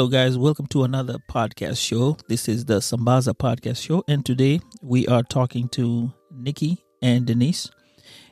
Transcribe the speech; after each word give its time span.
Hello, 0.00 0.08
guys. 0.08 0.38
Welcome 0.38 0.66
to 0.68 0.84
another 0.84 1.18
podcast 1.30 1.76
show. 1.76 2.16
This 2.26 2.48
is 2.48 2.64
the 2.64 2.78
Sambaza 2.78 3.34
podcast 3.34 3.84
show, 3.84 4.02
and 4.08 4.24
today 4.24 4.62
we 4.80 5.06
are 5.08 5.22
talking 5.22 5.68
to 5.76 6.10
Nicky 6.34 6.82
and 7.02 7.26
Denise. 7.26 7.70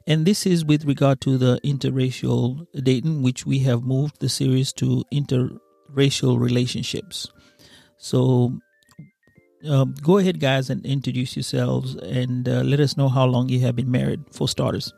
And 0.07 0.25
this 0.25 0.47
is 0.47 0.65
with 0.65 0.87
regard 0.87 1.21
to 1.21 1.37
the 1.37 1.61
interracial 1.63 2.67
dating, 2.83 3.23
which 3.23 3.45
we 3.45 3.59
have 3.59 3.83
moved 3.83 4.19
the 4.19 4.31
series 4.31 4.73
to 4.81 5.05
interracial 5.13 6.41
relationships. 6.41 7.31
So, 7.99 8.59
um, 9.69 9.95
go 10.03 10.17
ahead, 10.17 10.41
guys, 10.41 10.71
and 10.71 10.87
introduce 10.87 11.37
yourselves 11.37 11.97
and 11.97 12.49
uh, 12.49 12.63
let 12.63 12.81
us 12.81 12.97
know 12.97 13.11
how 13.11 13.27
long 13.27 13.51
you 13.51 13.61
have 13.61 13.77
been 13.77 13.91
married, 13.91 14.21
for 14.33 14.49
starters. 14.49 14.91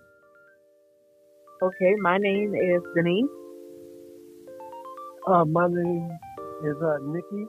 Okay, 1.61 1.97
my 2.01 2.17
name 2.19 2.55
is 2.55 2.81
Denise. 2.95 3.27
Uh, 5.27 5.45
my 5.45 5.67
name 5.69 6.11
is 6.65 6.77
uh, 6.83 6.99
Nicky. 7.03 7.45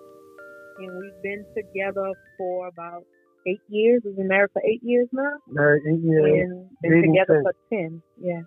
and 0.80 0.90
we've 1.00 1.22
been 1.24 1.46
together 1.56 2.12
for 2.38 2.68
about 2.68 3.04
eight 3.48 3.62
years. 3.70 4.02
We've 4.06 4.16
been 4.16 4.28
married 4.28 4.50
for 4.54 4.62
eight 4.66 4.82
years 4.84 5.08
now, 5.12 5.32
Married 5.48 5.84
eight 5.92 6.04
years. 6.04 6.26
and 6.50 6.70
been 6.82 6.92
dating 6.92 7.14
together 7.14 7.44
since. 7.44 7.56
for 7.70 7.76
ten. 7.76 8.02
Yeah. 8.22 8.42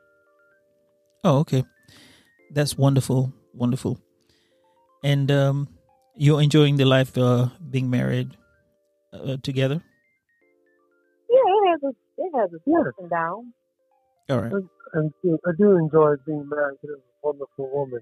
Oh, 1.24 1.38
okay. 1.40 1.64
That's 2.50 2.76
wonderful. 2.78 3.32
Wonderful. 3.54 3.98
And 5.02 5.30
um, 5.30 5.68
you're 6.16 6.40
enjoying 6.40 6.76
the 6.76 6.84
life 6.84 7.16
uh, 7.18 7.48
being 7.70 7.90
married 7.90 8.36
uh, 9.12 9.36
together? 9.42 9.82
Yeah, 11.30 11.40
it 11.46 11.70
has 11.70 11.80
a 11.82 11.92
it 12.16 12.30
has 12.38 12.50
its 12.52 12.62
Yeah. 12.66 12.80
ups 12.80 12.96
and 12.98 13.10
downs. 13.10 13.52
All 14.30 14.40
right. 14.40 14.52
And 14.94 15.12
so 15.22 15.38
I 15.46 15.50
do 15.58 15.76
enjoy 15.76 16.14
being 16.26 16.48
married 16.48 16.78
to 16.82 16.86
this 16.86 17.02
wonderful 17.22 17.68
woman. 17.72 18.00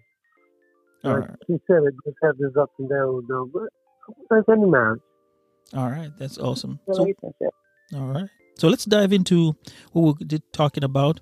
All 1.04 1.12
Like 1.14 1.28
right. 1.28 1.38
She 1.46 1.58
said 1.66 1.82
it 1.84 1.94
just 2.04 2.16
has 2.22 2.34
its 2.38 2.56
ups 2.56 2.72
and 2.78 2.88
downs, 2.88 3.24
though. 3.28 3.50
But 3.52 3.68
like 4.30 4.44
any 4.50 4.68
marriage. 4.68 5.00
All 5.74 5.90
right. 5.90 6.10
That's 6.18 6.38
awesome. 6.38 6.80
So, 6.90 7.06
all 7.94 8.06
right. 8.06 8.28
So 8.58 8.68
let's 8.68 8.84
dive 8.84 9.12
into 9.12 9.56
what 9.92 10.16
we're 10.20 10.38
talking 10.52 10.84
about. 10.84 11.20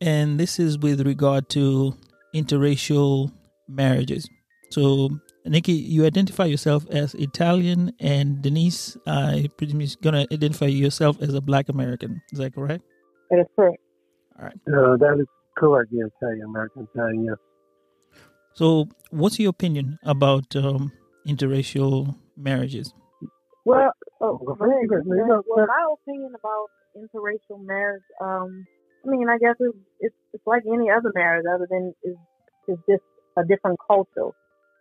And 0.00 0.38
this 0.38 0.58
is 0.58 0.78
with 0.78 1.04
regard 1.06 1.48
to 1.50 1.94
interracial 2.34 3.32
marriages. 3.68 4.28
So, 4.70 5.10
Nicky, 5.44 5.72
you 5.72 6.04
identify 6.06 6.44
yourself 6.44 6.86
as 6.90 7.14
Italian, 7.14 7.92
and 8.00 8.42
Denise, 8.42 8.96
I 9.06 9.48
pretty 9.56 9.72
much 9.74 9.98
going 10.00 10.14
to 10.14 10.32
identify 10.32 10.66
yourself 10.66 11.20
as 11.22 11.32
a 11.34 11.40
Black 11.40 11.68
American. 11.68 12.20
Is 12.32 12.38
that 12.38 12.54
correct? 12.54 12.84
That 13.30 13.40
is 13.40 13.46
correct. 13.56 13.78
Uh, 14.38 14.96
that 14.98 15.16
is 15.18 15.26
correct. 15.56 15.88
Yes, 15.90 16.10
Italian 16.20 16.44
American 16.44 16.86
Italian. 16.94 17.24
Yes. 17.24 17.36
So, 18.58 18.88
what's 19.10 19.38
your 19.38 19.50
opinion 19.50 20.00
about 20.02 20.56
um, 20.56 20.90
interracial 21.24 22.16
marriages? 22.36 22.92
Well, 23.64 23.92
oh, 24.20 24.40
well, 24.42 24.56
my 24.58 24.66
opinion 25.94 26.32
about 26.34 26.66
interracial 26.96 27.64
marriage, 27.64 28.02
um, 28.20 28.66
I 29.06 29.10
mean, 29.10 29.28
I 29.28 29.38
guess 29.38 29.54
it's 29.60 29.78
it's, 30.00 30.14
it's 30.32 30.42
like 30.44 30.64
any 30.66 30.90
other 30.90 31.12
marriage, 31.14 31.44
other 31.48 31.68
than 31.70 31.94
is 32.02 32.16
is 32.66 32.78
just 32.90 33.04
a 33.36 33.44
different 33.44 33.78
culture. 33.86 34.34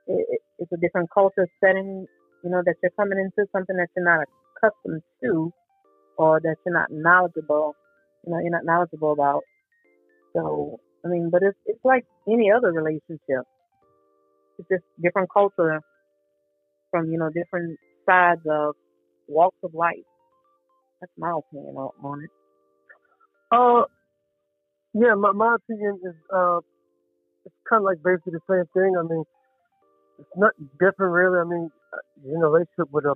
It, 0.07 0.25
it, 0.27 0.41
it's 0.57 0.71
a 0.71 0.77
different 0.77 1.11
culture 1.13 1.47
setting. 1.63 2.07
You 2.44 2.49
know 2.49 2.63
that 2.65 2.77
you're 2.81 2.97
coming 2.97 3.19
into 3.19 3.47
something 3.51 3.77
that 3.77 3.89
you're 3.95 4.03
not 4.03 4.25
accustomed 4.57 5.03
to, 5.21 5.53
or 6.17 6.39
that 6.39 6.55
you're 6.65 6.73
not 6.73 6.89
knowledgeable. 6.89 7.75
You 8.25 8.33
know, 8.33 8.39
you're 8.39 8.49
not 8.49 8.65
knowledgeable 8.65 9.11
about. 9.11 9.44
So, 10.33 10.79
I 11.05 11.09
mean, 11.09 11.29
but 11.31 11.44
it's 11.44 11.59
it's 11.67 11.85
like 11.85 12.05
any 12.27 12.49
other 12.49 12.71
relationship. 12.71 13.45
It's 14.59 14.68
just 14.69 14.84
different 15.01 15.29
culture 15.34 15.81
from 16.91 17.09
you 17.12 17.18
know 17.18 17.29
different 17.29 17.78
sides 18.09 18.41
of 18.50 18.75
walks 19.28 19.57
of 19.63 19.73
life. 19.73 19.95
That's 21.01 21.12
my 21.18 21.31
opinion 21.38 21.75
on, 21.75 22.23
it. 22.23 22.29
Uh, 23.51 23.84
yeah, 24.94 25.13
my, 25.16 25.31
my 25.34 25.56
opinion 25.56 26.00
is 26.03 26.16
uh, 26.35 26.59
it's 27.45 27.56
kind 27.69 27.81
of 27.81 27.84
like 27.85 27.97
basically 28.03 28.34
the 28.34 28.41
same 28.50 28.66
thing. 28.73 28.95
I 28.97 29.03
mean, 29.03 29.23
it's 30.19 30.29
not 30.38 30.53
different 30.79 31.13
really. 31.13 31.39
I 31.39 31.44
mean, 31.44 31.69
uh, 31.94 32.31
in 32.35 32.41
a 32.41 32.47
relationship 32.47 32.91
with 32.91 33.06
a, 33.06 33.16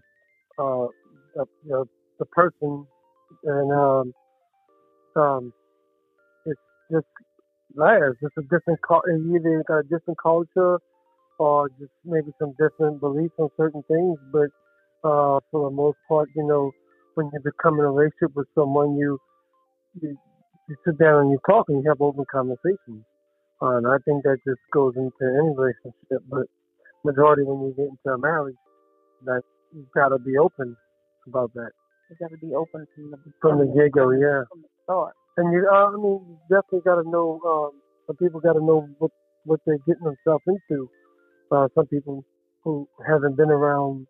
uh, 0.59 0.87
a, 1.41 1.45
the 1.65 1.85
the 2.19 2.25
person, 2.27 2.85
and 3.43 3.71
um, 3.73 4.13
um, 5.15 5.53
it's 6.45 6.59
just 6.91 7.07
layers. 7.75 8.17
It's 8.21 8.35
a 8.37 8.41
different 8.43 8.79
You 8.89 9.35
either 9.37 9.63
got 9.67 9.79
a 9.79 9.83
different 9.83 10.19
culture, 10.21 10.79
or 11.41 11.69
just 11.81 11.93
maybe 12.05 12.31
some 12.39 12.53
different 12.63 13.01
beliefs 13.01 13.33
on 13.39 13.49
certain 13.57 13.83
things. 13.89 14.17
But 14.31 14.49
uh, 15.09 15.39
for 15.51 15.69
the 15.69 15.75
most 15.83 15.97
part, 16.09 16.29
you 16.35 16.45
know, 16.47 16.71
when 17.15 17.31
you 17.33 17.39
become 17.43 17.75
in 17.79 17.85
a 17.85 17.91
relationship 17.91 18.35
with 18.35 18.47
someone, 18.55 18.97
you 18.97 19.19
you, 20.01 20.17
you 20.69 20.75
sit 20.85 20.97
down 20.99 21.23
and 21.23 21.31
you 21.31 21.39
talk 21.49 21.65
and 21.69 21.83
you 21.83 21.89
have 21.89 22.01
open 22.01 22.25
conversations. 22.31 23.05
Uh, 23.61 23.77
and 23.77 23.87
I 23.87 23.97
think 24.05 24.23
that 24.23 24.37
just 24.47 24.61
goes 24.73 24.93
into 24.97 25.23
any 25.23 25.51
relationship, 25.57 26.21
but 26.29 26.47
majority 27.05 27.43
when 27.43 27.61
you 27.67 27.73
get 27.77 27.89
into 27.93 28.09
a 28.15 28.19
marriage, 28.19 28.61
that 29.25 29.43
you 29.73 29.85
gotta 29.95 30.19
be 30.19 30.37
open 30.37 30.75
about 31.27 31.51
that 31.55 31.71
You 32.09 32.17
got 32.19 32.31
to 32.31 32.37
be 32.39 32.53
open 32.55 32.85
from 32.95 33.11
the 33.11 33.17
from 33.41 33.59
the 33.59 33.67
get 33.75 33.93
go. 33.93 34.11
Yeah, 34.11 34.43
from 34.49 34.61
the 34.63 34.69
start. 34.85 35.13
and 35.37 35.53
you, 35.53 35.67
uh, 35.71 35.87
I 35.89 35.97
mean, 35.97 36.21
you 36.29 36.37
definitely 36.49 36.81
gotta 36.85 37.09
know. 37.09 37.39
Um, 37.45 37.71
some 38.07 38.17
people 38.17 38.41
gotta 38.41 38.61
know 38.63 38.87
what 38.99 39.11
what 39.45 39.61
they're 39.65 39.79
getting 39.87 40.05
themselves 40.05 40.45
into. 40.47 40.89
Uh, 41.51 41.67
some 41.75 41.85
people 41.87 42.23
who 42.63 42.87
haven't 43.05 43.35
been 43.35 43.49
around, 43.51 44.07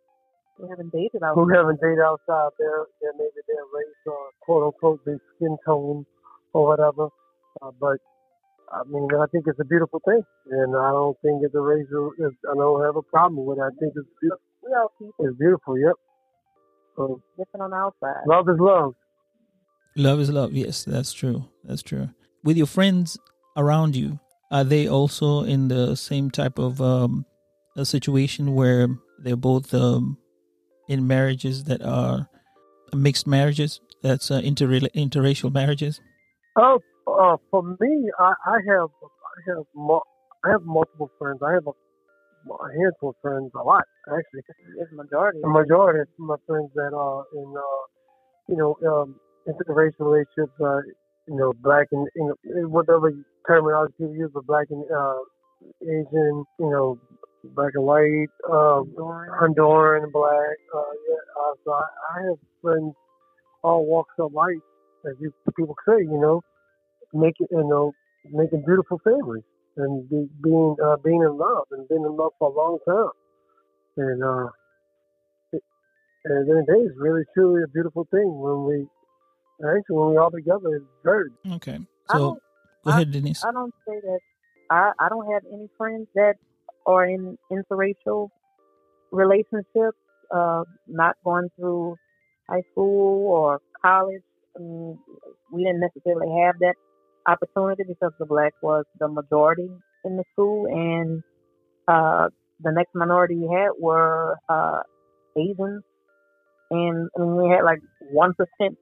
We 0.60 0.70
haven't 0.70 0.92
dated 0.92 1.24
out. 1.24 1.34
who 1.36 1.48
haven't 1.50 1.80
dated 1.82 2.00
outside 2.00 2.50
their, 2.60 2.86
their 3.02 3.14
maybe 3.18 3.42
their 3.48 3.66
race 3.74 4.02
or 4.06 4.18
quote 4.42 4.64
unquote 4.68 5.04
their 5.06 5.20
skin 5.36 5.58
tone 5.66 6.06
or 6.54 6.68
whatever. 6.68 7.08
Uh, 7.62 7.72
but 7.80 7.98
I 8.72 8.84
mean, 8.88 9.08
I 9.20 9.26
think 9.32 9.46
it's 9.48 9.60
a 9.60 9.66
beautiful 9.66 10.00
thing, 10.06 10.22
and 10.52 10.76
I 10.78 10.92
don't 10.92 11.18
think 11.22 11.42
it's 11.44 11.56
a 11.56 11.60
racial. 11.60 12.12
It's, 12.20 12.36
I 12.50 12.54
don't 12.56 12.84
have 12.86 12.96
a 12.96 13.02
problem 13.02 13.46
with 13.46 13.58
it. 13.58 13.62
I 13.62 13.70
think 13.80 13.94
it's 13.96 14.08
beautiful. 14.22 14.42
We 14.64 14.72
all 14.74 14.92
people 15.00 15.26
It's 15.26 15.38
beautiful. 15.38 15.78
Yep. 15.80 15.96
So 16.96 17.22
different 17.38 17.64
on 17.64 17.70
the 17.72 17.76
outside. 17.78 18.24
love 18.28 18.48
is 18.50 18.58
love. 18.60 18.94
Love 19.98 20.20
is 20.20 20.30
love. 20.30 20.54
Yes, 20.54 20.84
that's 20.86 21.12
true. 21.12 21.46
That's 21.64 21.82
true. 21.82 22.10
With 22.44 22.56
your 22.58 22.68
friends 22.68 23.18
around 23.58 23.96
you, 23.96 24.20
are 24.52 24.64
they 24.64 24.88
also 24.88 25.44
in 25.44 25.68
the 25.68 25.96
same 25.96 26.30
type 26.32 26.58
of 26.60 26.80
um, 26.82 27.26
a 27.76 27.86
situation 27.86 28.54
where 28.54 28.88
they're 29.20 29.36
both 29.36 29.74
um, 29.74 30.18
in 30.88 31.08
marriages 31.08 31.66
that 31.66 31.82
are 31.82 32.30
mixed 32.94 33.28
marriages? 33.28 33.80
That's 34.02 34.32
uh, 34.32 34.42
inter 34.44 34.68
interracial 34.68 35.54
marriages. 35.54 36.02
Oh, 36.58 36.80
uh, 37.08 37.38
for 37.50 37.64
me, 37.64 38.10
I, 38.20 38.34
I 38.46 38.58
have 38.68 38.90
I 39.04 39.40
have 39.48 39.66
mul- 39.76 40.08
I 40.44 40.52
have 40.52 40.64
multiple 40.64 41.12
friends. 41.20 41.40
I 41.46 41.54
have 41.54 41.68
a, 41.68 41.72
a 41.72 42.70
handful 42.74 43.10
of 43.10 43.16
friends, 43.22 43.52
a 43.56 43.64
lot 43.64 43.84
actually. 44.10 44.42
It's 44.80 44.92
majority. 44.92 45.40
The 45.42 45.50
majority 45.50 46.02
of 46.02 46.08
my 46.18 46.36
friends 46.48 46.72
that 46.76 46.94
are 46.94 47.24
in, 47.34 47.54
uh, 47.56 47.84
you 48.50 48.58
know, 48.58 48.76
um, 48.90 49.16
interracial 49.48 50.00
relationships, 50.00 50.54
uh, 50.60 50.82
you 51.28 51.38
know, 51.38 51.54
black 51.62 51.88
and, 51.92 52.08
you 52.16 52.36
know, 52.44 52.68
whatever 52.68 53.12
terminology 53.48 53.94
you 54.00 54.14
use, 54.14 54.32
but 54.34 54.46
black 54.46 54.68
and, 54.70 54.84
uh, 54.92 55.20
Asian, 55.84 56.44
you 56.60 56.70
know, 56.70 56.98
black 57.44 57.72
and 57.76 57.84
white, 57.84 58.28
uh, 58.50 58.82
Honduran, 59.40 60.12
black, 60.12 60.58
uh, 60.76 60.92
yeah, 61.10 61.16
uh, 61.40 61.54
so 61.64 61.72
I, 61.74 61.84
I 62.16 62.22
have 62.28 62.38
friends 62.62 62.94
all 63.64 63.86
walks 63.86 64.14
of 64.20 64.34
life, 64.34 64.58
as 65.06 65.14
you 65.20 65.32
people 65.56 65.76
say, 65.88 66.00
you 66.00 66.20
know, 66.20 66.42
making, 67.14 67.48
you 67.52 67.64
know, 67.64 67.92
making 68.32 68.64
beautiful 68.66 69.00
families 69.04 69.44
and 69.78 70.10
be, 70.10 70.28
being, 70.44 70.76
uh, 70.84 70.98
being 71.04 71.22
in 71.22 71.38
love 71.38 71.66
and 71.72 71.88
being 71.88 72.04
in 72.04 72.16
love 72.16 72.32
for 72.40 72.50
a 72.50 72.54
long 72.54 72.78
time. 72.88 73.10
and 73.98 74.24
uh, 74.24 74.50
it, 75.54 75.64
and 76.26 76.50
then 76.50 76.66
it 76.68 76.72
is 76.82 76.92
really 76.98 77.24
truly 77.34 77.62
a 77.64 77.68
beautiful 77.68 78.08
thing 78.12 78.40
when 78.40 78.66
we 78.66 78.88
actually 79.64 79.96
when 79.98 80.12
we 80.12 80.18
all 80.18 80.32
together. 80.32 80.76
It's 80.76 80.86
very 81.04 81.30
Okay. 81.54 81.80
So 82.10 82.18
don't- 82.18 82.44
go 82.84 82.92
ahead, 82.92 83.12
Denise. 83.12 83.44
I 83.46 83.52
don't 83.52 83.74
say 83.88 84.00
that. 84.02 84.20
I 84.70 84.92
I 85.00 85.10
don't 85.10 85.32
have 85.32 85.44
any 85.54 85.68
friends 85.78 86.08
that 86.16 86.36
are 86.86 87.06
in 87.06 87.38
interracial 87.52 88.30
relationships. 89.12 89.98
Uh, 90.34 90.64
not 90.88 91.16
going 91.26 91.50
through 91.58 91.96
high 92.50 92.64
school 92.72 93.28
or 93.32 93.60
college. 93.84 94.22
I 94.56 94.60
mean, 94.62 94.98
we 95.52 95.64
didn't 95.64 95.82
necessarily 95.82 96.28
have 96.44 96.56
that 96.60 96.76
opportunity 97.28 97.84
because 97.88 98.14
the 98.20 98.26
black 98.26 98.54
was 98.62 98.86
the 99.00 99.08
majority 99.10 99.70
in 100.06 100.18
the 100.18 100.24
school, 100.34 100.68
and 100.68 101.22
uh, 101.88 102.30
the 102.62 102.72
next 102.72 102.96
minority 102.96 103.36
we 103.36 103.48
had 103.54 103.72
were 103.80 104.38
uh, 104.50 104.80
Asians, 105.38 105.84
and 106.72 107.10
I 107.18 107.22
mean, 107.22 107.36
we 107.36 107.50
had 107.50 107.64
like 107.64 107.80
one 108.12 108.34
percent 108.34 108.78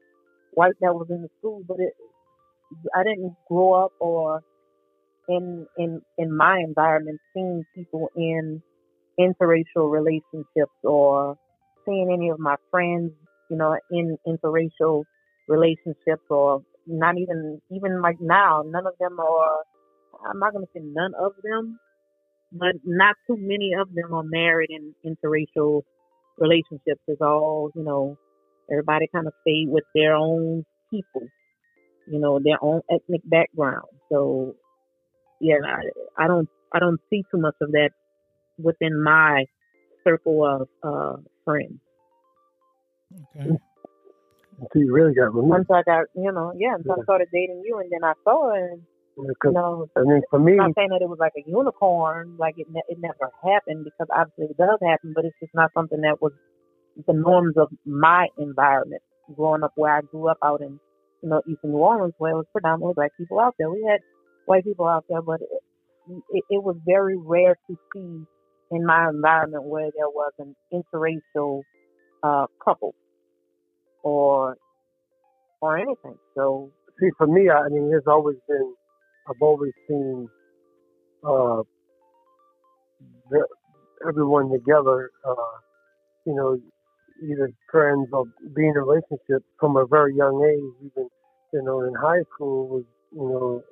white 0.53 0.73
that 0.81 0.93
was 0.93 1.07
in 1.09 1.21
the 1.23 1.29
school, 1.39 1.63
but 1.67 1.79
it 1.79 1.93
I 2.95 3.03
didn't 3.03 3.35
grow 3.47 3.73
up 3.73 3.91
or 3.99 4.41
in 5.29 5.67
in 5.77 6.01
in 6.19 6.35
my 6.35 6.59
environment 6.59 7.19
seeing 7.33 7.63
people 7.75 8.09
in 8.17 8.63
interracial 9.19 9.91
relationships 9.91 10.77
or 10.83 11.37
seeing 11.85 12.09
any 12.13 12.29
of 12.29 12.39
my 12.39 12.55
friends, 12.71 13.11
you 13.49 13.57
know, 13.57 13.77
in 13.91 14.17
interracial 14.27 15.03
relationships 15.47 16.23
or 16.29 16.61
not 16.87 17.17
even 17.17 17.61
even 17.71 18.01
like 18.01 18.17
now, 18.21 18.63
none 18.65 18.87
of 18.87 18.93
them 18.99 19.19
are 19.19 19.57
I'm 20.29 20.39
not 20.39 20.53
gonna 20.53 20.67
say 20.75 20.81
none 20.83 21.13
of 21.19 21.33
them, 21.43 21.79
but 22.51 22.75
not 22.85 23.15
too 23.27 23.37
many 23.39 23.73
of 23.79 23.93
them 23.93 24.13
are 24.13 24.23
married 24.23 24.69
in 24.71 24.95
interracial 25.05 25.83
relationships. 26.37 27.01
It's 27.07 27.21
all, 27.21 27.71
you 27.75 27.83
know, 27.83 28.17
everybody 28.71 29.07
kind 29.13 29.27
of 29.27 29.33
stayed 29.41 29.67
with 29.69 29.85
their 29.95 30.15
own 30.15 30.65
people 30.91 31.23
you 32.07 32.19
know, 32.19 32.39
their 32.43 32.57
own 32.61 32.81
ethnic 32.91 33.21
background. 33.25 33.87
So, 34.11 34.55
yeah, 35.39 35.55
I, 35.65 36.23
I 36.23 36.27
don't, 36.27 36.49
I 36.73 36.79
don't 36.79 36.99
see 37.09 37.23
too 37.31 37.39
much 37.39 37.55
of 37.61 37.71
that 37.71 37.91
within 38.57 39.01
my 39.01 39.45
circle 40.03 40.45
of 40.45 40.67
uh, 40.83 41.21
friends. 41.45 41.79
Okay. 43.35 43.57
until 44.61 44.81
you 44.81 44.93
really 44.93 45.13
got 45.13 45.33
removed. 45.33 45.49
Once 45.49 45.67
I 45.71 45.83
got, 45.83 46.05
you 46.15 46.31
know, 46.31 46.53
yeah, 46.57 46.75
until 46.75 46.93
I 46.93 46.95
Yeah. 46.97 47.03
started 47.03 47.27
dating 47.33 47.63
you, 47.65 47.79
and 47.79 47.89
then 47.91 48.03
I 48.03 48.13
saw 48.23 48.51
it, 48.51 48.71
and 48.71 48.81
you 49.17 49.51
know, 49.51 49.87
I 49.95 50.01
mean, 50.01 50.21
for 50.29 50.39
me, 50.39 50.53
I'm 50.53 50.67
not 50.67 50.75
saying 50.75 50.89
that 50.89 51.01
it 51.01 51.09
was 51.09 51.19
like 51.19 51.33
a 51.37 51.43
unicorn, 51.49 52.35
like 52.37 52.55
it, 52.57 52.67
ne- 52.69 52.87
it 52.87 52.99
never 52.99 53.31
happened 53.43 53.83
because 53.85 54.07
obviously 54.15 54.45
it 54.51 54.57
does 54.57 54.79
happen, 54.81 55.13
but 55.15 55.25
it's 55.25 55.35
just 55.41 55.53
not 55.53 55.71
something 55.73 56.01
that 56.01 56.21
was 56.21 56.31
the 57.07 57.13
norms 57.13 57.55
of 57.57 57.69
my 57.85 58.27
environment 58.37 59.01
growing 59.35 59.63
up 59.63 59.71
where 59.75 59.95
I 59.95 60.01
grew 60.01 60.27
up 60.29 60.37
out 60.43 60.61
in, 60.61 60.79
you 61.21 61.29
know, 61.29 61.41
East 61.47 61.59
New 61.63 61.77
Orleans 61.77 62.13
where 62.17 62.31
it 62.31 62.35
was 62.35 62.45
predominantly 62.51 62.93
black 62.95 63.11
people 63.17 63.39
out 63.39 63.55
there. 63.59 63.69
We 63.69 63.85
had 63.89 63.99
white 64.45 64.63
people 64.63 64.87
out 64.87 65.05
there, 65.09 65.21
but 65.21 65.41
it, 65.41 66.23
it, 66.31 66.43
it 66.49 66.63
was 66.63 66.75
very 66.85 67.17
rare 67.17 67.57
to 67.69 67.77
see 67.93 68.25
in 68.71 68.85
my 68.85 69.09
environment 69.09 69.63
where 69.63 69.89
there 69.95 70.09
was 70.09 70.31
an 70.39 70.55
interracial 70.73 71.61
uh, 72.23 72.45
couple 72.63 72.93
or 74.03 74.55
or 75.61 75.77
anything. 75.77 76.17
So 76.35 76.71
see, 76.99 77.09
for 77.17 77.27
me, 77.27 77.49
I, 77.49 77.67
mean, 77.69 77.89
there's 77.89 78.07
always 78.07 78.37
been, 78.47 78.73
I've 79.27 79.41
always 79.41 79.71
seen, 79.87 80.27
uh, 81.23 81.63
the, 83.29 83.47
everyone 84.07 84.51
together, 84.51 85.11
uh, 85.27 85.59
you 86.25 86.35
know, 86.35 86.59
either 87.23 87.51
friends 87.71 88.07
or 88.13 88.25
being 88.55 88.69
in 88.69 88.77
a 88.77 88.81
relationship 88.81 89.43
from 89.59 89.77
a 89.77 89.85
very 89.85 90.15
young 90.15 90.43
age. 90.43 90.91
Even, 90.91 91.09
you 91.53 91.63
know, 91.63 91.81
in 91.81 91.93
high 91.95 92.23
school 92.33 92.67
was, 92.67 92.83
you 93.11 93.27
know, 93.27 93.63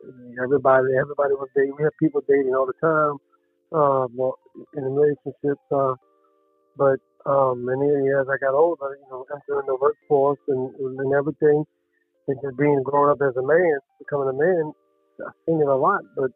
everybody, 0.41 0.95
everybody 0.99 1.33
was 1.33 1.49
dating. 1.55 1.75
We 1.77 1.83
had 1.83 1.93
people 1.99 2.21
dating 2.27 2.53
all 2.55 2.65
the 2.65 2.77
time, 2.81 3.17
uh, 3.71 4.07
well, 4.13 4.39
in 4.75 4.83
relationships, 4.83 5.61
uh, 5.71 5.93
but, 6.77 6.99
um, 7.25 7.67
and 7.67 7.81
then 7.81 8.07
as 8.19 8.27
I 8.29 8.37
got 8.37 8.53
older, 8.53 8.97
you 8.97 9.07
know, 9.09 9.25
entering 9.29 9.67
the 9.67 9.75
workforce 9.75 10.39
and, 10.47 10.73
and 10.75 11.13
everything, 11.13 11.65
and 12.27 12.37
just 12.41 12.57
being 12.57 12.81
grown 12.83 13.09
up 13.09 13.21
as 13.21 13.35
a 13.37 13.45
man, 13.45 13.79
becoming 13.99 14.29
a 14.29 14.37
man, 14.37 14.73
I've 15.25 15.33
seen 15.45 15.61
it 15.61 15.67
a 15.67 15.75
lot. 15.75 16.01
But 16.15 16.31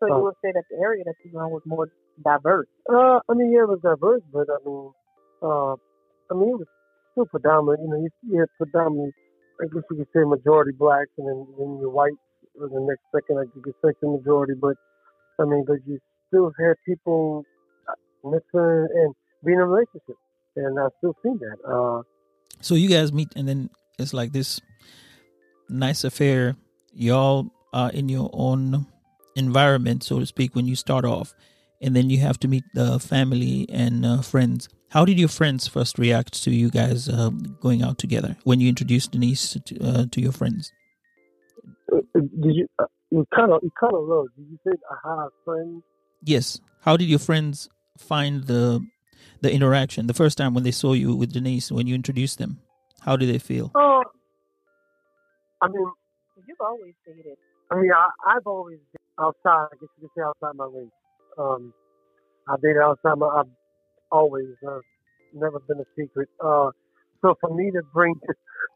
so 0.00 0.06
you 0.06 0.22
would 0.24 0.34
say 0.42 0.52
that 0.52 0.64
the 0.70 0.78
area 0.78 1.04
that 1.04 1.14
you 1.24 1.30
were 1.32 1.46
in 1.46 1.52
was 1.52 1.62
more 1.66 1.88
diverse. 2.24 2.66
uh, 2.90 3.20
I 3.28 3.34
mean, 3.34 3.52
yeah, 3.52 3.62
it 3.64 3.68
was 3.68 3.80
diverse, 3.82 4.22
but 4.32 4.46
I 4.50 4.58
mean, 4.66 4.90
uh, 5.42 5.74
I 6.30 6.34
mean, 6.34 6.50
it 6.50 6.58
was 6.58 6.70
still 7.12 7.26
predominant. 7.26 7.82
You 7.82 7.88
know, 7.90 8.00
you, 8.02 8.10
you 8.30 8.40
had 8.40 8.48
predominantly, 8.58 9.12
I 9.60 9.66
guess 9.66 9.84
you 9.90 9.96
could 9.98 10.10
say, 10.14 10.24
majority 10.24 10.72
blacks, 10.78 11.10
and 11.18 11.28
then 11.28 11.46
then 11.58 11.78
your 11.80 11.90
whites 11.90 12.16
was 12.54 12.70
the 12.72 12.80
next 12.80 13.04
second. 13.14 13.38
I 13.38 13.44
could 13.60 13.74
say 13.84 13.92
the 14.00 14.08
majority, 14.08 14.54
but 14.60 14.76
I 15.40 15.44
mean, 15.44 15.64
but 15.66 15.78
you 15.86 15.98
still 16.28 16.52
had 16.58 16.74
people 16.86 17.44
uh, 17.88 17.94
mixing 18.24 18.88
and 18.94 19.14
being 19.44 19.56
in 19.58 19.62
a 19.62 19.66
relationship, 19.66 20.16
and 20.56 20.78
I 20.78 20.88
still 20.98 21.14
see 21.22 21.32
that. 21.40 21.58
Uh, 21.68 22.02
So 22.60 22.74
you 22.74 22.88
guys 22.88 23.12
meet, 23.12 23.28
and 23.34 23.48
then 23.48 23.70
it's 23.98 24.12
like 24.14 24.32
this 24.32 24.60
nice 25.68 26.04
affair. 26.04 26.56
Y'all 26.92 27.50
are 27.72 27.90
in 27.90 28.08
your 28.08 28.30
own 28.32 28.86
environment, 29.34 30.02
so 30.04 30.20
to 30.20 30.26
speak, 30.26 30.54
when 30.54 30.66
you 30.66 30.76
start 30.76 31.04
off, 31.04 31.34
and 31.80 31.96
then 31.96 32.10
you 32.10 32.18
have 32.18 32.38
to 32.40 32.48
meet 32.48 32.64
the 32.74 33.00
family 33.00 33.66
and 33.72 34.04
uh, 34.04 34.20
friends. 34.20 34.68
How 34.90 35.06
did 35.06 35.18
your 35.18 35.28
friends 35.30 35.66
first 35.66 35.98
react 35.98 36.44
to 36.44 36.50
you 36.50 36.70
guys 36.70 37.08
uh, 37.08 37.30
going 37.60 37.82
out 37.82 37.96
together 37.98 38.36
when 38.44 38.60
you 38.60 38.68
introduced 38.68 39.12
Denise 39.12 39.56
to, 39.64 39.78
uh, 39.80 40.04
to 40.10 40.20
your 40.20 40.32
friends? 40.32 40.70
Did 42.14 42.54
you? 42.54 42.68
Uh, 42.78 42.86
you 43.10 43.26
kind 43.34 43.52
of, 43.52 43.60
you 43.62 43.70
kind 43.78 43.92
of 43.92 44.04
low. 44.04 44.26
Did 44.36 44.46
you 44.50 44.58
say 44.66 44.78
aha, 44.90 45.28
friends? 45.44 45.82
Yes. 46.22 46.60
How 46.80 46.96
did 46.96 47.08
your 47.08 47.18
friends 47.18 47.68
find 47.98 48.44
the 48.44 48.84
the 49.40 49.52
interaction 49.52 50.06
the 50.06 50.14
first 50.14 50.38
time 50.38 50.54
when 50.54 50.64
they 50.64 50.70
saw 50.70 50.92
you 50.92 51.14
with 51.14 51.32
Denise 51.32 51.70
when 51.70 51.86
you 51.86 51.94
introduced 51.94 52.38
them? 52.38 52.60
How 53.00 53.16
did 53.16 53.28
they 53.28 53.38
feel? 53.38 53.70
Oh, 53.74 54.02
I 55.60 55.68
mean, 55.68 55.86
You've 56.46 56.60
always 56.60 56.94
dated. 57.06 57.38
I 57.70 57.76
mean, 57.76 57.90
I, 57.92 58.08
I've 58.26 58.46
always 58.46 58.78
been 58.92 59.24
outside. 59.24 59.68
I 59.72 59.76
guess 59.80 59.88
you 60.00 60.08
could 60.08 60.10
say 60.16 60.22
outside 60.22 60.56
my 60.56 60.66
race. 60.66 60.90
Um, 61.38 61.72
I 62.48 62.56
dated 62.56 62.82
outside 62.82 63.18
my. 63.18 63.26
I've 63.26 63.52
always 64.10 64.48
uh, 64.66 64.80
never 65.32 65.60
been 65.60 65.78
a 65.78 65.88
secret. 65.96 66.28
Uh, 66.42 66.70
so 67.22 67.34
for 67.40 67.54
me 67.54 67.70
to 67.72 67.82
bring 67.94 68.14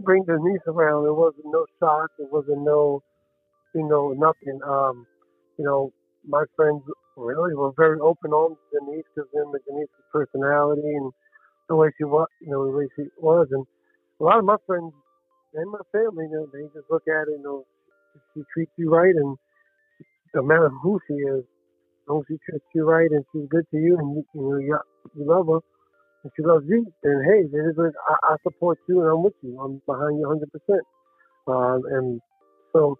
bring 0.00 0.24
Denise 0.24 0.62
around, 0.68 1.06
it 1.06 1.14
wasn't 1.14 1.46
no 1.46 1.66
shock. 1.80 2.10
It 2.18 2.28
wasn't 2.30 2.62
no, 2.62 3.02
you 3.74 3.86
know, 3.88 4.14
nothing. 4.16 4.60
Um, 4.66 5.06
you 5.58 5.64
know, 5.64 5.92
my 6.26 6.44
friends 6.56 6.82
really 7.16 7.54
were 7.54 7.72
very 7.76 8.00
open 8.00 8.32
on 8.32 8.56
Denise 8.72 9.04
because 9.14 9.30
and 9.34 9.52
Denise's 9.66 10.06
personality 10.12 10.82
and 10.96 11.12
the 11.68 11.76
way 11.76 11.88
she 11.98 12.04
was, 12.04 12.28
you 12.40 12.50
know, 12.50 12.66
the 12.70 12.76
way 12.76 12.88
she 12.96 13.04
was, 13.18 13.48
and 13.50 13.66
a 14.20 14.24
lot 14.24 14.38
of 14.38 14.44
my 14.44 14.56
friends 14.66 14.92
and 15.54 15.70
my 15.70 15.80
family, 15.92 16.26
you 16.30 16.36
know, 16.36 16.46
they 16.52 16.64
just 16.74 16.90
look 16.90 17.02
at 17.08 17.28
it, 17.28 17.38
you 17.38 17.42
know, 17.42 17.64
she 18.34 18.42
treats 18.54 18.72
you 18.78 18.90
right, 18.90 19.14
and 19.14 19.36
no 20.34 20.42
matter 20.42 20.70
who 20.82 21.00
she 21.08 21.14
is, 21.14 21.40
as 21.42 22.08
long 22.08 22.20
as 22.20 22.26
she 22.28 22.38
treats 22.50 22.66
you 22.74 22.84
right 22.84 23.10
and 23.10 23.24
she's 23.32 23.48
good 23.50 23.64
to 23.72 23.78
you, 23.78 23.98
and 23.98 24.16
you, 24.16 24.24
you 24.34 24.42
know, 24.42 24.58
you, 24.58 24.78
you 25.16 25.26
love 25.26 25.46
her, 25.48 25.60
and 26.26 26.32
she 26.34 26.42
loves 26.42 26.64
you, 26.68 26.92
then 27.04 27.22
hey, 27.24 27.44
I, 28.08 28.32
I 28.32 28.36
support 28.42 28.78
you 28.88 29.00
and 29.00 29.10
I'm 29.10 29.22
with 29.22 29.34
you. 29.42 29.58
I'm 29.60 29.80
behind 29.86 30.18
you 30.18 30.26
100%. 30.26 30.78
Um, 31.48 31.82
and 31.92 32.20
so, 32.72 32.98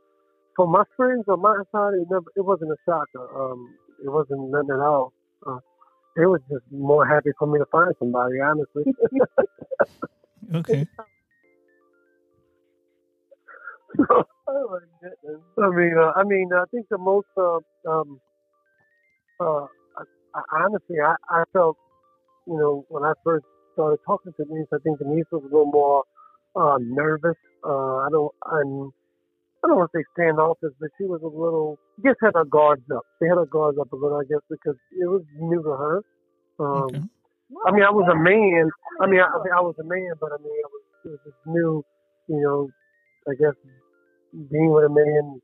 for 0.55 0.69
my 0.69 0.85
friends 0.97 1.25
on 1.29 1.41
my 1.41 1.57
side, 1.73 1.95
it 1.95 2.07
never, 2.09 2.27
it 2.37 2.43
wasn't 2.43 2.71
a 2.71 2.77
shocker. 2.85 3.27
Um, 3.37 3.75
it 4.05 4.09
wasn't 4.09 4.51
nothing 4.51 4.71
at 4.71 4.79
all. 4.79 5.13
Uh, 5.45 5.59
they 6.15 6.27
was 6.27 6.41
just 6.49 6.63
more 6.71 7.05
happy 7.05 7.31
for 7.37 7.49
me 7.49 7.59
to 7.59 7.67
find 7.67 7.93
somebody, 7.99 8.41
honestly. 8.41 8.85
Okay. 10.55 10.87
oh 14.09 14.25
my 14.47 14.79
goodness. 15.03 15.43
I 15.59 15.71
mean, 15.71 15.95
uh, 15.99 16.13
I 16.15 16.23
mean, 16.23 16.51
I 16.55 16.63
think 16.71 16.87
the 16.89 16.99
most, 16.99 17.27
uh, 17.37 17.59
um, 17.91 18.21
uh, 19.41 19.65
I, 19.65 20.05
I, 20.37 20.43
honestly, 20.63 20.99
I, 21.05 21.17
I 21.29 21.43
felt, 21.53 21.77
you 22.47 22.57
know, 22.57 22.85
when 22.89 23.03
I 23.05 23.13
first 23.25 23.45
started 23.75 23.99
talking 24.07 24.33
to 24.37 24.45
Denise, 24.45 24.69
I 24.73 24.79
think 24.83 24.99
Denise 24.99 25.27
was 25.31 25.43
a 25.43 25.51
little 25.53 25.71
more 25.73 26.05
uh, 26.57 26.79
nervous. 26.81 27.37
Uh, 27.65 27.97
I 28.07 28.09
don't, 28.11 28.33
I'm, 28.47 28.91
I 29.65 29.69
don't 29.69 29.77
want 29.79 29.91
to 29.93 29.99
say 29.99 30.05
standoffish, 30.15 30.73
but 30.81 30.91
she 30.99 31.05
was 31.05 31.21
a 31.23 31.27
little, 31.27 31.79
I 31.99 32.03
guess 32.09 32.17
had 32.23 32.35
her 32.35 32.45
guards 32.45 32.83
up. 32.95 33.03
She 33.19 33.29
had 33.29 33.37
her 33.37 33.47
guards 33.47 33.79
up 33.79 33.93
a 33.93 33.97
little, 33.97 34.19
I 34.19 34.25
guess, 34.29 34.43
because 34.49 34.77
it 34.93 35.07
was 35.09 35.23
new 35.39 35.63
to 35.63 35.71
her. 35.77 35.97
Um, 36.59 36.87
Okay. 36.87 37.01
I 37.67 37.71
mean, 37.71 37.85
I 37.87 37.91
was 37.95 38.09
a 38.11 38.19
man. 38.19 38.67
I 39.01 39.07
mean, 39.07 39.21
I, 39.23 39.31
I 39.31 39.63
was 39.63 39.77
a 39.79 39.85
man, 39.87 40.11
but 40.21 40.33
I 40.35 40.39
mean, 40.43 40.51
I 40.51 40.67
was, 40.67 40.83
it 41.05 41.09
was 41.15 41.21
just 41.23 41.39
new, 41.47 41.85
you 42.27 42.41
know, 42.43 42.67
I 43.31 43.35
guess 43.39 43.55
being 44.51 44.73
with 44.75 44.83
a 44.85 44.91
man 44.91 45.39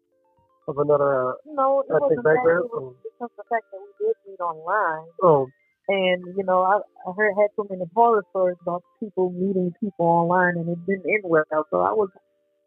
of 0.66 0.78
another. 0.78 1.30
Uh, 1.30 1.34
No, 1.46 1.80
it 1.86 1.94
I 1.94 2.02
think 2.10 2.18
wasn't 2.18 2.24
background, 2.26 2.64
It 2.66 2.74
was 2.74 2.94
because 3.06 3.30
the 3.38 3.46
fact 3.46 3.70
that 3.70 3.78
we 3.78 3.90
did 4.02 4.16
meet 4.26 4.40
online. 4.42 5.06
oh, 5.22 5.46
And 5.88 6.24
you 6.36 6.44
know, 6.44 6.62
I, 6.62 6.80
I 7.08 7.12
heard 7.16 7.34
had 7.34 7.50
so 7.56 7.66
many 7.68 7.82
horror 7.94 8.24
stories 8.30 8.56
about 8.62 8.84
people 9.00 9.30
meeting 9.32 9.74
people 9.80 10.06
online, 10.06 10.56
and 10.56 10.68
it 10.68 10.86
didn't 10.86 11.10
end 11.10 11.24
well. 11.24 11.44
So 11.70 11.80
I 11.80 11.92
was, 11.92 12.08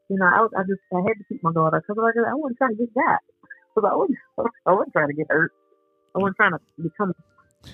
you 0.09 0.17
know, 0.17 0.25
I, 0.25 0.41
was, 0.41 0.51
I 0.57 0.61
just 0.63 0.81
I 0.93 0.99
had 0.99 1.17
to 1.17 1.23
keep 1.29 1.41
my 1.43 1.53
guard 1.53 1.73
up 1.73 1.83
because 1.87 2.01
like, 2.01 2.15
I 2.17 2.33
wasn't 2.35 2.57
trying 2.57 2.77
to 2.77 2.77
get 2.77 2.93
that. 2.95 3.19
Because 3.73 3.89
I 3.91 3.95
wasn't 3.95 4.17
I 4.65 4.71
wasn't 4.71 4.93
trying 4.93 5.07
to 5.07 5.13
get 5.13 5.27
hurt. 5.29 5.51
I 6.15 6.19
wasn't 6.19 6.37
trying 6.37 6.51
to 6.51 6.59
become 6.81 7.13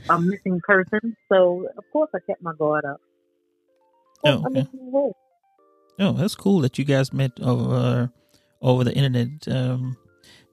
a 0.10 0.22
missing 0.22 0.62
person. 0.64 1.16
So 1.30 1.68
of 1.78 1.84
course 1.92 2.10
I 2.14 2.20
kept 2.26 2.42
my 2.42 2.54
guard 2.54 2.86
up. 2.86 3.02
Oh, 4.24 4.46
okay. 4.46 4.68
oh, 6.00 6.12
that's 6.14 6.36
cool 6.36 6.60
that 6.62 6.78
you 6.78 6.86
guys 6.86 7.12
met 7.12 7.32
over 7.42 8.12
over 8.62 8.84
the 8.84 8.94
internet, 8.94 9.48
um, 9.48 9.98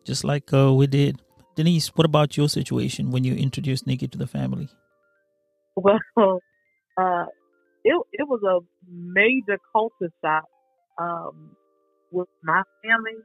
just 0.04 0.24
like 0.24 0.52
uh, 0.52 0.72
we 0.72 0.86
did. 0.86 1.20
Denise, 1.58 1.88
what 1.96 2.04
about 2.04 2.36
your 2.36 2.48
situation 2.48 3.10
when 3.10 3.24
you 3.24 3.34
introduced 3.34 3.84
Nicky 3.84 4.06
to 4.06 4.16
the 4.16 4.28
family? 4.28 4.68
Well, 5.76 6.40
uh, 6.96 7.26
it 7.84 7.94
it 8.12 8.26
was 8.28 8.42
a 8.42 8.58
major 8.90 9.58
culture 9.72 10.12
shock 10.24 10.44
um, 11.00 11.56
with 12.10 12.28
my 12.42 12.62
family, 12.82 13.18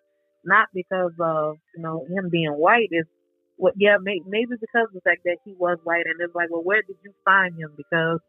not 0.45 0.67
because 0.73 1.13
of 1.19 1.57
you 1.75 1.81
know 1.81 2.05
him 2.09 2.29
being 2.31 2.53
white. 2.53 2.89
Is 2.91 3.05
what 3.57 3.73
yeah, 3.77 3.97
maybe, 4.01 4.21
maybe 4.27 4.53
because 4.59 4.87
of 4.87 4.93
the 4.93 5.01
fact 5.01 5.21
that 5.25 5.37
he 5.45 5.53
was 5.57 5.77
white, 5.83 6.05
and 6.05 6.19
it's 6.19 6.35
like, 6.35 6.49
well, 6.51 6.63
where 6.63 6.81
did 6.81 6.97
you 7.03 7.11
find 7.25 7.53
him? 7.57 7.73
Because 7.75 8.19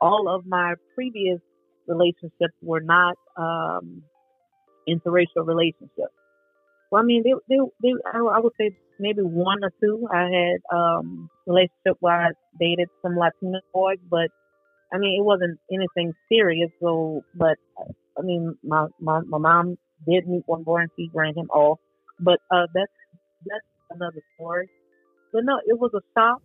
all 0.00 0.28
of 0.34 0.44
my 0.46 0.74
previous 0.94 1.40
relationships 1.86 2.56
were 2.62 2.80
not 2.80 3.16
um, 3.38 4.02
interracial 4.88 5.46
relationships. 5.46 6.19
Well, 6.90 7.02
I 7.02 7.04
mean, 7.04 7.22
they, 7.24 7.34
they, 7.48 7.58
they, 7.82 7.94
I 8.12 8.40
would 8.40 8.52
say 8.60 8.72
maybe 8.98 9.22
one 9.22 9.58
or 9.64 9.70
two. 9.82 10.06
I 10.12 10.22
had 10.24 10.76
um 10.76 11.30
relationship 11.46 11.96
where 12.00 12.28
I 12.28 12.30
dated 12.58 12.88
some 13.02 13.16
Latino 13.16 13.60
boys, 13.72 13.98
but 14.10 14.30
I 14.92 14.98
mean, 14.98 15.20
it 15.20 15.24
wasn't 15.24 15.60
anything 15.72 16.12
serious. 16.30 16.70
So, 16.82 17.22
but 17.34 17.56
I 18.18 18.22
mean, 18.22 18.56
my 18.64 18.86
my 19.00 19.20
my 19.26 19.38
mom 19.38 19.76
did 20.08 20.26
meet 20.28 20.42
one 20.46 20.64
boy 20.64 20.80
and 20.82 20.90
she 20.96 21.10
ran 21.14 21.34
him 21.36 21.48
off. 21.50 21.78
But 22.20 22.40
uh, 22.50 22.66
that's 22.74 22.92
that's 23.46 23.66
another 23.90 24.22
story. 24.36 24.68
But 25.32 25.44
no, 25.44 25.58
it 25.66 25.78
was 25.78 25.92
a 25.94 26.02
shock 26.18 26.42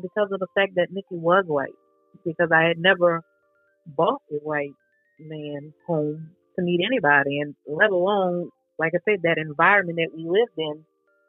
because 0.00 0.28
of 0.32 0.40
the 0.40 0.48
fact 0.54 0.72
that 0.76 0.88
Nicky 0.90 1.16
was 1.16 1.44
white. 1.46 1.76
Because 2.24 2.50
I 2.54 2.64
had 2.64 2.78
never 2.78 3.22
brought 3.86 4.22
a 4.30 4.36
white 4.36 4.76
man 5.18 5.74
home 5.86 6.30
to 6.56 6.62
meet 6.62 6.80
anybody, 6.84 7.40
and 7.40 7.54
let 7.66 7.90
alone, 7.90 8.50
like 8.80 8.94
I 8.96 9.00
said, 9.04 9.22
that 9.24 9.38
environment 9.38 9.98
that 10.02 10.16
we 10.16 10.24
lived 10.24 10.58
in. 10.58 10.84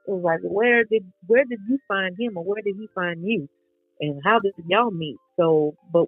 It 0.08 0.12
was 0.12 0.24
like, 0.24 0.40
where 0.42 0.86
did 0.86 1.04
where 1.28 1.46
did 1.46 1.60
you 1.70 1.78
find 1.88 2.16
him, 2.20 2.38
or 2.38 2.44
where 2.44 2.64
did 2.64 2.76
he 2.80 2.90
find 2.96 3.22
you, 3.24 3.50
and 4.00 4.22
how 4.26 4.40
did 4.40 4.54
y'all 4.68 4.92
meet? 4.92 5.18
So, 5.38 5.76
but 5.94 6.08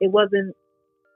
it 0.00 0.10
wasn't 0.10 0.56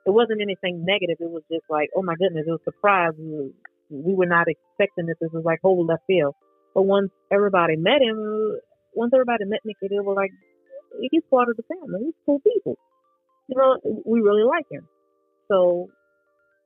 it 0.06 0.10
wasn't 0.10 0.42
anything 0.42 0.84
negative. 0.84 1.18
It 1.20 1.30
was 1.30 1.42
just 1.50 1.64
like, 1.70 1.90
oh 1.96 2.02
my 2.02 2.14
goodness, 2.16 2.44
it 2.46 2.50
was 2.50 2.60
a 2.66 2.72
surprise. 2.72 3.12
We 3.18 3.30
were, 3.30 3.50
we 3.90 4.14
were 4.14 4.26
not 4.26 4.46
expecting 4.48 5.06
this. 5.06 5.16
This 5.20 5.32
was 5.32 5.44
like 5.44 5.60
whole 5.62 5.86
left 5.86 6.04
field. 6.06 6.34
But 6.74 6.82
once 6.82 7.10
everybody 7.32 7.76
met 7.76 8.02
him, 8.02 8.58
once 8.94 9.12
everybody 9.14 9.46
met 9.46 9.60
Nicky, 9.64 9.88
they 9.88 10.00
were 10.00 10.14
like, 10.14 10.32
he's 11.10 11.22
part 11.30 11.48
of 11.48 11.56
the 11.56 11.64
family. 11.64 12.06
He's 12.06 12.14
cool 12.26 12.40
people. 12.40 12.76
You 13.48 13.56
know, 13.56 14.02
we 14.06 14.20
really 14.20 14.44
like 14.44 14.66
him. 14.70 14.88
So 15.50 15.88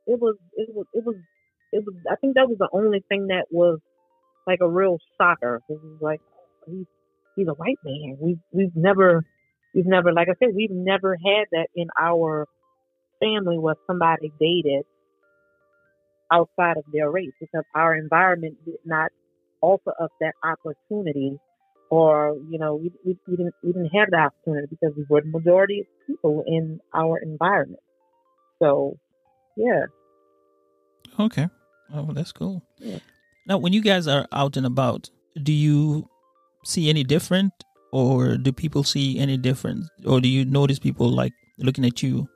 it 0.06 0.20
was, 0.20 0.36
it 0.56 0.70
was, 0.74 0.86
it 0.94 1.04
was, 1.04 1.16
it 1.72 1.84
was. 1.84 1.94
I 2.10 2.16
think 2.16 2.34
that 2.34 2.48
was 2.48 2.58
the 2.58 2.68
only 2.72 3.04
thing 3.08 3.28
that 3.28 3.46
was 3.50 3.78
like 4.46 4.60
a 4.62 4.68
real 4.68 4.98
shocker. 5.20 5.60
This 5.68 5.78
is 5.78 6.00
like 6.00 6.20
he's 6.66 6.86
he's 7.36 7.48
a 7.48 7.52
white 7.52 7.78
man. 7.84 8.16
We've 8.20 8.40
we've 8.52 8.76
never 8.76 9.24
we've 9.74 9.86
never 9.86 10.12
like 10.12 10.28
I 10.28 10.34
said 10.38 10.54
we've 10.54 10.70
never 10.70 11.16
had 11.16 11.46
that 11.52 11.68
in 11.74 11.88
our 12.00 12.46
family 13.20 13.58
where 13.58 13.76
somebody 13.86 14.32
dated 14.40 14.84
outside 16.32 16.76
of 16.76 16.84
their 16.92 17.10
race 17.10 17.32
because 17.40 17.64
our 17.74 17.94
environment 17.94 18.56
did 18.64 18.76
not 18.84 19.10
offer 19.60 19.92
us 20.00 20.10
that 20.20 20.34
opportunity 20.44 21.38
or 21.90 22.36
you 22.50 22.58
know 22.58 22.76
we, 22.76 22.92
we, 23.04 23.16
we 23.26 23.36
didn't 23.36 23.54
we 23.62 23.72
didn't 23.72 23.90
have 23.94 24.10
the 24.10 24.16
opportunity 24.16 24.66
because 24.70 24.94
we 24.96 25.04
were 25.08 25.22
the 25.22 25.28
majority 25.28 25.80
of 25.80 25.86
people 26.06 26.44
in 26.46 26.80
our 26.94 27.18
environment 27.18 27.82
so 28.60 28.96
yeah 29.56 29.86
okay 31.18 31.48
oh 31.94 32.12
that's 32.12 32.32
cool 32.32 32.62
yeah. 32.78 32.98
now 33.46 33.58
when 33.58 33.72
you 33.72 33.82
guys 33.82 34.06
are 34.06 34.26
out 34.32 34.56
and 34.56 34.66
about 34.66 35.10
do 35.42 35.52
you 35.52 36.08
see 36.64 36.88
any 36.90 37.04
different 37.04 37.52
or 37.92 38.36
do 38.36 38.52
people 38.52 38.84
see 38.84 39.18
any 39.18 39.36
difference 39.36 39.88
or 40.04 40.20
do 40.20 40.28
you 40.28 40.44
notice 40.44 40.78
people 40.78 41.08
like 41.08 41.32
looking 41.58 41.84
at 41.84 42.02
you 42.02 42.28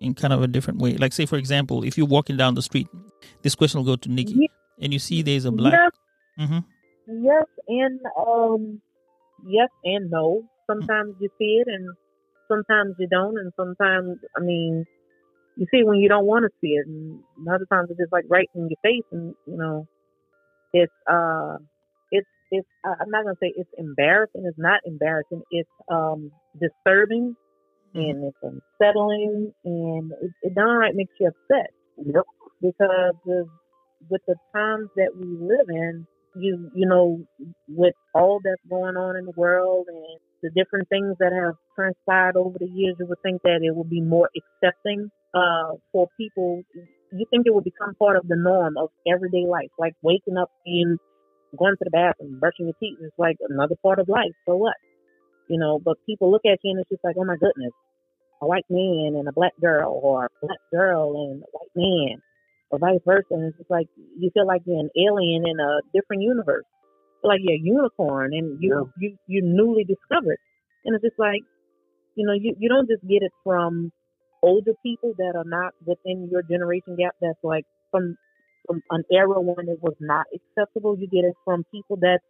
in 0.00 0.14
kind 0.14 0.32
of 0.32 0.42
a 0.42 0.46
different 0.46 0.80
way 0.80 0.94
like 0.94 1.12
say 1.12 1.26
for 1.26 1.36
example 1.36 1.84
if 1.84 1.96
you're 1.96 2.06
walking 2.06 2.36
down 2.36 2.54
the 2.54 2.62
street 2.62 2.88
this 3.42 3.54
question 3.54 3.78
will 3.78 3.86
go 3.86 3.96
to 3.96 4.08
nicky 4.10 4.48
and 4.80 4.92
you 4.92 4.98
see 4.98 5.22
there's 5.22 5.44
a 5.44 5.50
black 5.52 5.72
yeah 5.72 5.88
Mm-hmm. 6.38 7.24
Yes 7.24 7.46
and 7.66 8.00
um, 8.16 8.80
yes 9.46 9.68
and 9.84 10.10
no. 10.10 10.44
Sometimes 10.70 11.14
you 11.20 11.28
see 11.38 11.62
it, 11.64 11.66
and 11.66 11.88
sometimes 12.46 12.94
you 12.98 13.08
don't, 13.08 13.38
and 13.38 13.52
sometimes 13.56 14.18
I 14.36 14.40
mean, 14.40 14.84
you 15.58 15.66
see 15.72 15.78
it 15.78 15.86
when 15.86 15.98
you 15.98 16.08
don't 16.08 16.24
want 16.24 16.44
to 16.44 16.50
see 16.60 16.78
it, 16.78 16.86
and 16.86 17.18
other 17.50 17.66
times 17.66 17.88
it's 17.90 17.98
just 17.98 18.12
like 18.12 18.24
right 18.28 18.48
in 18.54 18.70
your 18.70 18.78
face, 18.80 19.04
and 19.10 19.34
you 19.44 19.56
know, 19.56 19.88
it's 20.72 20.92
uh, 21.10 21.56
it's 22.12 22.28
it's 22.52 22.68
I'm 22.84 23.10
not 23.10 23.24
gonna 23.24 23.36
say 23.42 23.52
it's 23.56 23.70
embarrassing. 23.76 24.44
It's 24.46 24.58
not 24.58 24.80
embarrassing. 24.86 25.42
It's 25.50 25.68
um 25.90 26.30
disturbing, 26.54 27.34
mm-hmm. 27.92 27.98
and 27.98 28.24
it's 28.24 28.38
unsettling, 28.40 29.52
and 29.64 30.12
it, 30.22 30.30
it 30.42 30.54
downright 30.54 30.94
makes 30.94 31.12
you 31.18 31.26
upset. 31.26 31.70
Yep. 31.96 32.24
Because 32.62 33.48
with 34.08 34.22
the 34.28 34.36
times 34.54 34.88
that 34.94 35.10
we 35.18 35.26
live 35.26 35.66
in, 35.68 36.06
you 36.36 36.70
you 36.72 36.86
know 36.86 37.20
with 37.66 37.94
all 38.14 38.40
that's 38.44 38.62
going 38.70 38.96
on 38.96 39.16
in 39.16 39.24
the 39.24 39.34
world 39.36 39.86
and 39.88 40.20
the 40.40 40.50
different 40.50 40.88
things 40.88 41.16
that 41.18 41.32
have 41.32 41.54
transpired 41.74 42.36
over 42.36 42.56
the 42.60 42.70
years, 42.72 42.94
you 43.00 43.06
would 43.06 43.20
think 43.24 43.42
that 43.42 43.58
it 43.60 43.74
would 43.74 43.90
be 43.90 44.00
more 44.00 44.30
accepting 44.36 45.10
uh, 45.34 45.76
for 45.92 46.08
people. 46.16 46.62
You 47.12 47.26
think 47.30 47.46
it 47.46 47.54
would 47.54 47.64
become 47.64 47.94
part 47.94 48.16
of 48.16 48.28
the 48.28 48.36
norm 48.36 48.76
of 48.76 48.90
everyday 49.06 49.46
life, 49.46 49.70
like 49.78 49.94
waking 50.02 50.36
up 50.36 50.50
and 50.66 50.98
going 51.58 51.72
to 51.72 51.84
the 51.84 51.90
bathroom, 51.90 52.38
brushing 52.38 52.66
your 52.66 52.74
teeth. 52.80 52.98
It's 53.00 53.18
like 53.18 53.36
another 53.48 53.76
part 53.82 53.98
of 53.98 54.08
life. 54.08 54.32
So 54.46 54.56
what? 54.56 54.76
You 55.48 55.58
know, 55.58 55.80
but 55.82 55.96
people 56.04 56.30
look 56.30 56.44
at 56.44 56.58
you 56.62 56.72
and 56.72 56.80
it's 56.80 56.90
just 56.90 57.04
like, 57.04 57.16
oh 57.18 57.24
my 57.24 57.36
goodness, 57.36 57.72
a 58.42 58.46
white 58.46 58.66
man 58.68 59.16
and 59.16 59.26
a 59.28 59.32
black 59.32 59.54
girl, 59.60 59.98
or 60.02 60.26
a 60.26 60.28
black 60.46 60.58
girl 60.70 61.14
and 61.16 61.42
a 61.42 61.46
white 61.52 61.72
man 61.74 62.22
or 62.70 62.78
vice 62.78 63.00
versa. 63.06 63.26
And 63.30 63.44
it's 63.48 63.58
just 63.58 63.70
like 63.70 63.86
you 64.18 64.30
feel 64.34 64.46
like 64.46 64.62
you're 64.66 64.80
an 64.80 64.90
alien 64.96 65.44
in 65.46 65.58
a 65.60 65.80
different 65.94 66.22
universe. 66.22 66.64
like 67.24 67.40
you're 67.42 67.56
a 67.56 67.60
unicorn 67.62 68.32
and 68.34 68.58
you 68.62 68.70
yeah. 68.74 69.08
you 69.08 69.16
you're 69.26 69.44
newly 69.44 69.84
discovered. 69.84 70.38
And 70.84 70.94
it's 70.94 71.02
just 71.04 71.18
like, 71.18 71.42
you 72.14 72.26
know, 72.26 72.34
you, 72.34 72.54
you 72.58 72.68
don't 72.68 72.88
just 72.88 73.02
get 73.02 73.22
it 73.22 73.32
from 73.44 73.92
older 74.42 74.72
people 74.82 75.14
that 75.18 75.34
are 75.36 75.46
not 75.46 75.74
within 75.84 76.28
your 76.30 76.42
generation 76.42 76.96
gap 76.96 77.14
that's 77.20 77.38
like 77.42 77.64
from 77.90 78.16
from 78.66 78.82
an 78.90 79.04
era 79.10 79.40
when 79.40 79.68
it 79.68 79.78
was 79.80 79.94
not 80.00 80.26
acceptable. 80.34 80.96
You 80.98 81.08
get 81.08 81.26
it 81.26 81.34
from 81.44 81.64
people 81.72 81.96
that 82.00 82.20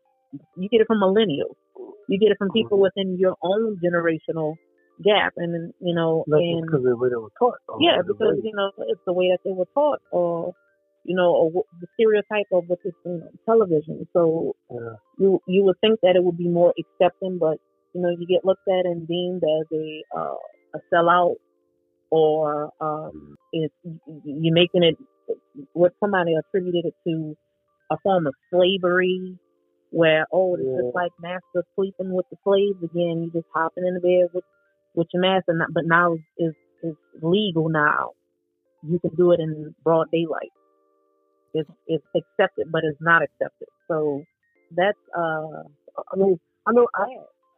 you 0.57 0.69
get 0.69 0.81
it 0.81 0.87
from 0.87 1.01
millennials. 1.01 1.57
You 2.09 2.19
get 2.19 2.31
it 2.31 2.39
from 2.39 2.51
people 2.53 2.79
mm-hmm. 2.79 2.89
within 2.95 3.19
your 3.19 3.37
own 3.43 3.81
generational 3.85 4.55
gap, 5.03 5.35
and 5.37 5.73
you 5.81 5.95
know, 5.95 6.25
That's 6.27 6.41
and 6.41 6.67
because 6.67 6.85
the 6.85 6.97
way 6.97 7.09
they 7.09 7.17
were 7.17 7.35
taught. 7.39 7.59
Yeah, 7.81 8.03
because 8.07 8.37
you 8.43 8.53
know 8.55 8.71
it's 8.89 9.01
the 9.07 9.13
way 9.13 9.31
that 9.31 9.41
they 9.45 9.53
were 9.53 9.69
taught, 9.75 10.01
or 10.11 10.55
you 11.05 11.17
know, 11.17 11.31
or 11.33 11.65
the 11.81 11.87
stereotype 11.95 12.47
of 12.53 12.65
what 12.67 12.79
is 12.85 12.93
on 13.05 13.23
television. 13.47 14.07
So 14.13 14.55
yeah. 14.71 14.97
you 15.19 15.41
you 15.47 15.65
would 15.65 15.81
think 15.81 16.01
that 16.03 16.17
it 16.17 16.23
would 16.23 16.39
be 16.39 16.49
more 16.49 16.75
accepting, 16.79 17.39
but 17.39 17.59
you 17.95 18.03
know, 18.03 18.11
you 18.11 18.27
get 18.27 18.45
looked 18.45 18.69
at 18.69 18.85
and 18.85 19.07
deemed 19.09 19.43
as 19.43 19.67
a 19.73 20.03
uh, 20.17 20.37
a 20.75 20.79
sellout, 20.93 21.37
or 22.11 22.71
um, 22.81 23.37
it's 23.53 23.75
you're 24.25 24.55
making 24.55 24.83
it 24.83 24.97
what 25.73 25.93
somebody 26.01 26.35
attributed 26.35 26.87
it 26.87 26.95
to 27.07 27.37
a 27.91 27.97
form 28.03 28.27
of 28.27 28.35
slavery 28.51 29.39
where 29.91 30.27
oh 30.33 30.55
it's 30.55 30.65
yeah. 30.65 30.83
just 30.83 30.95
like 30.95 31.13
master 31.21 31.65
sleeping 31.75 32.13
with 32.13 32.27
the 32.31 32.37
slaves 32.45 32.83
again 32.83 33.23
you 33.23 33.31
just 33.33 33.47
hopping 33.55 33.87
in 33.87 33.95
the 33.95 34.01
bed 34.01 34.29
with 34.33 34.45
with 34.95 35.07
your 35.13 35.23
master 35.23 35.55
but 35.73 35.85
now 35.87 36.15
is 36.39 36.55
is 36.83 36.95
legal 37.23 37.69
now. 37.69 38.13
You 38.83 38.99
can 39.01 39.15
do 39.17 39.33
it 39.33 39.41
in 39.41 39.75
broad 39.83 40.09
daylight. 40.13 40.53
It's 41.55 41.69
it's 41.87 42.05
accepted, 42.15 42.67
but 42.71 42.83
it's 42.85 42.99
not 43.01 43.23
accepted. 43.23 43.69
So 43.89 44.23
that's 44.77 44.99
uh, 45.17 45.65
I 46.13 46.17
mean, 46.17 46.39
I 46.67 46.73
know 46.73 46.87
I 46.95 47.07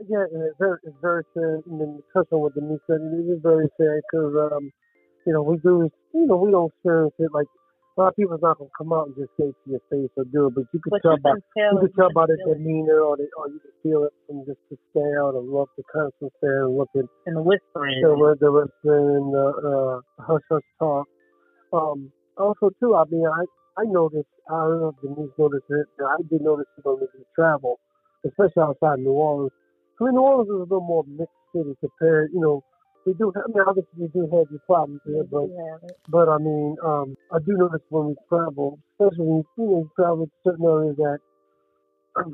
yeah, 0.09 0.25
it's 0.31 0.59
very 0.59 0.79
it's 0.85 0.97
very 1.01 1.25
sad. 1.35 1.65
And 1.67 1.81
then 1.81 2.03
touch 2.15 2.29
on 2.33 2.41
what 2.41 2.55
Denise 2.55 2.81
said, 2.87 3.01
it 3.01 3.29
is 3.29 3.41
very 3.43 3.69
sad 3.77 4.01
because 4.11 4.53
um, 4.53 4.71
you 5.27 5.33
know, 5.33 5.43
we 5.43 5.57
do 5.59 5.91
you 6.15 6.27
know 6.27 6.37
we 6.37 6.51
don't 6.51 6.73
experience 6.73 7.15
it 7.19 7.31
like 7.33 7.47
a 7.97 8.01
lot 8.01 8.09
of 8.09 8.17
people's 8.17 8.41
not 8.41 8.59
gonna 8.59 8.71
come 8.77 8.93
out 8.93 9.09
and 9.09 9.17
just 9.17 9.31
say 9.37 9.51
to 9.51 9.67
your 9.67 9.83
face 9.91 10.09
or 10.17 10.25
do 10.25 10.47
it, 10.47 10.55
but 10.55 10.65
you 10.73 10.81
can 10.81 10.91
But 10.91 11.03
tell 11.03 11.19
you 11.19 11.23
by 11.23 11.35
you 11.37 11.79
can 11.85 11.93
tell 11.93 12.13
by 12.15 12.27
can 12.27 12.39
the 12.39 12.55
demeanor 12.55 13.01
or 13.01 13.17
the, 13.17 13.29
or 13.37 13.49
you 13.49 13.61
can 13.61 13.75
feel 13.83 14.05
it 14.05 14.15
from 14.27 14.47
just 14.47 14.63
the 14.71 14.79
stare, 14.91 15.27
the 15.33 15.43
look, 15.43 15.69
the 15.77 15.85
constant 15.93 16.33
stare, 16.39 16.65
and 16.65 16.79
looking, 16.79 17.09
in 17.27 17.35
the 17.35 17.43
whispering. 17.43 18.01
the 18.01 18.37
the 18.41 18.51
whispering, 18.53 19.33
the 19.33 19.47
uh, 19.61 20.01
hush 20.23 20.47
hush 20.49 20.69
talk. 20.79 21.07
Um, 21.73 22.13
also 22.39 22.71
too, 22.81 22.95
I 22.95 23.05
mean, 23.11 23.27
I 23.27 23.45
I 23.77 23.85
noticed. 23.85 24.33
I 24.49 24.65
don't 24.65 24.81
know 24.81 24.95
if 24.95 25.01
Denise 25.03 25.35
noticed 25.39 25.69
it. 25.69 25.87
but 25.99 26.07
I 26.07 26.17
did 26.31 26.43
notice 26.43 26.67
it 26.79 26.85
when 26.85 27.01
we 27.01 27.25
travel, 27.35 27.79
especially 28.25 28.63
outside 28.63 28.99
New 29.01 29.13
Orleans. 29.13 29.53
I 30.01 30.05
mean, 30.05 30.15
New 30.15 30.23
Orleans 30.23 30.49
is 30.51 30.55
a 30.57 30.59
little 30.69 30.81
more 30.81 31.05
mixed 31.07 31.35
city 31.55 31.75
compared. 31.81 32.31
You 32.33 32.41
know, 32.41 32.65
we 33.07 33.15
do. 33.15 33.33
I 33.37 33.49
mean, 33.49 33.65
obviously 33.67 33.97
we 33.99 34.09
do 34.09 34.29
have 34.33 34.49
these 34.51 34.61
problems 34.67 35.01
here, 35.07 35.25
but 35.31 35.43
You 35.45 35.79
but 36.09 36.29
I 36.29 36.39
mean, 36.39 36.77
um, 36.85 37.17
I 37.33 37.39
do 37.41 37.57
notice 37.57 37.83
when 37.91 38.09
we 38.09 38.17
travel, 38.29 38.79
especially 38.95 39.27
when 39.27 39.45
you 39.59 39.67
know, 39.67 39.79
you 39.81 39.91
travel 39.97 40.27
to 40.27 40.33
certain 40.45 40.67
areas 40.67 40.97
that 40.99 41.19
um, 42.17 42.33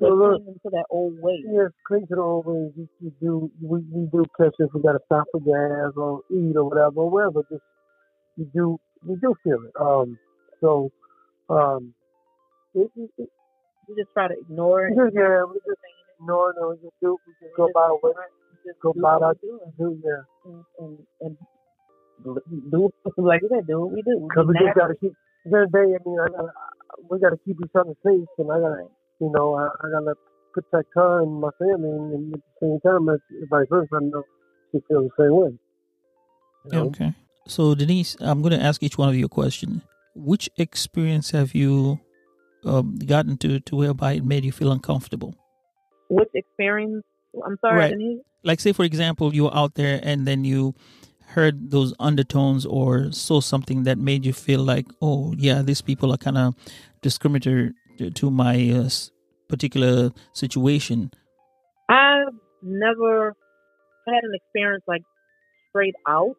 They 0.00 0.06
they're 0.06 0.10
a 0.12 0.16
little- 0.16 0.40
cling 0.40 0.54
into 0.54 0.70
that 0.72 0.86
old 0.90 1.14
way. 1.22 1.42
Yes, 1.46 1.70
cling 1.86 2.06
to 2.08 2.14
the 2.16 2.22
old 2.22 2.46
ways. 2.46 2.72
You, 2.76 2.88
you 3.00 3.12
do, 3.20 3.52
we, 3.62 3.80
we 3.92 4.06
do 4.12 4.24
catch 4.38 4.54
if 4.58 4.70
we 4.74 4.82
got 4.82 4.92
to 4.92 5.00
stop 5.06 5.24
for 5.32 5.40
gas 5.40 5.92
or 5.96 6.22
eat 6.30 6.56
or 6.56 6.64
whatever, 6.68 7.00
or 7.02 7.10
whatever. 7.10 7.42
Just 7.50 7.62
you 8.36 8.46
do, 8.54 8.78
we 9.06 9.16
do 9.16 9.34
feel 9.44 9.60
it. 9.64 9.72
Um, 9.80 10.18
so, 10.60 10.90
um, 11.50 11.94
it, 12.74 12.90
it, 12.96 13.10
it, 13.18 13.28
You 13.88 13.96
just 13.96 14.12
try 14.14 14.28
to 14.28 14.34
ignore 14.40 14.86
it. 14.88 14.94
yeah, 14.96 15.10
yeah, 15.14 15.44
we 15.44 15.54
just 15.66 15.80
no, 16.20 16.52
no, 16.56 16.70
we 16.70 16.76
just 16.76 16.94
do, 17.00 17.16
we 17.26 17.32
just 17.40 17.56
go 17.56 17.68
by 17.74 17.88
with 18.02 18.16
it. 18.16 18.30
Just 18.66 18.80
Go 18.80 18.92
do 18.92 19.00
by 19.00 19.14
what 19.16 19.22
our 19.22 19.34
we 19.42 19.48
do 19.48 19.60
do, 19.78 20.02
yeah. 20.04 20.22
and, 20.46 20.64
and, 20.78 20.98
and 21.20 21.36
do 22.70 22.90
like 23.18 23.42
you 23.42 23.48
said, 23.52 23.66
do 23.66 23.80
what 23.80 23.92
we 23.92 24.02
do. 24.02 24.26
Because 24.28 24.46
we 24.48 24.54
Be 24.54 24.64
just 24.64 24.74
got 24.74 24.88
to 24.88 24.94
natural. 24.94 24.98
keep. 25.00 25.12
At 25.44 25.50
the 25.50 25.56
end 25.58 25.64
of 25.64 25.72
the 25.72 25.78
day, 25.78 25.88
I 25.92 25.98
mean, 26.08 26.18
I 26.20 26.28
gotta, 26.30 26.52
we 27.10 27.20
got 27.20 27.30
to 27.30 27.40
keep 27.44 27.56
each 27.60 27.76
other 27.76 27.92
safe, 28.06 28.28
and 28.38 28.48
I 28.50 28.60
gotta, 28.60 28.88
you 29.20 29.30
know, 29.30 29.54
I, 29.54 29.68
I 29.68 29.90
gotta 29.92 30.14
protect 30.54 30.88
her 30.94 31.22
and 31.22 31.40
my 31.40 31.50
family, 31.58 31.90
and, 31.90 32.12
and 32.14 32.34
at 32.34 32.40
the 32.40 32.66
same 32.66 32.80
time, 32.80 33.08
it's 33.10 33.50
vice 33.50 33.66
versa. 33.68 33.88
I 33.92 33.98
know 34.00 34.22
she 34.72 34.80
feels 34.88 35.10
the 35.16 35.24
same 35.24 35.36
way. 35.36 35.58
You 36.64 36.72
know? 36.72 36.86
Okay. 36.86 37.12
So, 37.46 37.74
Denise, 37.74 38.16
I'm 38.20 38.40
going 38.40 38.58
to 38.58 38.64
ask 38.64 38.82
each 38.82 38.96
one 38.96 39.10
of 39.10 39.14
you 39.14 39.26
a 39.26 39.28
question. 39.28 39.82
Which 40.14 40.48
experience 40.56 41.32
have 41.32 41.54
you 41.54 42.00
um, 42.64 42.96
gotten 42.96 43.36
to, 43.38 43.60
to 43.60 43.76
whereby 43.76 44.12
it 44.14 44.24
made 44.24 44.44
you 44.44 44.52
feel 44.52 44.72
uncomfortable? 44.72 45.34
Which 46.08 46.28
experience? 46.34 47.04
I'm 47.44 47.56
sorry, 47.60 47.78
Right. 47.78 47.94
Like, 48.44 48.60
say, 48.60 48.72
for 48.72 48.84
example, 48.84 49.34
you 49.34 49.44
were 49.44 49.56
out 49.56 49.74
there 49.74 49.98
and 50.02 50.26
then 50.26 50.44
you 50.44 50.74
heard 51.28 51.70
those 51.70 51.94
undertones 51.98 52.66
or 52.66 53.10
saw 53.10 53.40
something 53.40 53.84
that 53.84 53.98
made 53.98 54.24
you 54.26 54.32
feel 54.32 54.60
like, 54.62 54.86
oh, 55.00 55.34
yeah, 55.36 55.62
these 55.62 55.80
people 55.80 56.12
are 56.12 56.18
kind 56.18 56.36
of 56.38 56.54
discriminatory 57.02 57.72
to- 57.98 58.10
to 58.10 58.30
my 58.30 58.70
uh, 58.70 58.88
particular 59.48 60.10
situation. 60.32 61.10
I've 61.88 62.34
never 62.62 63.34
had 64.06 64.22
an 64.22 64.32
experience 64.34 64.84
like 64.86 65.02
straight 65.70 65.94
out. 66.06 66.36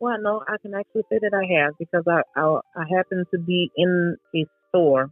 Well, 0.00 0.16
no, 0.20 0.42
I 0.48 0.56
can 0.62 0.74
actually 0.74 1.02
say 1.10 1.18
that 1.20 1.34
I 1.34 1.44
have 1.60 1.74
because 1.78 2.04
I 2.08 2.22
I, 2.36 2.60
I 2.76 2.84
happened 2.96 3.26
to 3.32 3.38
be 3.38 3.70
in 3.76 4.16
a 4.34 4.46
store. 4.68 5.10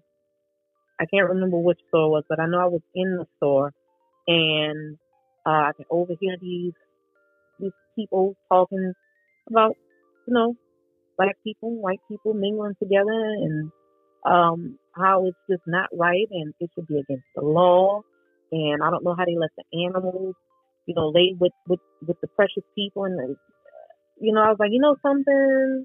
I 1.01 1.07
can't 1.07 1.29
remember 1.31 1.59
which 1.59 1.81
store 1.89 2.07
it 2.07 2.11
was, 2.11 2.25
but 2.29 2.41
I 2.41 2.47
know 2.47 2.61
I 2.61 2.67
was 2.67 2.83
in 2.95 3.17
the 3.17 3.27
store, 3.37 3.73
and 4.27 4.97
uh, 5.47 5.51
I 5.51 5.73
can 5.77 5.87
overhear 5.91 6.37
these 6.41 6.75
these 7.61 7.73
people 7.97 8.37
talking 8.51 8.93
about 9.51 9.77
you 10.27 10.35
know 10.35 10.55
black 11.19 11.37
people, 11.45 11.71
white 11.81 12.01
people 12.09 12.35
mingling 12.35 12.75
together, 12.83 13.13
and 13.13 13.71
um, 14.27 14.79
how 14.97 15.27
it's 15.27 15.39
just 15.51 15.63
not 15.67 15.89
right 15.95 16.29
and 16.31 16.55
it 16.61 16.71
should 16.75 16.87
be 16.89 16.99
against 16.99 17.27
the 17.37 17.43
law. 17.43 18.03
And 18.53 18.83
I 18.83 18.91
don't 18.91 19.05
know 19.05 19.15
how 19.17 19.25
they 19.25 19.37
let 19.39 19.51
the 19.57 19.87
animals, 19.87 20.35
you 20.87 20.95
know, 20.95 21.09
lay 21.15 21.37
with 21.39 21.53
with 21.69 21.81
with 22.07 22.21
the 22.21 22.29
precious 22.37 22.65
people. 22.77 23.05
And 23.05 23.37
you 24.21 24.33
know, 24.33 24.43
I 24.43 24.49
was 24.49 24.59
like, 24.61 24.71
you 24.73 24.81
know, 24.81 24.97
something. 25.03 25.85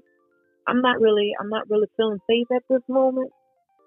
I'm 0.66 0.80
not 0.82 1.00
really, 1.00 1.32
I'm 1.40 1.50
not 1.50 1.68
really 1.70 1.88
feeling 1.96 2.20
safe 2.28 2.46
at 2.54 2.62
this 2.70 2.82
moment. 2.88 3.30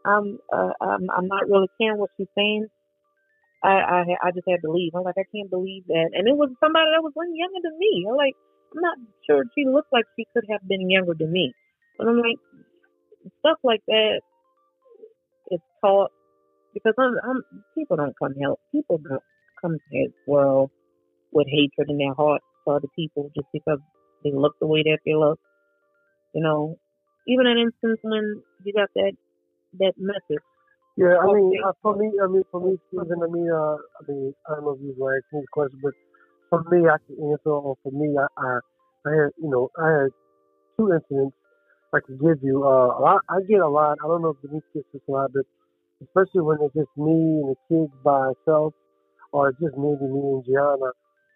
I'm, 0.08 0.40
uh, 0.54 0.74
I'm, 0.82 1.04
I'm 1.12 1.28
not 1.28 1.50
really 1.50 1.68
caring 1.80 2.00
what 2.00 2.12
she's 2.18 2.32
saying. 2.38 2.68
I, 3.64 3.70
I, 3.70 4.00
I 4.24 4.32
just 4.32 4.48
had 4.48 4.62
to 4.64 4.72
leave. 4.72 4.94
I 4.96 5.00
was 5.00 5.12
like, 5.12 5.20
I 5.20 5.28
can't 5.36 5.50
believe 5.50 5.84
that. 5.88 6.12
And 6.14 6.28
it 6.28 6.38
was 6.38 6.50
somebody 6.64 6.88
that 6.96 7.04
was 7.04 7.14
way 7.16 7.28
younger 7.34 7.60
than 7.64 7.78
me. 7.78 8.06
I'm 8.08 8.16
like, 8.16 8.36
I'm 8.76 8.82
not 8.82 8.98
sure 9.26 9.44
she 9.56 9.66
looked 9.66 9.92
like 9.92 10.06
she 10.16 10.26
could 10.34 10.46
have 10.52 10.62
been 10.68 10.90
younger 10.90 11.14
than 11.18 11.32
me. 11.32 11.54
But 11.98 12.08
I'm 12.08 12.18
like, 12.18 12.40
stuff 13.40 13.60
like 13.64 13.82
that 13.88 14.22
is 15.52 15.60
taught 15.84 16.12
because 16.74 16.94
I'm, 17.00 17.16
I'm 17.24 17.42
people 17.76 17.98
don't 17.98 18.16
come 18.22 18.36
help. 18.42 18.60
People 18.72 19.00
don't 19.00 19.24
come 19.62 19.74
to 19.74 19.90
this 19.92 20.14
world 20.28 20.72
with 21.32 21.48
hatred 21.50 21.90
in 21.90 21.98
their 21.98 22.14
heart 22.14 22.42
for 22.64 22.78
other 22.78 22.90
people 22.96 23.32
just 23.36 23.48
because 23.54 23.80
they 24.24 24.32
look 24.34 24.54
the 24.62 24.68
way 24.68 24.84
that 24.84 25.00
they 25.06 25.16
look. 25.16 25.40
You 26.34 26.44
know, 26.44 26.78
even 27.28 27.48
an 27.48 27.58
instance 27.58 28.00
when 28.04 28.44
you 28.64 28.74
got 28.74 28.90
that 28.96 29.14
that 29.80 29.94
message. 29.98 30.44
Yeah, 30.98 31.18
I 31.22 31.28
mean, 31.28 31.52
uh, 31.66 31.74
for 31.82 31.96
me, 31.96 32.12
I 32.24 32.28
mean, 32.28 32.44
for 32.52 32.60
me, 32.60 32.78
Stephen, 32.88 33.22
I 33.24 33.28
mean, 33.32 33.50
uh, 33.52 33.78
I 33.78 34.02
mean, 34.08 34.34
I 34.50 34.56
don't 34.56 34.66
know 34.66 34.72
if 34.72 34.82
you 34.82 34.96
were 34.98 35.18
asking 35.18 35.42
the 35.42 35.48
question, 35.54 35.80
but 35.84 35.94
for 36.50 36.64
me, 36.72 36.88
I 36.90 36.98
can 37.06 37.32
answer, 37.32 37.52
or 37.52 37.76
for 37.84 37.92
me, 37.92 38.16
I, 38.18 38.28
I, 38.42 38.60
I 39.06 39.12
had, 39.12 39.32
you 39.38 39.50
know, 39.50 39.70
I 39.78 39.92
had 40.04 40.10
two 40.78 40.92
incidents 40.94 41.36
I 41.94 42.00
could 42.02 42.20
give 42.20 42.40
you. 42.44 42.64
Uh, 42.66 42.98
a 42.98 43.00
lot, 43.00 43.22
I 43.30 43.42
get 43.48 43.62
a 43.62 43.70
lot. 43.70 43.98
I 44.04 44.08
don't 44.08 44.22
know 44.22 44.36
if 44.36 44.42
Denise 44.42 44.64
gets 44.74 44.88
this 44.94 45.02
a 45.08 45.12
lot, 45.12 45.32
but 45.34 45.44
especially 46.04 46.42
when 46.42 46.58
it's 46.62 46.74
just 46.76 46.90
me 46.98 47.14
and 47.42 47.56
the 47.56 47.56
kids 47.70 47.94
by 48.04 48.34
ourselves, 48.34 48.76
or 49.32 49.50
it's 49.50 49.60
just 49.60 49.78
maybe 49.78 50.06
me 50.06 50.22
and 50.22 50.46
Gianna, 50.46 50.92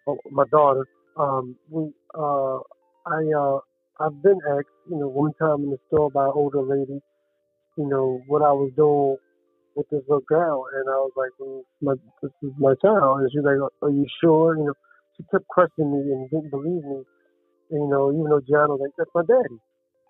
or 0.06 0.18
my 0.30 0.44
daughter. 0.50 0.86
Um, 1.16 1.56
we, 1.70 1.92
uh, 2.14 2.58
I, 3.06 3.20
uh, 3.36 3.58
I've 4.00 4.22
been 4.22 4.38
asked, 4.50 4.74
you 4.90 4.98
know, 4.98 5.08
one 5.08 5.32
time 5.40 5.64
in 5.64 5.70
the 5.70 5.78
store 5.88 6.10
by 6.10 6.26
an 6.26 6.32
older 6.34 6.62
lady, 6.62 7.00
you 7.76 7.88
know, 7.88 8.22
what 8.26 8.42
I 8.42 8.52
was 8.52 8.72
doing 8.76 9.16
with 9.76 9.88
this 9.90 10.02
little 10.08 10.24
girl, 10.28 10.66
and 10.74 10.88
I 10.88 10.98
was 11.00 11.12
like, 11.16 11.30
well, 11.38 11.62
my, 11.80 11.94
"This 12.22 12.32
is 12.42 12.52
my 12.58 12.74
child," 12.82 13.20
and 13.20 13.30
she's 13.32 13.44
like, 13.44 13.58
"Are 13.82 13.90
you 13.90 14.06
sure?" 14.22 14.56
You 14.56 14.66
know, 14.66 14.74
she 15.16 15.24
kept 15.30 15.46
questioning 15.48 15.92
me 15.92 16.12
and 16.12 16.30
didn't 16.30 16.50
believe 16.50 16.84
me. 16.84 17.04
And, 17.70 17.82
you 17.84 17.88
know, 17.90 18.12
even 18.12 18.30
though 18.30 18.40
Gianna 18.40 18.76
was 18.76 18.80
like, 18.82 18.92
"That's 18.98 19.10
my 19.14 19.22
daddy," 19.24 19.60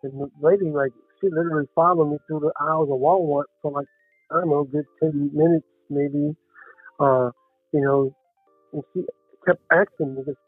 and 0.04 0.12
the 0.20 0.30
lady, 0.40 0.70
like, 0.70 0.92
she 1.20 1.28
literally 1.30 1.68
followed 1.74 2.10
me 2.10 2.18
through 2.26 2.40
the 2.40 2.52
aisles 2.60 2.88
of 2.90 2.98
Walmart 3.00 3.44
for 3.62 3.72
like, 3.72 3.86
I 4.30 4.40
don't 4.40 4.50
know, 4.50 4.64
good 4.64 4.86
ten 5.02 5.30
minutes 5.32 5.66
maybe. 5.90 6.36
Uh, 7.00 7.30
you 7.72 7.80
know, 7.80 8.12
and 8.72 8.82
she 8.94 9.04
kept 9.46 9.62
asking 9.72 10.14
me, 10.14 10.22
just 10.26 10.38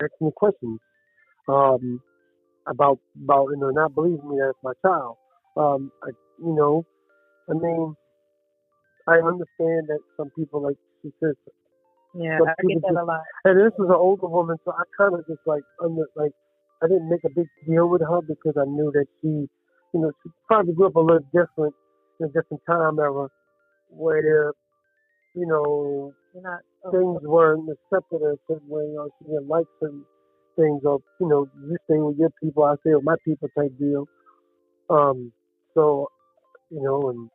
asking 0.00 0.26
me 0.28 0.32
questions, 0.36 0.80
um, 1.48 2.00
about 2.68 2.98
about 3.24 3.48
you 3.50 3.58
know 3.58 3.70
not 3.70 3.94
believing 3.94 4.28
me 4.28 4.38
it's 4.40 4.58
my 4.62 4.72
child. 4.84 5.16
Um, 5.56 5.90
I, 6.02 6.10
you 6.38 6.54
know, 6.54 6.84
I 7.50 7.54
mean, 7.54 7.94
I 9.06 9.16
understand 9.18 9.88
that 9.88 10.00
some 10.16 10.30
people 10.36 10.62
like 10.62 10.76
she 11.02 11.10
says, 11.22 11.34
Yeah, 12.14 12.38
I 12.42 12.54
get 12.66 12.82
that 12.82 12.88
just- 12.88 12.98
a 12.98 13.04
lot. 13.04 13.22
and 13.44 13.58
this 13.58 13.72
was 13.78 13.88
an 13.88 13.96
older 13.96 14.28
woman, 14.28 14.56
so 14.64 14.72
I 14.72 14.82
kind 14.96 15.14
of 15.14 15.26
just 15.26 15.40
like 15.46 15.62
under 15.82 16.06
like 16.16 16.32
I 16.82 16.88
didn't 16.88 17.08
make 17.08 17.24
a 17.24 17.30
big 17.34 17.46
deal 17.66 17.88
with 17.88 18.02
her 18.02 18.20
because 18.22 18.54
I 18.56 18.64
knew 18.64 18.90
that 18.92 19.06
she, 19.20 19.28
you 19.28 20.00
know, 20.00 20.10
she 20.22 20.30
probably 20.48 20.74
grew 20.74 20.86
up 20.86 20.96
a 20.96 21.00
little 21.00 21.26
different 21.32 21.74
in 22.20 22.26
a 22.26 22.28
different 22.28 22.62
time 22.68 22.98
era 22.98 23.28
where, 23.88 24.52
you 25.34 25.46
know, 25.46 26.12
not. 26.34 26.60
things 26.92 27.20
weren't 27.22 27.68
accepted 27.70 28.22
a 28.22 28.36
certain 28.48 28.68
way, 28.68 28.84
or 28.98 29.08
she 29.18 29.26
didn't 29.26 29.48
like 29.48 29.66
certain 29.80 30.04
things, 30.56 30.82
or 30.84 30.98
you 31.20 31.28
know, 31.28 31.46
you 31.68 31.76
stay 31.84 31.98
with 31.98 32.18
your 32.18 32.30
people, 32.42 32.64
I 32.64 32.74
stay 32.80 32.94
with 32.94 33.04
my 33.04 33.16
people 33.24 33.48
type 33.56 33.72
deal. 33.78 34.06
Um, 34.90 35.32
so, 35.74 36.08
you 36.72 36.82
know, 36.82 37.10
and 37.10 37.30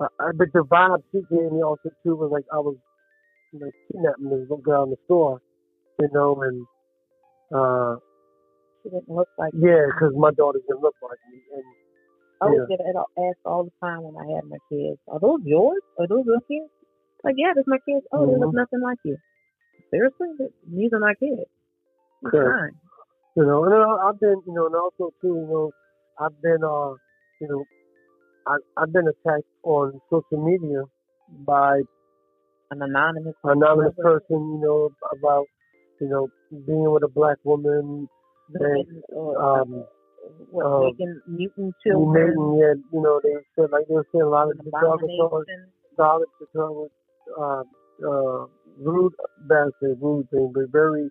I, 0.00 0.06
I, 0.20 0.32
but 0.36 0.48
the 0.54 0.60
vibe 0.64 1.02
she 1.12 1.20
gave 1.30 1.52
me 1.52 1.62
also 1.62 1.90
too 2.04 2.16
was 2.16 2.30
like 2.32 2.44
I 2.52 2.58
was, 2.58 2.76
you 3.52 3.60
know, 3.60 3.72
kidnapping 3.92 4.30
this 4.30 4.40
little 4.40 4.58
girl 4.58 4.84
in 4.84 4.90
the 4.90 4.96
store, 5.06 5.40
you 6.00 6.08
know, 6.12 6.42
and 6.42 6.66
uh, 7.54 7.96
she 8.82 8.90
didn't 8.90 9.08
look 9.08 9.28
like. 9.38 9.52
yeah, 9.54 9.86
because 9.88 10.14
my 10.16 10.30
daughter 10.32 10.60
didn't 10.66 10.82
look 10.82 10.96
like 11.02 11.18
me, 11.30 11.38
and 11.54 11.64
I 12.42 12.46
Yeah. 12.46 12.50
would 12.50 12.68
get 12.68 12.80
asked 13.18 13.44
all 13.46 13.64
the 13.64 13.72
time 13.86 14.02
when 14.02 14.16
I 14.16 14.36
had 14.36 14.44
my 14.48 14.58
kids. 14.70 15.00
Are 15.08 15.20
those 15.20 15.40
yours? 15.44 15.82
Are 15.98 16.08
those 16.08 16.26
your 16.26 16.40
kids? 16.48 16.70
Like, 17.24 17.36
yeah, 17.38 17.52
that's 17.54 17.68
my 17.68 17.78
kids. 17.88 18.06
Oh, 18.12 18.26
they 18.26 18.36
look 18.36 18.52
Mhm. 18.52 18.54
nothing 18.54 18.80
like 18.82 18.98
you. 19.04 19.18
Seriously, 19.90 20.28
these 20.70 20.92
are 20.92 21.00
my 21.00 21.14
kids. 21.14 21.48
Correct. 22.24 22.76
you 23.36 23.44
know, 23.44 23.64
and 23.64 23.74
I've 23.74 24.18
been, 24.20 24.42
you 24.46 24.54
know, 24.54 24.66
and 24.66 24.74
also 24.74 25.12
too, 25.20 25.28
you 25.28 25.48
know, 25.50 25.72
I've 26.18 26.40
been, 26.40 26.62
uh, 26.64 26.94
you 27.40 27.48
know, 27.48 27.66
I've 28.76 28.92
been 28.92 29.08
attacked 29.08 29.44
on 29.64 30.00
social 30.10 30.44
media 30.44 30.82
by 31.46 31.80
An 32.70 32.82
anonymous. 32.82 33.34
anonymous 33.44 33.94
person, 33.96 34.38
you 34.54 34.60
know, 34.60 34.90
about, 35.12 35.46
you 36.00 36.08
know, 36.08 36.28
being 36.66 36.90
with 36.90 37.02
a 37.04 37.08
black 37.08 37.38
woman 37.44 38.08
and 38.54 38.86
um 39.38 39.84
what, 40.50 40.66
Um, 40.66 40.80
making 40.86 41.20
mutant 41.28 41.74
children, 41.86 42.26
Mating, 42.28 42.58
yeah, 42.60 42.74
you 42.92 43.00
know, 43.02 43.20
they 43.22 43.34
said 43.54 43.70
like 43.70 43.86
they 43.88 43.94
were 43.94 44.06
saying 44.12 44.22
a 44.22 44.28
lot 44.28 44.50
of 44.50 44.56
the 44.58 44.70
derogatory, 44.70 45.46
derogatory, 45.96 46.88
uh, 47.38 47.62
uh, 48.10 48.46
rude, 48.78 49.14
bad 49.48 49.68
say 49.80 49.94
rude 50.00 50.28
thing, 50.30 50.50
but 50.54 50.64
very 50.70 51.08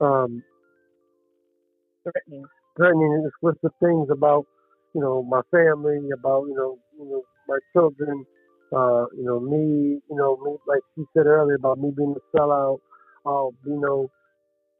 um, 0.00 0.42
threatening. 2.02 2.44
threatening 2.76 3.26
explicit 3.28 3.72
things 3.80 4.08
about, 4.10 4.44
you 4.96 5.02
know, 5.02 5.22
my 5.22 5.42
family, 5.52 6.08
about, 6.14 6.46
you 6.48 6.56
know, 6.56 6.78
you 6.98 7.04
know, 7.10 7.22
my 7.48 7.60
children, 7.74 8.24
uh, 8.74 9.06
you 9.16 9.24
know, 9.24 9.40
me, 9.40 10.00
you 10.08 10.16
know, 10.16 10.38
me, 10.44 10.56
like 10.66 10.80
she 10.96 11.04
said 11.14 11.26
earlier 11.26 11.56
about 11.56 11.78
me 11.78 11.92
being 11.96 12.16
a 12.16 12.38
sellout, 12.38 12.78
uh, 13.26 13.52
you 13.66 13.80
know, 13.80 14.10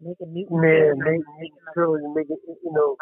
Making 0.01 0.35
mutant 0.35 0.61
man, 0.61 0.73
children, 0.73 0.99
making 1.01 1.25
making 1.41 1.59
children, 1.75 2.15
making, 2.15 2.37
you 2.47 2.73
know, 2.73 2.97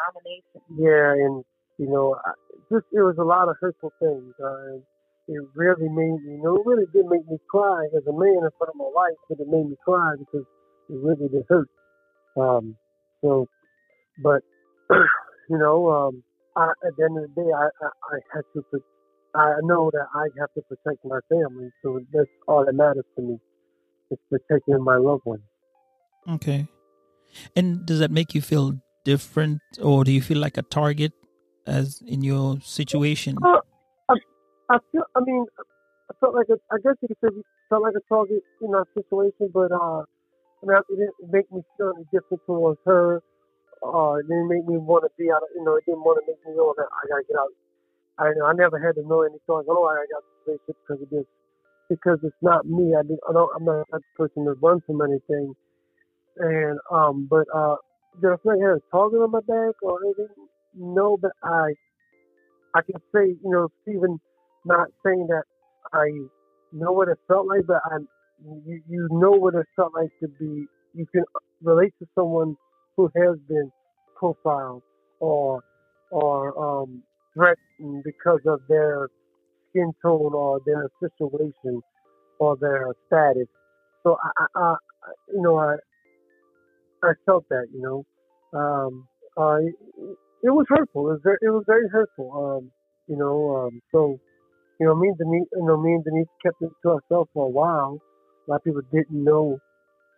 yeah, 0.79 1.11
and, 1.11 1.43
you 1.77 1.89
know, 1.89 2.15
I, 2.25 2.31
just, 2.71 2.87
it 2.93 3.03
was 3.03 3.17
a 3.19 3.23
lot 3.23 3.49
of 3.49 3.57
hurtful 3.61 3.93
things, 3.99 4.33
uh, 4.43 4.79
it 5.27 5.41
really 5.55 5.89
made 5.89 6.23
me, 6.23 6.39
you 6.39 6.41
know, 6.43 6.55
it 6.55 6.65
really 6.65 6.85
did 6.93 7.05
make 7.07 7.27
me 7.29 7.37
cry 7.49 7.85
as 7.97 8.03
a 8.07 8.13
man 8.13 8.43
in 8.43 8.49
front 8.57 8.71
of 8.71 8.75
my 8.77 8.89
wife, 8.95 9.19
but 9.29 9.39
it 9.41 9.47
made 9.47 9.67
me 9.67 9.75
cry 9.83 10.15
because 10.19 10.47
it 10.89 10.99
really 11.03 11.27
did 11.29 11.43
hurt. 11.49 11.69
Um, 12.37 12.77
so, 13.21 13.47
but, 14.23 14.41
you 15.49 15.57
know, 15.59 15.91
um, 15.91 16.23
I, 16.55 16.71
at 16.85 16.95
the 16.97 17.03
end 17.03 17.17
of 17.17 17.23
the 17.35 17.41
day, 17.41 17.49
I, 17.53 17.65
I, 17.65 17.89
I 18.15 18.19
had 18.33 18.43
to, 18.53 18.63
I 19.35 19.55
know 19.63 19.91
that 19.91 20.07
I 20.13 20.27
have 20.39 20.53
to 20.55 20.61
protect 20.61 21.03
my 21.03 21.19
family, 21.29 21.69
so 21.83 21.99
that's 22.13 22.29
all 22.47 22.65
that 22.65 22.73
matters 22.73 23.05
to 23.17 23.21
me. 23.21 23.39
It's 24.11 24.21
protecting 24.29 24.83
my 24.83 24.97
loved 24.97 25.25
ones. 25.25 25.43
Okay. 26.29 26.67
And 27.55 27.85
does 27.85 27.99
that 27.99 28.11
make 28.11 28.33
you 28.33 28.41
feel 28.41 28.79
different, 29.03 29.61
or 29.81 30.03
do 30.03 30.11
you 30.11 30.21
feel 30.21 30.37
like 30.37 30.57
a 30.57 30.61
target 30.61 31.11
as 31.67 32.01
in 32.05 32.23
your 32.23 32.59
situation? 32.61 33.37
Uh, 33.43 33.59
I, 34.09 34.13
I 34.69 34.77
feel, 34.91 35.03
I 35.15 35.19
mean, 35.21 35.45
I 36.09 36.13
felt 36.19 36.33
like 36.35 36.47
a, 36.49 36.57
I 36.71 36.77
guess 36.83 36.95
you 37.01 37.09
could 37.09 37.17
say 37.21 37.41
felt 37.69 37.83
like 37.83 37.95
a 37.97 38.13
target 38.13 38.43
in 38.61 38.73
our 38.73 38.85
situation, 38.93 39.49
but 39.53 39.71
uh, 39.71 40.01
I 40.01 40.65
mean, 40.65 40.77
it 40.77 40.95
didn't 40.95 41.31
make 41.31 41.51
me 41.51 41.61
feel 41.77 41.93
any 41.95 42.05
different 42.13 42.41
towards 42.45 42.79
her. 42.85 43.21
Uh, 43.83 44.19
it 44.21 44.27
didn't 44.27 44.49
make 44.49 44.65
me 44.67 44.77
want 44.77 45.03
to 45.05 45.11
be 45.17 45.31
out. 45.31 45.43
Of, 45.43 45.49
you 45.55 45.63
know, 45.65 45.75
it 45.75 45.85
didn't 45.87 46.03
want 46.03 46.19
to 46.21 46.25
make 46.31 46.39
me 46.45 46.55
know 46.55 46.73
that 46.77 46.87
I 46.91 47.01
gotta 47.09 47.25
get 47.27 47.39
out. 47.39 47.53
I 48.19 48.27
I 48.49 48.53
never 48.53 48.79
had 48.79 48.95
to 49.01 49.07
know 49.07 49.23
any 49.23 49.39
thoughts. 49.47 49.67
Oh, 49.69 49.85
I 49.87 50.05
got 50.11 50.23
this 50.47 50.59
because 50.67 51.01
of 51.03 51.09
this, 51.09 51.25
because 51.89 52.19
it's 52.23 52.41
not 52.41 52.65
me. 52.65 52.95
I 52.95 53.03
did. 53.03 53.19
I 53.29 53.33
don't. 53.33 53.51
I'm 53.55 53.65
not 53.65 53.87
that 53.91 54.01
person 54.17 54.45
that 54.45 54.57
runs 54.61 54.83
from 54.87 55.01
anything. 55.01 55.53
And 56.37 56.79
um, 56.91 57.27
but 57.29 57.45
uh, 57.55 57.77
I 58.47 58.57
had 58.61 58.77
a 58.77 58.81
target 58.91 59.21
on 59.21 59.31
my 59.31 59.41
back 59.41 59.75
or 59.83 59.99
anything? 60.05 60.35
No, 60.75 61.17
but 61.21 61.31
I 61.43 61.73
I 62.75 62.81
can 62.83 63.01
say, 63.15 63.35
you 63.43 63.51
know, 63.51 63.69
Stephen, 63.83 64.19
not 64.65 64.89
saying 65.05 65.27
that 65.29 65.43
I 65.93 66.07
know 66.73 66.93
what 66.93 67.09
it 67.09 67.19
felt 67.27 67.47
like, 67.47 67.67
but 67.67 67.81
I, 67.85 67.97
you, 68.65 68.81
you 68.89 69.09
know 69.11 69.31
what 69.33 69.55
it 69.55 69.67
felt 69.75 69.93
like 69.95 70.11
to 70.23 70.29
be, 70.39 70.67
you 70.95 71.07
can 71.13 71.25
relate 71.63 71.93
to 71.99 72.07
someone 72.15 72.55
who 72.97 73.09
has 73.15 73.37
been 73.47 73.71
profiled 74.17 74.83
or, 75.19 75.61
or, 76.11 76.81
um, 76.83 77.03
threatened 77.33 78.03
because 78.03 78.41
of 78.47 78.61
their 78.69 79.09
skin 79.69 79.91
tone 80.01 80.33
or 80.33 80.59
their 80.65 80.89
situation 81.01 81.81
or 82.39 82.57
their 82.61 82.87
status. 83.07 83.47
So 84.03 84.17
I, 84.23 84.45
I, 84.55 84.61
I 84.61 84.75
you 85.33 85.41
know, 85.41 85.57
I, 85.57 85.75
I 87.03 87.13
felt 87.25 87.45
that, 87.49 87.67
you 87.73 87.81
know, 87.81 88.05
um, 88.57 89.07
it, 89.37 89.75
it 90.43 90.49
was 90.51 90.65
hurtful. 90.69 91.09
It 91.09 91.13
was 91.13 91.21
very, 91.23 91.37
it 91.41 91.49
was 91.49 91.63
very 91.67 91.87
hurtful. 91.89 92.31
Um, 92.33 92.71
you 93.07 93.17
know, 93.17 93.55
um, 93.67 93.81
so, 93.91 94.17
you 94.79 94.87
know, 94.87 94.95
me 94.95 95.09
and 95.09 95.17
Denise, 95.17 95.47
you 95.53 95.65
know, 95.65 95.77
me 95.81 95.93
and 95.93 96.03
Denise 96.03 96.27
kept 96.43 96.61
it 96.61 96.71
to 96.83 96.89
ourselves 96.91 97.29
for 97.33 97.45
a 97.45 97.49
while. 97.49 97.99
A 98.47 98.51
lot 98.51 98.57
of 98.57 98.63
people 98.63 98.81
didn't 98.91 99.23
know 99.23 99.59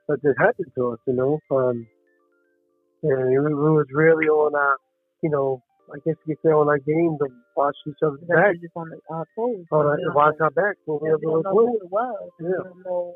that 0.08 0.22
this 0.24 0.36
happened 0.40 0.72
to 0.78 0.92
us, 0.92 1.00
you 1.08 1.14
know. 1.14 1.40
Um, 1.52 1.88
and 3.04 3.30
we, 3.30 3.54
we 3.54 3.70
was 3.72 3.88
really 3.94 4.28
on 4.28 4.56
our, 4.56 4.78
you 5.22 5.30
know, 5.30 5.62
I 5.94 5.98
guess 6.06 6.16
you 6.26 6.36
could 6.36 6.50
say 6.50 6.52
on 6.54 6.68
our 6.68 6.80
game 6.80 7.18
to 7.20 7.28
watch 7.56 7.76
each 7.88 8.00
other's 8.06 8.20
back, 8.28 8.56
just 8.62 8.74
on 8.76 8.90
the 8.90 8.98
uh, 9.14 9.24
toes. 9.36 9.66
on 9.72 9.86
our, 9.86 10.00
You 10.00 10.12
watch 10.14 10.36
know- 10.40 10.46
our 10.46 10.52
back 10.52 10.76
we 10.88 11.00
don't 11.10 11.22
know 11.24 11.42
who 11.52 11.78
it 11.78 11.90
was. 11.90 12.30
Yeah. 12.40 12.50
don't 12.64 12.84
know, 12.86 13.16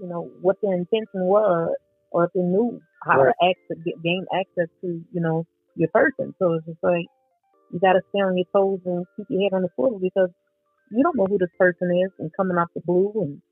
you 0.00 0.06
know, 0.08 0.30
what 0.40 0.56
their 0.62 0.74
intention 0.74 1.26
was, 1.26 1.74
or 2.10 2.24
if 2.24 2.30
they 2.34 2.40
knew 2.42 2.80
how 3.02 3.20
Right. 3.22 3.34
to 3.40 3.46
access, 3.48 3.84
get, 3.84 4.02
gain 4.02 4.24
access 4.32 4.68
to, 4.82 5.02
you 5.12 5.20
know, 5.20 5.44
your 5.74 5.88
person. 5.88 6.34
So 6.38 6.54
it's 6.54 6.66
just 6.66 6.78
like 6.82 7.06
you 7.72 7.80
got 7.80 7.94
to 7.94 8.02
stay 8.10 8.20
on 8.20 8.36
your 8.36 8.46
toes 8.54 8.80
and 8.86 9.04
keep 9.16 9.26
your 9.28 9.42
head 9.42 9.56
on 9.56 9.62
the 9.62 9.68
swivel 9.74 9.98
because 9.98 10.30
you 10.92 11.02
don't 11.02 11.16
know 11.16 11.26
who 11.26 11.38
this 11.38 11.50
person 11.58 11.90
is 12.04 12.12
and 12.20 12.30
coming 12.36 12.56
off 12.56 12.68
the 12.74 12.80
blue 12.86 13.10
and 13.22 13.42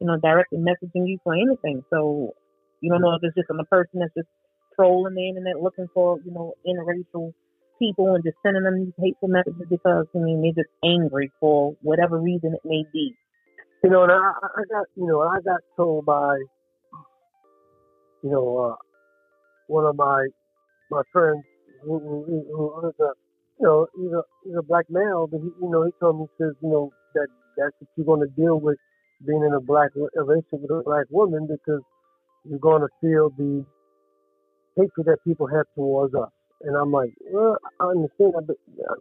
you 0.00 0.06
know 0.06 0.18
directly 0.20 0.58
messaging 0.58 1.08
you 1.08 1.18
for 1.24 1.32
anything. 1.34 1.82
So 1.90 2.34
you 2.80 2.90
don't 2.92 3.00
know 3.00 3.14
if 3.14 3.20
it's 3.22 3.34
just 3.34 3.48
a 3.48 3.64
person 3.64 4.00
that's 4.00 4.12
just 4.14 4.28
trolling 4.76 5.14
the 5.14 5.28
internet 5.28 5.62
looking 5.62 5.88
for 5.94 6.18
you 6.24 6.32
know 6.32 6.54
interracial 6.66 7.32
people 7.78 8.14
and 8.14 8.24
just 8.24 8.36
sending 8.42 8.62
them 8.62 8.84
these 8.84 8.94
hateful 8.98 9.28
messages 9.28 9.66
because 9.68 10.06
I 10.14 10.18
mean 10.18 10.42
they're 10.42 10.64
just 10.64 10.74
angry 10.84 11.30
for 11.40 11.76
whatever 11.82 12.20
reason 12.20 12.54
it 12.54 12.60
may 12.64 12.84
be. 12.92 13.14
You 13.82 13.90
know, 13.90 14.04
and 14.04 14.12
I, 14.12 14.16
I 14.16 14.62
got, 14.70 14.86
you 14.96 15.06
know, 15.06 15.20
I 15.20 15.40
got 15.44 15.60
told 15.76 16.06
by, 16.06 16.38
you 18.22 18.30
know, 18.30 18.72
uh, 18.72 18.76
one 19.66 19.84
of 19.84 19.94
my 19.94 20.26
my 20.90 21.02
friends 21.12 21.44
who, 21.82 21.98
who, 21.98 22.46
who 22.50 22.88
is 22.88 22.94
a, 22.98 23.12
you 23.60 23.66
know, 23.66 23.86
he's 23.94 24.10
a 24.10 24.22
he's 24.42 24.56
a 24.56 24.62
black 24.62 24.86
male, 24.88 25.26
but 25.30 25.40
he, 25.40 25.50
you 25.60 25.70
know, 25.70 25.84
he 25.84 25.90
told 26.00 26.18
me, 26.18 26.26
says, 26.40 26.54
you 26.62 26.70
know, 26.70 26.92
that 27.14 27.28
that's 27.58 27.74
what 27.78 27.88
you're 27.96 28.06
going 28.06 28.26
to 28.26 28.34
deal 28.40 28.58
with 28.58 28.78
being 29.26 29.44
in 29.44 29.52
a 29.52 29.60
black 29.60 29.90
a 29.96 30.22
relationship 30.22 30.62
with 30.62 30.70
a 30.70 30.82
black 30.82 31.04
woman 31.10 31.46
because 31.46 31.82
you're 32.44 32.58
going 32.58 32.80
to 32.80 32.88
feel 33.02 33.30
the 33.36 33.66
hatred 34.76 35.06
that 35.06 35.18
people 35.24 35.46
have 35.46 35.66
towards 35.74 36.14
us. 36.14 36.30
And 36.62 36.76
I'm 36.76 36.92
like, 36.92 37.10
well, 37.30 37.58
I 37.80 37.84
understand 37.86 38.34
that, 38.34 38.46
but 38.46 38.56
uh, 38.88 38.94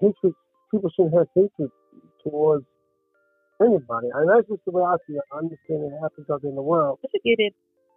hatred, 0.00 0.34
people 0.70 0.90
shouldn't 0.94 1.14
have 1.14 1.28
hatred 1.34 1.70
towards 2.22 2.64
anybody. 3.60 4.08
And 4.12 4.28
that's 4.28 4.48
just 4.48 4.64
the 4.64 4.72
way 4.72 4.82
I 4.82 4.96
see 5.06 5.14
it. 5.14 5.22
I 5.32 5.38
understand 5.38 5.84
it 5.84 5.92
happens 6.02 6.26
out 6.30 6.42
in 6.44 6.54
the 6.54 6.62
world. 6.62 6.98
I 7.04 7.08
get 7.24 7.38
it. 7.38 7.54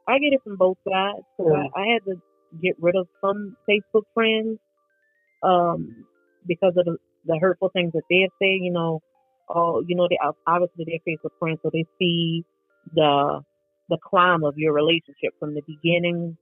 I 0.07 0.19
get 0.19 0.33
it 0.33 0.41
from 0.43 0.55
both 0.57 0.77
sides. 0.87 1.25
'cause 1.35 1.47
Yeah. 1.51 1.67
I, 1.75 1.81
I 1.81 1.87
had 1.93 2.05
to 2.05 2.15
get 2.61 2.75
rid 2.79 2.95
of 2.95 3.07
some 3.21 3.57
Facebook 3.69 4.03
friends 4.13 4.59
um, 5.43 6.05
because 6.47 6.73
of 6.77 6.85
the, 6.85 6.97
the 7.25 7.37
hurtful 7.39 7.69
things 7.69 7.91
that 7.93 8.03
they 8.09 8.21
have 8.21 8.31
said. 8.39 8.59
You 8.61 8.71
know, 8.71 9.01
oh, 9.49 9.83
you 9.87 9.95
know, 9.95 10.07
they 10.09 10.17
obviously 10.47 10.85
they're 10.85 11.15
Facebook 11.15 11.31
friends, 11.39 11.59
so 11.63 11.69
they 11.73 11.85
see 11.99 12.45
the 12.93 13.41
the 13.89 13.97
climb 14.03 14.43
of 14.43 14.55
your 14.57 14.73
relationship 14.73 15.33
from 15.39 15.53
the 15.53 15.61
beginning 15.67 16.37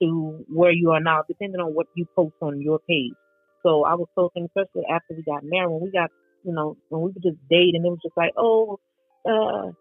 to 0.00 0.44
where 0.48 0.72
you 0.72 0.90
are 0.90 1.00
now, 1.00 1.22
depending 1.26 1.60
on 1.60 1.74
what 1.74 1.86
you 1.94 2.06
post 2.14 2.34
on 2.40 2.60
your 2.60 2.78
page. 2.88 3.12
So 3.62 3.84
I 3.84 3.94
was 3.94 4.08
posting, 4.14 4.46
especially 4.46 4.84
after 4.90 5.14
we 5.14 5.22
got 5.22 5.42
married, 5.44 5.70
when 5.70 5.82
we 5.82 5.90
got, 5.90 6.10
you 6.44 6.52
know, 6.52 6.76
when 6.88 7.02
we 7.02 7.08
were 7.08 7.20
just 7.22 7.38
dating, 7.50 7.82
it 7.84 7.88
was 7.88 7.98
just 8.02 8.16
like, 8.16 8.32
oh, 8.36 8.78
uh, 9.28 9.72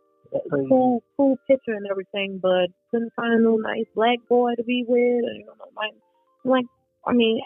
cool, 0.68 1.04
cool 1.16 1.38
picture 1.48 1.74
and 1.74 1.88
everything, 1.90 2.40
but 2.42 2.68
couldn't 2.92 3.14
find 3.16 3.44
no 3.44 3.58
nice 3.58 3.86
black 3.96 4.18
boy 4.28 4.56
to 4.56 4.64
be 4.64 4.84
with. 4.88 5.00
Or, 5.00 5.34
you 5.34 5.46
know, 5.46 5.54
like, 5.76 5.94
like, 6.44 6.66
I 7.06 7.14
mean, 7.14 7.40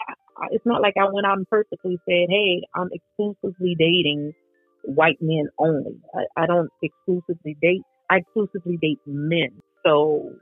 it's 0.50 0.66
not 0.66 0.80
like 0.80 0.94
I 0.96 1.04
went 1.12 1.26
out 1.26 1.36
and 1.36 1.48
purposely 1.48 1.98
said, 2.08 2.26
hey, 2.28 2.62
I'm 2.74 2.88
exclusively 2.92 3.76
dating 3.78 4.32
white 4.84 5.18
men 5.20 5.48
only. 5.58 6.00
I, 6.14 6.42
I 6.42 6.46
don't 6.46 6.70
exclusively 6.82 7.56
date. 7.60 7.82
I 8.10 8.16
exclusively 8.16 8.78
date 8.80 8.98
men. 9.06 9.62
So 9.84 10.32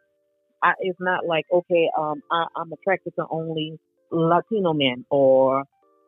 I, 0.62 0.73
it's 0.81 0.99
not 1.01 1.27
like 1.27 1.46
okay, 1.53 1.90
um, 1.99 2.23
I, 2.31 2.46
I'm 2.57 2.73
attracted 2.73 3.14
to 3.18 3.27
only 3.31 3.79
Latino 4.11 4.73
men 4.75 5.05
or 5.11 5.64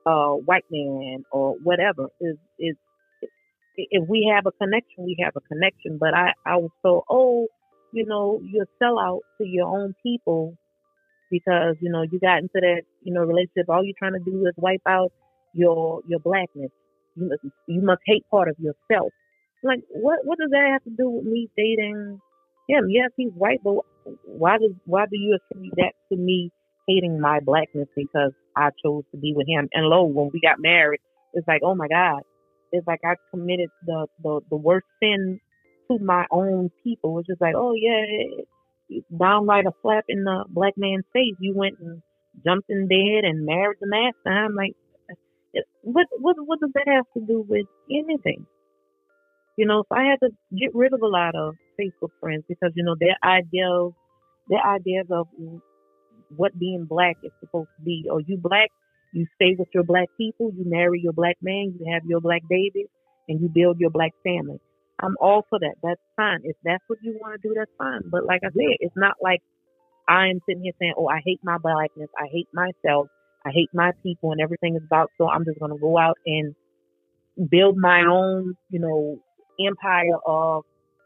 uh, 0.06 0.30
white 0.32 0.64
men 0.70 1.24
or 1.32 1.56
whatever. 1.62 2.08
Is 2.20 2.36
is 2.58 2.76
if 3.76 4.08
we 4.08 4.30
have 4.34 4.46
a 4.46 4.52
connection, 4.52 5.04
we 5.04 5.16
have 5.24 5.34
a 5.36 5.40
connection. 5.42 5.98
But 5.98 6.14
I, 6.14 6.32
I 6.46 6.56
was 6.56 6.70
told, 6.84 7.04
oh, 7.10 7.48
you 7.92 8.04
know, 8.06 8.40
you're 8.44 8.64
a 8.64 8.84
sellout 8.84 9.20
to 9.40 9.46
your 9.46 9.68
own 9.68 9.94
people 10.02 10.54
because 11.30 11.76
you 11.80 11.90
know 11.90 12.02
you 12.02 12.20
got 12.20 12.38
into 12.38 12.50
that 12.54 12.82
you 13.02 13.12
know 13.12 13.22
relationship. 13.22 13.68
All 13.68 13.84
you're 13.84 13.96
trying 13.98 14.14
to 14.14 14.30
do 14.30 14.46
is 14.46 14.54
wipe 14.56 14.82
out 14.88 15.12
your 15.54 16.02
your 16.08 16.20
blackness. 16.20 16.70
You 17.16 17.28
must 17.28 17.54
you 17.66 17.82
must 17.82 18.02
hate 18.06 18.24
part 18.30 18.48
of 18.48 18.56
yourself. 18.58 19.12
Like 19.62 19.80
what 19.90 20.20
what 20.24 20.38
does 20.38 20.50
that 20.50 20.70
have 20.72 20.84
to 20.84 20.90
do 20.90 21.10
with 21.10 21.24
me 21.24 21.48
dating 21.56 22.20
him? 22.68 22.86
Yes, 22.90 23.10
he's 23.16 23.32
white, 23.34 23.60
but 23.64 23.76
why 24.24 24.58
does 24.58 24.72
why 24.84 25.06
do 25.06 25.18
you 25.18 25.36
attribute 25.36 25.74
that 25.76 25.92
to 26.10 26.18
me 26.18 26.50
hating 26.88 27.20
my 27.20 27.40
blackness 27.40 27.88
because 27.96 28.32
I 28.56 28.70
chose 28.84 29.04
to 29.12 29.18
be 29.20 29.34
with 29.36 29.46
him? 29.48 29.68
And 29.72 29.86
lo, 29.86 30.04
when 30.04 30.30
we 30.32 30.40
got 30.40 30.56
married, 30.60 31.00
it's 31.34 31.48
like, 31.48 31.62
oh 31.64 31.74
my 31.74 31.88
God, 31.88 32.22
it's 32.72 32.86
like 32.86 33.00
I 33.04 33.14
committed 33.30 33.70
the 33.86 34.06
the, 34.22 34.40
the 34.50 34.56
worst 34.56 34.86
sin 35.02 35.40
to 35.90 35.98
my 35.98 36.26
own 36.30 36.70
people. 36.84 37.18
It's 37.18 37.28
just 37.28 37.40
like, 37.40 37.54
oh 37.56 37.74
yeah, 37.74 39.00
downright 39.18 39.66
a 39.66 39.72
slap 39.82 40.04
in 40.08 40.24
the 40.24 40.44
black 40.48 40.74
man's 40.76 41.04
face. 41.12 41.34
You 41.40 41.54
went 41.56 41.76
and 41.80 42.02
jumped 42.44 42.70
in 42.70 42.88
bed 42.88 43.24
and 43.24 43.46
married 43.46 43.78
the 43.80 43.88
master. 43.88 44.30
I'm 44.30 44.54
like, 44.54 44.72
what 45.82 46.06
what 46.18 46.36
what 46.46 46.60
does 46.60 46.70
that 46.74 46.88
have 46.88 47.06
to 47.14 47.20
do 47.26 47.44
with 47.48 47.66
anything? 47.90 48.46
You 49.56 49.66
know, 49.66 49.84
so 49.88 49.96
I 49.96 50.04
had 50.04 50.20
to 50.26 50.30
get 50.58 50.74
rid 50.74 50.92
of 50.94 51.02
a 51.02 51.06
lot 51.08 51.34
of 51.34 51.54
Facebook 51.80 52.10
friends 52.20 52.44
because 52.48 52.72
you 52.74 52.84
know 52.84 52.96
their 52.98 53.16
ideals, 53.24 53.94
their 54.48 54.64
ideas 54.64 55.06
of 55.10 55.26
what 56.36 56.58
being 56.58 56.86
black 56.88 57.16
is 57.22 57.32
supposed 57.40 57.68
to 57.78 57.84
be. 57.84 58.06
Or 58.10 58.20
you 58.20 58.38
black, 58.38 58.70
you 59.12 59.26
stay 59.36 59.54
with 59.58 59.68
your 59.74 59.84
black 59.84 60.08
people, 60.16 60.52
you 60.56 60.64
marry 60.66 61.00
your 61.02 61.12
black 61.12 61.36
man, 61.42 61.74
you 61.78 61.92
have 61.92 62.02
your 62.06 62.20
black 62.20 62.42
babies, 62.48 62.88
and 63.28 63.40
you 63.40 63.48
build 63.48 63.78
your 63.80 63.90
black 63.90 64.12
family. 64.24 64.60
I'm 65.00 65.16
all 65.20 65.44
for 65.50 65.58
that. 65.58 65.74
That's 65.82 66.00
fine. 66.16 66.40
If 66.44 66.56
that's 66.64 66.84
what 66.86 66.98
you 67.02 67.18
want 67.20 67.40
to 67.40 67.48
do, 67.48 67.54
that's 67.56 67.70
fine. 67.76 68.02
But 68.10 68.24
like 68.24 68.40
I 68.44 68.48
said, 68.48 68.76
it's 68.80 68.96
not 68.96 69.14
like 69.22 69.40
I 70.08 70.28
am 70.28 70.40
sitting 70.46 70.62
here 70.62 70.72
saying, 70.78 70.94
"Oh, 70.96 71.08
I 71.08 71.20
hate 71.24 71.40
my 71.42 71.58
blackness. 71.58 72.08
I 72.18 72.26
hate 72.30 72.48
myself. 72.52 73.08
I 73.44 73.50
hate 73.50 73.70
my 73.74 73.92
people, 74.02 74.32
and 74.32 74.40
everything 74.40 74.76
is 74.76 74.82
about." 74.84 75.10
So 75.18 75.28
I'm 75.28 75.44
just 75.44 75.58
going 75.58 75.72
to 75.72 75.78
go 75.78 75.98
out 75.98 76.18
and 76.26 76.54
build 77.50 77.76
my 77.76 78.02
own, 78.04 78.54
you 78.70 78.80
know, 78.80 79.18
empire 79.66 80.18
of 80.26 80.64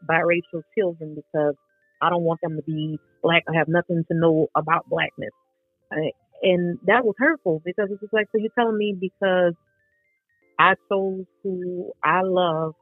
biracial 0.09 0.63
children 0.77 1.15
because 1.15 1.55
I 2.01 2.09
don't 2.09 2.23
want 2.23 2.41
them 2.41 2.57
to 2.57 2.63
be 2.63 2.99
black 3.23 3.43
or 3.47 3.55
have 3.55 3.67
nothing 3.67 4.03
to 4.11 4.17
know 4.17 4.47
about 4.55 4.87
blackness. 4.89 5.31
Uh, 5.91 6.11
and 6.43 6.79
that 6.85 7.05
was 7.05 7.15
hurtful 7.19 7.61
because 7.65 7.89
it 7.91 7.99
was 8.01 8.09
like, 8.13 8.27
so 8.31 8.39
you're 8.39 8.51
telling 8.57 8.77
me 8.77 8.95
because 8.99 9.53
I 10.59 10.75
chose 10.91 11.25
who 11.43 11.91
I 12.03 12.21
love 12.23 12.73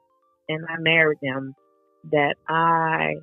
and 0.49 0.65
I 0.69 0.77
married 0.79 1.19
them 1.21 1.55
that 2.11 2.35
I, 2.49 3.15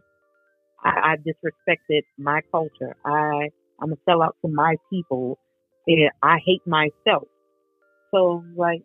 I, 0.85 0.91
I 1.13 1.17
disrespected 1.17 2.03
my 2.19 2.41
culture. 2.53 2.97
I, 3.05 3.51
I'm 3.81 3.93
a 3.93 3.97
sellout 4.09 4.33
to 4.45 4.53
my 4.53 4.77
people. 4.93 5.39
And 5.87 6.11
I 6.23 6.39
hate 6.45 6.63
myself. 6.67 7.25
So 8.15 8.45
like, 8.57 8.83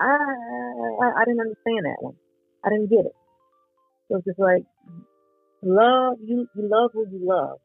I, 0.00 0.04
I, 0.06 1.12
I 1.22 1.24
didn't 1.26 1.40
understand 1.40 1.86
that 1.86 1.98
one. 2.00 2.16
I 2.64 2.70
didn't 2.70 2.90
get 2.90 3.06
it. 3.06 3.12
So 4.10 4.18
it's 4.18 4.26
just 4.26 4.40
like, 4.40 4.64
love, 5.62 6.18
you, 6.24 6.48
you 6.56 6.68
love 6.68 6.90
who 6.94 7.06
you 7.10 7.20
love. 7.28 7.58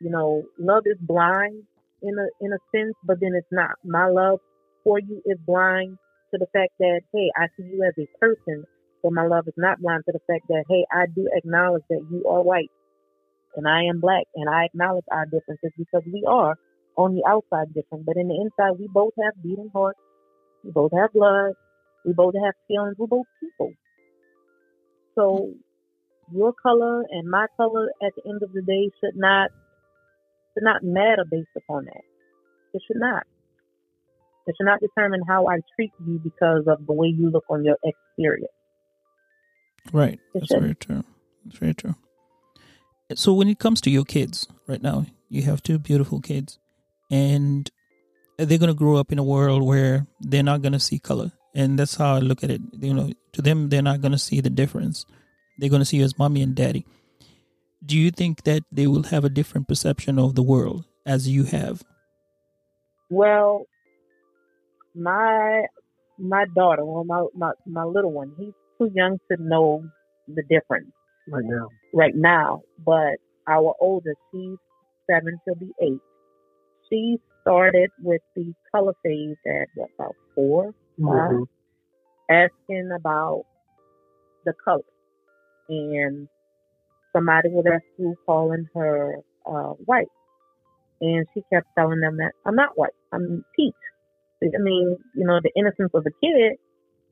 You 0.00 0.10
know, 0.10 0.44
love 0.58 0.84
is 0.86 0.98
blind 1.00 1.64
in 2.02 2.14
a, 2.18 2.26
in 2.44 2.52
a 2.52 2.58
sense, 2.74 2.94
but 3.04 3.18
then 3.20 3.32
it's 3.34 3.48
not. 3.52 3.72
My 3.84 4.08
love 4.08 4.40
for 4.84 4.98
you 5.00 5.22
is 5.26 5.38
blind 5.46 5.98
to 6.32 6.38
the 6.38 6.46
fact 6.52 6.72
that, 6.80 7.02
hey, 7.14 7.30
I 7.36 7.46
see 7.56 7.64
you 7.68 7.84
as 7.84 7.94
a 7.98 8.06
person, 8.20 8.64
but 9.02 9.12
my 9.12 9.26
love 9.26 9.48
is 9.48 9.54
not 9.56 9.80
blind 9.80 10.04
to 10.06 10.12
the 10.12 10.20
fact 10.26 10.46
that, 10.48 10.64
hey, 10.68 10.86
I 10.92 11.06
do 11.14 11.28
acknowledge 11.34 11.84
that 11.90 12.06
you 12.10 12.26
are 12.28 12.42
white 12.42 12.70
and 13.56 13.68
I 13.68 13.84
am 13.84 14.00
black 14.00 14.24
and 14.34 14.48
I 14.48 14.66
acknowledge 14.66 15.04
our 15.10 15.26
differences 15.26 15.72
because 15.78 16.02
we 16.06 16.24
are 16.28 16.56
on 16.96 17.14
the 17.14 17.24
outside 17.28 17.74
different, 17.74 18.06
but 18.06 18.16
in 18.16 18.28
the 18.28 18.36
inside, 18.36 18.78
we 18.78 18.88
both 18.92 19.14
have 19.22 19.34
beating 19.42 19.70
hearts. 19.74 19.98
We 20.64 20.72
both 20.72 20.92
have 20.98 21.12
blood. 21.12 21.52
We 22.04 22.12
both 22.14 22.34
have 22.34 22.54
feelings. 22.68 22.96
We're 22.98 23.06
both 23.08 23.26
people. 23.40 23.72
So 25.18 25.52
your 26.32 26.52
color 26.52 27.02
and 27.10 27.28
my 27.28 27.46
color 27.56 27.90
at 28.02 28.12
the 28.14 28.30
end 28.30 28.42
of 28.42 28.52
the 28.52 28.62
day 28.62 28.90
should 29.00 29.16
not 29.16 29.50
should 30.54 30.62
not 30.62 30.82
matter 30.84 31.24
based 31.28 31.48
upon 31.56 31.86
that. 31.86 32.02
It 32.72 32.82
should 32.86 33.00
not. 33.00 33.24
It 34.46 34.54
should 34.56 34.66
not 34.66 34.80
determine 34.80 35.22
how 35.26 35.48
I 35.48 35.56
treat 35.74 35.90
you 36.06 36.20
because 36.22 36.64
of 36.68 36.86
the 36.86 36.92
way 36.92 37.08
you 37.08 37.30
look 37.30 37.44
on 37.50 37.64
your 37.64 37.76
exterior. 37.82 38.46
Right. 39.92 40.20
It 40.34 40.40
That's 40.40 40.46
should. 40.46 40.60
very 40.60 40.74
true. 40.76 41.04
That's 41.44 41.58
very 41.58 41.74
true. 41.74 41.94
So 43.14 43.32
when 43.32 43.48
it 43.48 43.58
comes 43.58 43.80
to 43.82 43.90
your 43.90 44.04
kids 44.04 44.46
right 44.66 44.82
now, 44.82 45.06
you 45.28 45.42
have 45.42 45.62
two 45.62 45.78
beautiful 45.78 46.20
kids 46.20 46.58
and 47.10 47.70
they're 48.36 48.58
going 48.58 48.68
to 48.68 48.74
grow 48.74 48.96
up 48.96 49.10
in 49.10 49.18
a 49.18 49.24
world 49.24 49.62
where 49.62 50.06
they're 50.20 50.42
not 50.42 50.62
going 50.62 50.74
to 50.74 50.80
see 50.80 50.98
color 50.98 51.32
and 51.54 51.78
that's 51.78 51.96
how 51.96 52.14
I 52.14 52.18
look 52.18 52.44
at 52.44 52.50
it. 52.50 52.60
You 52.78 52.94
know, 52.94 53.12
to 53.32 53.42
them, 53.42 53.68
they're 53.68 53.82
not 53.82 54.00
going 54.00 54.12
to 54.12 54.18
see 54.18 54.40
the 54.40 54.50
difference. 54.50 55.04
They're 55.58 55.70
going 55.70 55.80
to 55.80 55.86
see 55.86 55.98
you 55.98 56.04
as 56.04 56.18
mommy 56.18 56.42
and 56.42 56.54
daddy. 56.54 56.86
Do 57.84 57.96
you 57.96 58.10
think 58.10 58.42
that 58.44 58.62
they 58.72 58.86
will 58.86 59.04
have 59.04 59.24
a 59.24 59.28
different 59.28 59.68
perception 59.68 60.18
of 60.18 60.34
the 60.34 60.42
world 60.42 60.84
as 61.06 61.28
you 61.28 61.44
have? 61.44 61.82
Well, 63.10 63.66
my 64.94 65.64
my 66.18 66.44
daughter, 66.54 66.84
well, 66.84 67.04
my 67.04 67.24
my 67.34 67.52
my 67.66 67.84
little 67.84 68.12
one, 68.12 68.32
he's 68.36 68.52
too 68.78 68.90
young 68.94 69.18
to 69.30 69.36
know 69.40 69.84
the 70.26 70.42
difference 70.42 70.90
right 71.28 71.44
now. 71.44 71.68
Right 71.94 72.14
now, 72.14 72.62
but 72.84 73.16
our 73.46 73.74
oldest, 73.80 74.18
she's 74.32 74.58
seven, 75.10 75.38
she'll 75.44 75.54
be 75.54 75.72
eight. 75.80 76.00
She 76.90 77.18
started 77.42 77.90
with 78.02 78.20
the 78.34 78.52
color 78.74 78.94
phase 79.02 79.36
at 79.46 79.68
what, 79.74 79.90
about 79.98 80.14
four, 80.34 80.74
mm-hmm. 80.98 81.42
asking 82.30 82.90
about 82.94 83.44
the 84.44 84.52
color. 84.64 84.82
And 85.68 86.28
somebody 87.12 87.50
was 87.50 87.64
at 87.66 87.82
school 87.94 88.14
calling 88.26 88.66
her 88.74 89.16
uh, 89.46 89.74
white. 89.84 90.08
And 91.00 91.26
she 91.32 91.42
kept 91.52 91.68
telling 91.76 92.00
them 92.00 92.16
that 92.16 92.32
I'm 92.44 92.56
not 92.56 92.76
white, 92.76 92.96
I'm 93.12 93.44
peach. 93.54 93.74
I 94.42 94.58
mean, 94.58 94.96
you 95.14 95.26
know, 95.26 95.40
the 95.42 95.50
innocence 95.56 95.90
of 95.94 96.06
a 96.06 96.10
kid, 96.10 96.58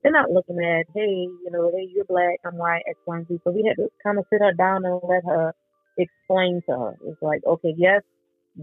they're 0.02 0.12
not 0.12 0.30
looking 0.30 0.58
at, 0.58 0.86
hey, 0.94 1.26
you 1.26 1.50
know, 1.50 1.70
hey, 1.74 1.88
you're 1.92 2.04
black, 2.04 2.38
I'm 2.44 2.56
white, 2.56 2.82
X, 2.88 2.98
Y, 3.06 3.16
and 3.16 3.28
Z. 3.28 3.40
So 3.44 3.50
we 3.50 3.64
had 3.66 3.82
to 3.82 3.88
kind 4.02 4.18
of 4.18 4.24
sit 4.30 4.40
her 4.40 4.52
down 4.52 4.84
and 4.84 5.00
let 5.02 5.24
her 5.24 5.52
explain 5.98 6.62
to 6.68 6.72
her. 6.78 6.96
It's 7.04 7.20
like, 7.22 7.40
okay, 7.46 7.74
yes, 7.76 8.02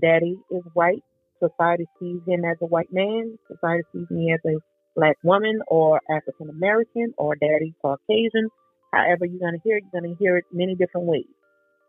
daddy 0.01 0.37
is 0.51 0.63
white. 0.73 1.03
Society 1.39 1.85
sees 1.99 2.21
him 2.25 2.45
as 2.45 2.57
a 2.61 2.65
white 2.65 2.91
man. 2.91 3.37
Society 3.47 3.83
sees 3.93 4.09
me 4.09 4.33
as 4.33 4.39
a 4.45 4.59
black 4.95 5.17
woman 5.23 5.61
or 5.67 6.01
African 6.09 6.49
American 6.49 7.13
or 7.17 7.35
daddy 7.35 7.73
Caucasian. 7.81 8.49
However, 8.91 9.25
you're 9.25 9.39
going 9.39 9.53
to 9.53 9.61
hear 9.63 9.77
it, 9.77 9.83
you're 9.91 10.01
going 10.01 10.15
to 10.15 10.19
hear 10.19 10.37
it 10.37 10.45
many 10.51 10.75
different 10.75 11.07
ways. 11.07 11.25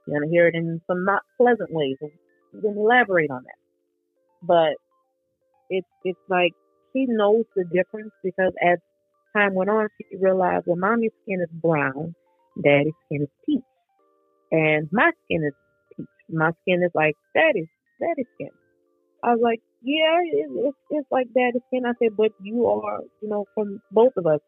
You're 0.06 0.18
going 0.18 0.28
to 0.28 0.32
hear 0.34 0.48
it 0.48 0.54
in 0.54 0.80
some 0.86 1.04
not 1.04 1.22
pleasant 1.36 1.70
ways. 1.70 1.96
You 2.00 2.60
can 2.60 2.76
elaborate 2.76 3.30
on 3.30 3.42
that. 3.44 3.58
But 4.42 4.74
it's, 5.70 5.88
it's 6.04 6.18
like 6.28 6.52
she 6.92 7.06
knows 7.08 7.44
the 7.56 7.64
difference 7.64 8.12
because 8.22 8.52
as 8.62 8.78
time 9.36 9.54
went 9.54 9.70
on, 9.70 9.88
she 9.98 10.16
realized, 10.16 10.64
well, 10.66 10.76
mommy's 10.76 11.12
skin 11.22 11.40
is 11.40 11.50
brown, 11.60 12.14
daddy's 12.62 12.94
skin 13.06 13.22
is 13.22 13.28
peach. 13.44 13.62
And 14.52 14.88
my 14.92 15.10
skin 15.24 15.44
is 15.44 15.54
peach. 15.96 16.06
My 16.30 16.52
skin 16.62 16.82
is 16.82 16.90
like 16.94 17.16
daddy's, 17.34 17.68
daddy's 18.00 18.26
skin. 18.34 18.50
I 19.22 19.32
was 19.32 19.40
like, 19.42 19.60
yeah, 19.84 20.18
it, 20.24 20.50
it's 20.68 20.78
it's 20.90 21.08
like 21.12 21.28
that. 21.34 21.52
It's 21.56 21.66
Can 21.74 21.86
I 21.86 21.94
said, 22.02 22.16
but 22.16 22.32
you 22.42 22.66
are, 22.68 23.00
you 23.22 23.30
know, 23.30 23.46
from 23.54 23.80
both 23.92 24.14
of 24.18 24.26
us. 24.26 24.40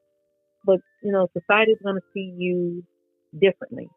But 0.64 0.81
you 1.03 1.12
know, 1.12 1.29
society 1.33 1.72
is 1.72 1.79
going 1.85 1.96
to 1.96 2.07
see 2.14 2.35
you 2.37 2.85
differently. 3.40 3.88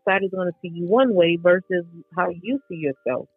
Society 0.00 0.26
is 0.26 0.32
going 0.32 0.48
to 0.48 0.58
see 0.62 0.70
you 0.74 0.86
one 0.86 1.14
way 1.14 1.38
versus 1.42 1.86
how 2.16 2.28
you 2.30 2.60
see 2.68 2.76
yourself. 2.76 3.28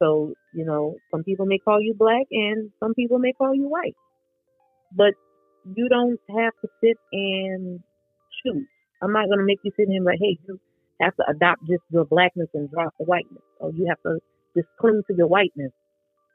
So 0.00 0.34
you 0.54 0.64
know, 0.66 0.96
some 1.12 1.24
people 1.24 1.46
may 1.46 1.58
call 1.58 1.80
you 1.82 1.94
black, 1.98 2.26
and 2.32 2.70
some 2.80 2.94
people 2.94 3.18
may 3.18 3.32
call 3.32 3.54
you 3.54 3.68
white. 3.68 3.96
But 4.96 5.14
you 5.76 5.88
don't 5.88 6.20
have 6.30 6.52
to 6.62 6.68
sit 6.82 6.98
and 7.12 7.80
choose. 8.44 8.66
I'm 9.02 9.12
not 9.12 9.26
going 9.26 9.38
to 9.40 9.44
make 9.46 9.60
you 9.64 9.72
sit 9.76 9.88
here 9.88 9.98
and 9.98 10.06
like, 10.06 10.18
hey, 10.20 10.38
you 10.48 10.60
have 11.00 11.16
to 11.16 11.24
adopt 11.30 11.62
just 11.68 11.82
your 11.90 12.04
blackness 12.06 12.48
and 12.54 12.70
drop 12.70 12.94
the 12.98 13.04
whiteness, 13.06 13.42
or 13.60 13.72
you 13.72 13.86
have 13.88 14.02
to 14.04 14.20
just 14.56 14.68
cling 14.80 15.02
to 15.08 15.14
your 15.16 15.28
whiteness 15.28 15.72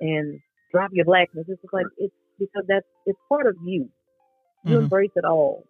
and 0.02 0.40
drop 0.72 0.92
your 0.94 1.06
blackness. 1.06 1.46
It's 1.48 1.62
like 1.72 1.86
it's 1.98 2.14
because 2.40 2.64
that's 2.68 2.86
it's 3.06 3.20
part 3.30 3.48
of 3.48 3.56
you. 3.64 3.90
You 4.64 4.76
mm-hmm. 4.76 4.84
embrace 4.84 5.12
it 5.16 5.26
all. 5.26 5.64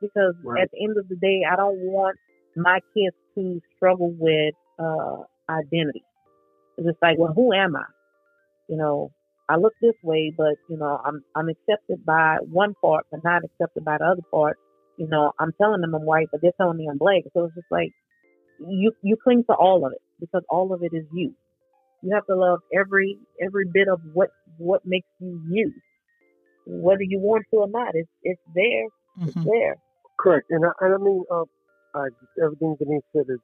Because 0.00 0.34
right. 0.44 0.62
at 0.62 0.70
the 0.72 0.84
end 0.84 0.96
of 0.98 1.08
the 1.08 1.16
day, 1.16 1.42
I 1.50 1.56
don't 1.56 1.78
want 1.78 2.16
my 2.54 2.80
kids 2.94 3.16
to 3.36 3.60
struggle 3.76 4.14
with 4.18 4.54
uh 4.78 5.22
identity. 5.48 6.04
It's 6.76 6.86
just 6.86 6.98
like, 7.00 7.18
well, 7.18 7.32
who 7.32 7.52
am 7.52 7.76
I? 7.76 7.84
You 8.68 8.76
know, 8.76 9.12
I 9.48 9.56
look 9.56 9.72
this 9.80 9.94
way, 10.02 10.32
but 10.36 10.54
you 10.68 10.76
know, 10.76 11.00
I'm 11.04 11.22
I'm 11.34 11.48
accepted 11.48 12.04
by 12.04 12.38
one 12.42 12.74
part, 12.80 13.06
but 13.10 13.20
not 13.24 13.42
accepted 13.44 13.84
by 13.84 13.98
the 13.98 14.04
other 14.04 14.22
part. 14.30 14.58
You 14.98 15.06
know, 15.08 15.32
I'm 15.38 15.52
telling 15.60 15.82
them 15.82 15.94
I'm 15.94 16.04
white, 16.04 16.28
but 16.32 16.40
they're 16.42 16.52
telling 16.56 16.78
me 16.78 16.88
I'm 16.90 16.98
black. 16.98 17.22
So 17.32 17.44
it's 17.44 17.54
just 17.54 17.66
like 17.70 17.92
you 18.58 18.92
you 19.02 19.16
cling 19.22 19.44
to 19.48 19.54
all 19.54 19.86
of 19.86 19.92
it 19.92 20.02
because 20.20 20.42
all 20.48 20.72
of 20.72 20.82
it 20.82 20.92
is 20.92 21.04
you. 21.12 21.34
You 22.06 22.14
have 22.14 22.26
to 22.26 22.36
love 22.36 22.60
every 22.72 23.18
every 23.42 23.64
bit 23.72 23.88
of 23.88 23.98
what 24.14 24.30
what 24.58 24.82
makes 24.86 25.08
you 25.18 25.42
you, 25.50 25.72
whether 26.64 27.02
you 27.02 27.18
want 27.18 27.46
to 27.50 27.56
or 27.56 27.68
not. 27.68 27.94
It's 27.94 28.08
it's 28.22 28.40
there. 28.54 28.86
Mm-hmm. 29.18 29.26
It's 29.26 29.44
there. 29.44 29.76
Correct, 30.16 30.46
and 30.50 30.64
I, 30.64 30.70
and 30.82 30.94
I 30.94 30.98
mean, 30.98 31.24
uh, 31.34 31.42
I 31.96 32.06
just 32.10 32.30
everything 32.40 32.76
Denise 32.78 33.02
said 33.12 33.26
is, 33.28 33.40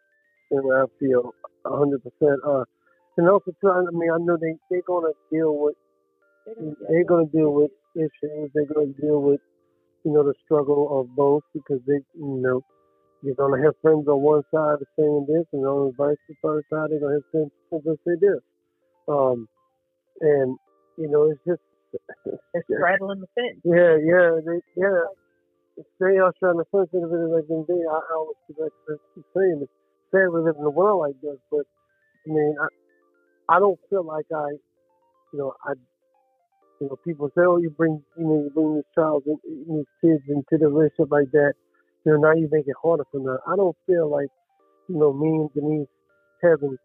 and 0.52 0.62
I 0.72 0.84
feel 1.00 1.32
a 1.66 1.76
hundred 1.76 2.04
percent. 2.04 2.38
Uh, 2.46 2.62
and 3.16 3.28
also 3.28 3.50
too, 3.60 3.68
I 3.68 3.82
mean, 3.90 4.10
I 4.14 4.18
know 4.18 4.38
they 4.40 4.54
they're 4.70 4.86
gonna 4.86 5.10
deal 5.32 5.58
with 5.58 5.74
they're 6.88 7.04
gonna 7.04 7.26
deal 7.34 7.52
with 7.52 7.72
issues. 7.96 8.50
They're 8.54 8.70
gonna 8.72 8.94
deal 8.94 9.22
with 9.22 9.40
you 10.04 10.12
know 10.12 10.22
the 10.22 10.34
struggle 10.44 11.00
of 11.00 11.16
both 11.16 11.42
because 11.52 11.80
they 11.88 11.98
you 12.14 12.38
know 12.38 12.62
you're 13.24 13.34
gonna 13.34 13.60
have 13.64 13.74
friends 13.82 14.06
on 14.06 14.22
one 14.22 14.42
side 14.54 14.78
saying 14.96 15.26
this, 15.28 15.46
and 15.52 15.66
on 15.66 15.90
the 15.90 15.94
vice 15.98 16.16
versa 16.44 16.62
side, 16.70 16.90
they're 16.90 17.00
gonna 17.00 17.18
have 17.18 17.30
friends 17.32 17.50
that 17.72 17.98
say 18.06 18.14
this. 18.20 18.38
Um, 19.08 19.48
and 20.20 20.58
you 20.98 21.08
know, 21.08 21.30
it's 21.30 21.40
just 21.46 21.62
it's 22.54 22.66
straddling 22.72 23.20
the 23.20 23.28
fence. 23.34 23.60
Yeah, 23.64 23.96
yeah, 24.02 24.40
they, 24.44 24.60
yeah. 24.76 25.02
They 26.00 26.18
are 26.18 26.32
trying 26.38 26.58
to 26.58 26.64
fence 26.70 26.90
it 26.92 26.98
like 26.98 27.44
in 27.50 27.64
day. 27.64 27.82
I, 27.90 27.94
I 27.96 28.16
was 28.16 28.36
like 28.58 28.72
saying 29.36 29.60
it's 29.62 29.72
sad 30.12 30.28
we 30.32 30.40
live 30.40 30.56
in 30.58 30.64
a 30.64 30.70
world 30.70 31.00
like 31.00 31.16
this, 31.22 31.38
but 31.50 31.64
I 32.26 32.30
mean, 32.32 32.56
I 32.60 33.56
I 33.56 33.58
don't 33.60 33.78
feel 33.90 34.04
like 34.04 34.26
I, 34.34 34.50
you 35.32 35.38
know, 35.38 35.54
I, 35.64 35.74
you 36.80 36.88
know, 36.88 36.96
people 37.04 37.28
say, 37.36 37.42
oh, 37.46 37.58
you 37.58 37.70
bring, 37.70 38.02
you 38.16 38.24
know, 38.24 38.42
you 38.44 38.50
bring 38.54 38.76
this 38.76 38.84
child 38.94 39.24
and 39.26 39.38
these 39.68 39.86
kids 40.02 40.22
into 40.28 40.58
the 40.58 40.68
relationship 40.68 41.10
like 41.10 41.30
that. 41.32 41.54
You 42.04 42.12
know, 42.12 42.18
now 42.18 42.32
you 42.34 42.48
make 42.50 42.66
it 42.66 42.76
harder 42.82 43.04
for 43.12 43.20
them. 43.20 43.38
I 43.46 43.56
don't 43.56 43.76
feel 43.86 44.10
like, 44.10 44.28
you 44.88 44.98
know, 44.98 45.12
me 45.12 45.28
and 45.28 45.50
Denise 45.54 45.88
having, 46.42 46.76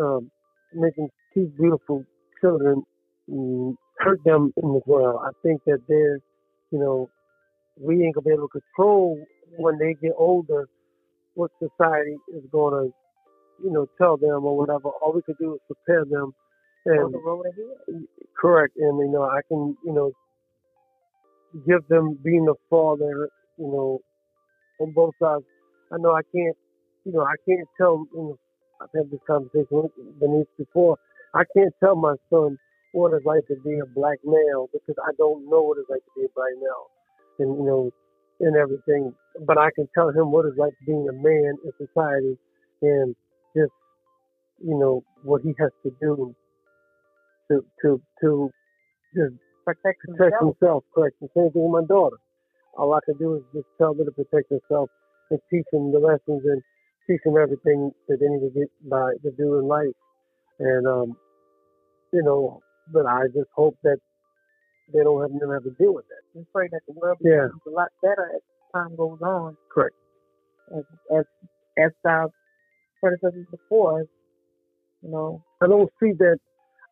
um, 0.00 0.30
making 0.74 1.08
two 1.34 1.52
beautiful 1.58 2.04
children 2.40 2.82
mm, 3.30 3.74
hurt 3.98 4.20
them 4.24 4.52
in 4.62 4.68
the 4.72 4.80
world. 4.86 5.20
I 5.24 5.30
think 5.42 5.62
that 5.66 5.80
they're, 5.88 6.20
you 6.70 6.78
know, 6.78 7.10
we 7.80 8.04
ain't 8.04 8.14
gonna 8.14 8.24
be 8.24 8.32
able 8.32 8.48
to 8.48 8.60
control 8.60 9.18
when 9.58 9.78
they 9.78 9.94
get 10.00 10.12
older 10.16 10.68
what 11.34 11.50
society 11.58 12.16
is 12.34 12.44
gonna, 12.52 12.86
you 13.62 13.70
know, 13.70 13.86
tell 13.98 14.16
them 14.16 14.44
or 14.44 14.56
whatever. 14.56 14.88
All 14.88 15.12
we 15.14 15.22
could 15.22 15.38
do 15.38 15.54
is 15.54 15.60
prepare 15.66 16.04
them 16.04 16.32
and 16.86 17.14
the 17.14 17.18
road 17.18 17.44
ahead. 17.46 18.04
correct. 18.40 18.74
And 18.76 18.98
you 18.98 19.10
know, 19.12 19.22
I 19.22 19.40
can, 19.48 19.76
you 19.84 19.92
know, 19.92 20.12
give 21.66 21.86
them 21.88 22.18
being 22.22 22.46
a 22.48 22.54
father, 22.70 23.28
you 23.58 23.66
know, 23.66 24.00
on 24.80 24.92
both 24.92 25.14
sides. 25.22 25.44
I 25.92 25.96
know 25.98 26.12
I 26.12 26.22
can't, 26.34 26.56
you 27.04 27.12
know, 27.12 27.22
I 27.22 27.34
can't 27.48 27.68
tell. 27.78 28.06
You 28.14 28.22
know, 28.22 28.38
I've 28.80 28.88
had 28.94 29.10
this 29.10 29.20
conversation 29.26 29.66
with 29.70 29.92
Denise 30.20 30.46
before. 30.58 30.98
I 31.34 31.44
can't 31.56 31.74
tell 31.82 31.96
my 31.96 32.14
son 32.30 32.58
what 32.92 33.12
it's 33.14 33.26
like 33.26 33.46
to 33.48 33.56
be 33.64 33.78
a 33.80 33.86
black 33.94 34.18
male 34.24 34.68
because 34.72 34.96
I 35.02 35.10
don't 35.18 35.50
know 35.50 35.62
what 35.62 35.78
it's 35.78 35.90
like 35.90 36.04
to 36.04 36.12
be 36.16 36.24
a 36.26 36.32
black 36.34 36.54
male, 36.60 36.86
and 37.40 37.58
you 37.58 37.64
know, 37.66 37.90
and 38.40 38.56
everything. 38.56 39.12
But 39.46 39.58
I 39.58 39.70
can 39.74 39.88
tell 39.94 40.10
him 40.10 40.30
what 40.30 40.46
it's 40.46 40.58
like 40.58 40.74
being 40.86 41.06
a 41.08 41.12
man 41.12 41.54
in 41.64 41.72
society, 41.78 42.38
and 42.82 43.16
just 43.56 43.72
you 44.64 44.78
know 44.78 45.02
what 45.22 45.42
he 45.42 45.54
has 45.58 45.70
to 45.84 45.90
do 46.00 46.34
to 47.50 47.64
to 47.82 48.00
to 48.22 48.50
just 49.16 49.34
Protect 49.64 49.98
protect 50.04 50.36
himself. 50.40 50.56
himself. 50.60 50.84
Correct. 50.94 51.16
The 51.20 51.28
same 51.36 51.50
thing 51.52 51.62
with 51.64 51.82
my 51.82 51.86
daughter. 51.88 52.18
All 52.76 52.92
I 52.92 53.00
can 53.04 53.16
do 53.18 53.36
is 53.36 53.42
just 53.54 53.66
tell 53.78 53.94
her 53.94 54.04
to 54.04 54.12
protect 54.12 54.50
herself 54.50 54.90
and 55.30 55.40
teach 55.50 55.64
him 55.72 55.92
the 55.92 55.98
lessons 55.98 56.42
and 56.44 56.62
teach 57.08 57.20
him 57.24 57.36
everything 57.40 57.90
that 58.08 58.18
they 58.20 58.28
need 58.28 58.44
to 58.44 58.52
get 58.52 58.68
by 58.90 59.12
to 59.22 59.30
do 59.38 59.58
in 59.58 59.66
life. 59.66 59.96
And 60.60 60.86
um, 60.86 61.16
you 62.14 62.24
know, 62.24 62.62
but 62.92 63.06
I 63.06 63.26
just 63.28 63.50
hope 63.54 63.76
that 63.84 63.98
they 64.94 65.04
don't 65.04 65.22
have 65.22 65.32
never 65.32 65.54
have 65.56 65.64
to 65.64 65.72
deal 65.78 65.94
with 65.94 66.06
that. 66.08 66.22
We 66.38 66.44
pray 66.54 66.68
that 66.72 66.82
the 66.88 66.94
world 66.94 67.18
Yeah. 67.22 67.48
becomes 67.48 67.62
a 67.68 67.70
lot 67.72 67.90
better 68.02 68.32
as 68.36 68.42
time 68.74 68.96
goes 68.96 69.20
on. 69.22 69.58
Correct. 69.72 69.96
As 70.76 70.84
as 71.18 71.26
as 71.78 71.92
our 72.06 72.30
predecessors 73.02 73.46
before 73.50 74.04
you 75.02 75.10
know, 75.10 75.42
I 75.62 75.66
don't 75.68 75.90
see 76.02 76.12
that. 76.18 76.38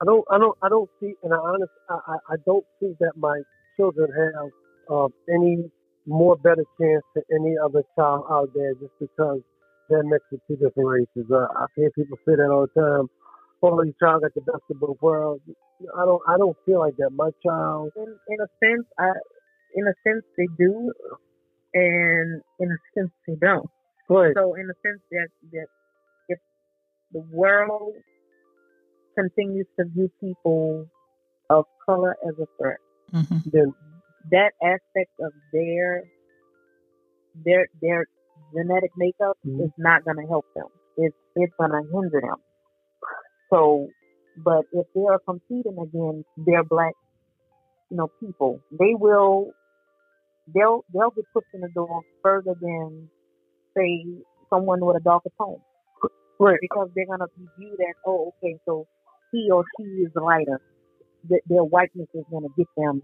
I 0.02 0.04
don't. 0.04 0.24
I 0.30 0.38
don't. 0.38 0.56
I 0.62 0.68
don't 0.68 0.90
see. 1.00 1.14
And 1.22 1.32
I 1.34 1.38
honest. 1.38 1.72
I. 1.88 1.98
I, 2.06 2.16
I 2.34 2.36
don't 2.46 2.64
see 2.80 2.92
that 3.00 3.12
my 3.16 3.40
children 3.76 4.08
have 4.12 4.50
uh, 4.92 5.08
any 5.32 5.70
more 6.06 6.36
better 6.36 6.64
chance 6.80 7.04
than 7.14 7.24
any 7.34 7.54
other 7.64 7.82
child 7.98 8.24
out 8.30 8.50
there 8.54 8.74
just 8.74 8.92
because 9.00 9.40
they're 9.88 10.04
mixed 10.04 10.28
with 10.32 10.40
two 10.48 10.56
different 10.56 10.88
races. 10.88 11.30
Uh, 11.32 11.46
I 11.56 11.66
hear 11.76 11.90
people 11.90 12.18
say 12.28 12.36
that 12.36 12.50
all 12.50 12.66
the 12.74 12.80
time. 12.80 13.08
Your 13.62 13.84
child 14.02 14.22
got 14.22 14.34
the 14.34 14.40
best 14.40 14.62
of 14.70 14.80
both 14.80 14.96
worlds. 15.00 15.42
I 15.96 16.04
don't. 16.04 16.22
I 16.28 16.36
don't 16.36 16.56
feel 16.66 16.80
like 16.80 16.96
that. 16.96 17.10
My 17.12 17.30
child. 17.46 17.92
in 17.96 18.16
in 18.28 18.40
a 18.40 18.46
sense, 18.62 18.86
I 18.98 19.10
in 19.74 19.86
a 19.86 19.94
sense 20.06 20.24
they 20.36 20.48
do, 20.58 20.92
and 21.74 22.42
in 22.58 22.70
a 22.70 22.78
sense 22.98 23.10
they 23.26 23.34
don't. 23.40 23.68
Right. 24.08 24.32
So 24.36 24.54
in 24.54 24.68
a 24.68 24.74
sense 24.86 25.00
that 25.10 25.28
that 25.52 25.66
if 26.28 26.38
the 27.12 27.20
world 27.30 27.94
continues 29.16 29.66
to 29.78 29.86
view 29.94 30.10
people 30.20 30.86
of 31.50 31.64
color 31.86 32.16
as 32.26 32.34
a 32.40 32.46
threat, 32.60 32.78
hmm 33.12 33.38
Then 33.46 33.72
that 34.30 34.52
aspect 34.62 35.10
of 35.20 35.32
their 35.52 36.04
their 37.44 37.66
their 37.80 38.06
genetic 38.54 38.90
makeup 38.96 39.38
Mhm. 39.46 39.64
is 39.66 39.72
not 39.78 40.04
going 40.04 40.16
to 40.18 40.26
help 40.26 40.46
them. 40.54 40.66
It's 40.96 41.16
it's 41.36 41.52
going 41.58 41.70
to 41.70 41.82
hinder 41.92 42.20
them. 42.20 42.36
So, 43.52 43.90
but 44.36 44.64
if 44.72 44.86
they 44.94 45.02
are 45.02 45.20
competing 45.28 45.78
against 45.78 46.28
their 46.36 46.64
black, 46.64 46.94
you 47.90 47.98
know, 47.98 48.10
people, 48.22 48.62
they 48.70 48.94
will 48.94 49.54
they'll 50.54 50.84
they'll 50.94 51.12
get 51.16 51.26
pushed 51.34 51.48
in 51.54 51.62
the 51.62 51.70
door 51.74 52.02
further 52.22 52.54
than 52.60 53.10
say 53.76 54.06
someone 54.52 54.80
with 54.84 54.96
a 54.96 55.00
darker 55.00 55.30
tone 55.40 55.60
right. 56.40 56.60
because 56.60 56.88
they're 56.94 57.06
going 57.06 57.20
to 57.20 57.28
be 57.36 57.46
viewed 57.58 57.80
as 57.80 57.96
oh 58.06 58.32
okay 58.44 58.58
so 58.66 58.86
he 59.32 59.48
or 59.52 59.64
she 59.76 59.84
is 59.84 60.12
lighter. 60.16 60.60
Th- 61.28 61.42
Their 61.46 61.64
whiteness 61.64 62.08
is 62.14 62.24
going 62.30 62.44
to 62.44 62.50
get 62.56 62.68
them 62.76 63.02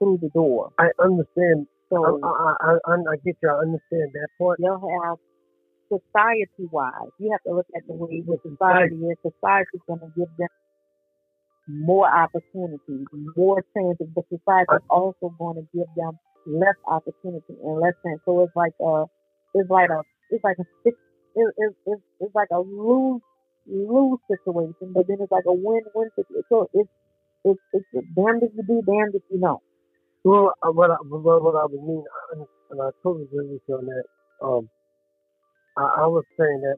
through 0.00 0.18
the 0.22 0.30
door. 0.34 0.70
I 0.78 0.88
understand. 1.02 1.68
I, 2.04 2.10
So 2.10 2.20
I, 2.22 2.54
I, 2.60 2.72
I, 2.86 2.94
I 2.94 3.16
get 3.24 3.36
you. 3.42 3.50
I 3.50 3.58
understand 3.60 4.12
that 4.14 4.28
part. 4.38 4.58
they'll 4.58 4.80
have 5.04 5.18
society 5.88 6.68
wise. 6.70 7.12
You 7.18 7.32
have 7.32 7.42
to 7.46 7.54
look 7.54 7.66
at 7.76 7.82
the 7.86 7.94
way 7.94 8.22
the 8.22 8.38
society 8.44 8.96
is. 8.96 9.18
Society 9.22 9.70
is 9.74 9.82
going 9.86 10.00
to 10.00 10.12
give 10.16 10.28
them 10.38 10.48
more 11.68 12.08
opportunities, 12.08 13.06
more 13.36 13.62
chances, 13.76 14.08
but 14.14 14.24
society 14.28 14.72
is 14.74 14.86
also 14.88 15.34
going 15.38 15.56
to 15.56 15.66
give 15.74 15.88
them 15.96 16.18
less 16.46 16.76
opportunity 16.86 17.54
and 17.62 17.80
less 17.80 17.94
chance. 18.04 18.20
So 18.24 18.42
it's 18.44 18.56
like 18.56 18.72
a, 18.80 19.04
it's 19.54 19.70
like 19.70 19.90
a, 19.90 20.00
it's 20.30 20.44
like 20.44 20.56
a, 20.58 20.64
it's, 20.84 20.96
it, 21.36 21.54
it, 21.56 21.74
it's, 21.86 22.02
it's 22.20 22.34
like 22.34 22.48
a 22.52 22.60
lose 22.60 23.20
lose 23.68 24.18
situation, 24.28 24.92
but 24.94 25.06
then 25.08 25.18
it's 25.20 25.32
like 25.32 25.44
a 25.46 25.52
win 25.52 25.82
win 25.94 26.08
situation. 26.16 26.44
So 26.48 26.68
it's 26.72 26.90
it's 27.44 27.60
it's 27.72 28.08
damned 28.16 28.42
if 28.42 28.52
you 28.56 28.64
do, 28.66 28.82
damned 28.86 29.14
if 29.14 29.22
you 29.30 29.40
don't. 29.40 29.62
Well, 30.24 30.54
uh, 30.62 30.72
what 30.72 30.90
I, 30.90 30.96
what, 31.08 31.42
what 31.42 31.54
I 31.56 31.64
would 31.64 31.82
mean, 31.82 32.04
and 32.70 32.80
I 32.82 32.90
totally 33.02 33.24
agree 33.24 33.48
with 33.48 33.62
you 33.68 33.74
on 33.76 33.86
that. 33.86 34.04
Um, 34.42 34.68
I, 35.78 36.02
I 36.02 36.06
was 36.06 36.24
saying 36.38 36.60
that 36.62 36.76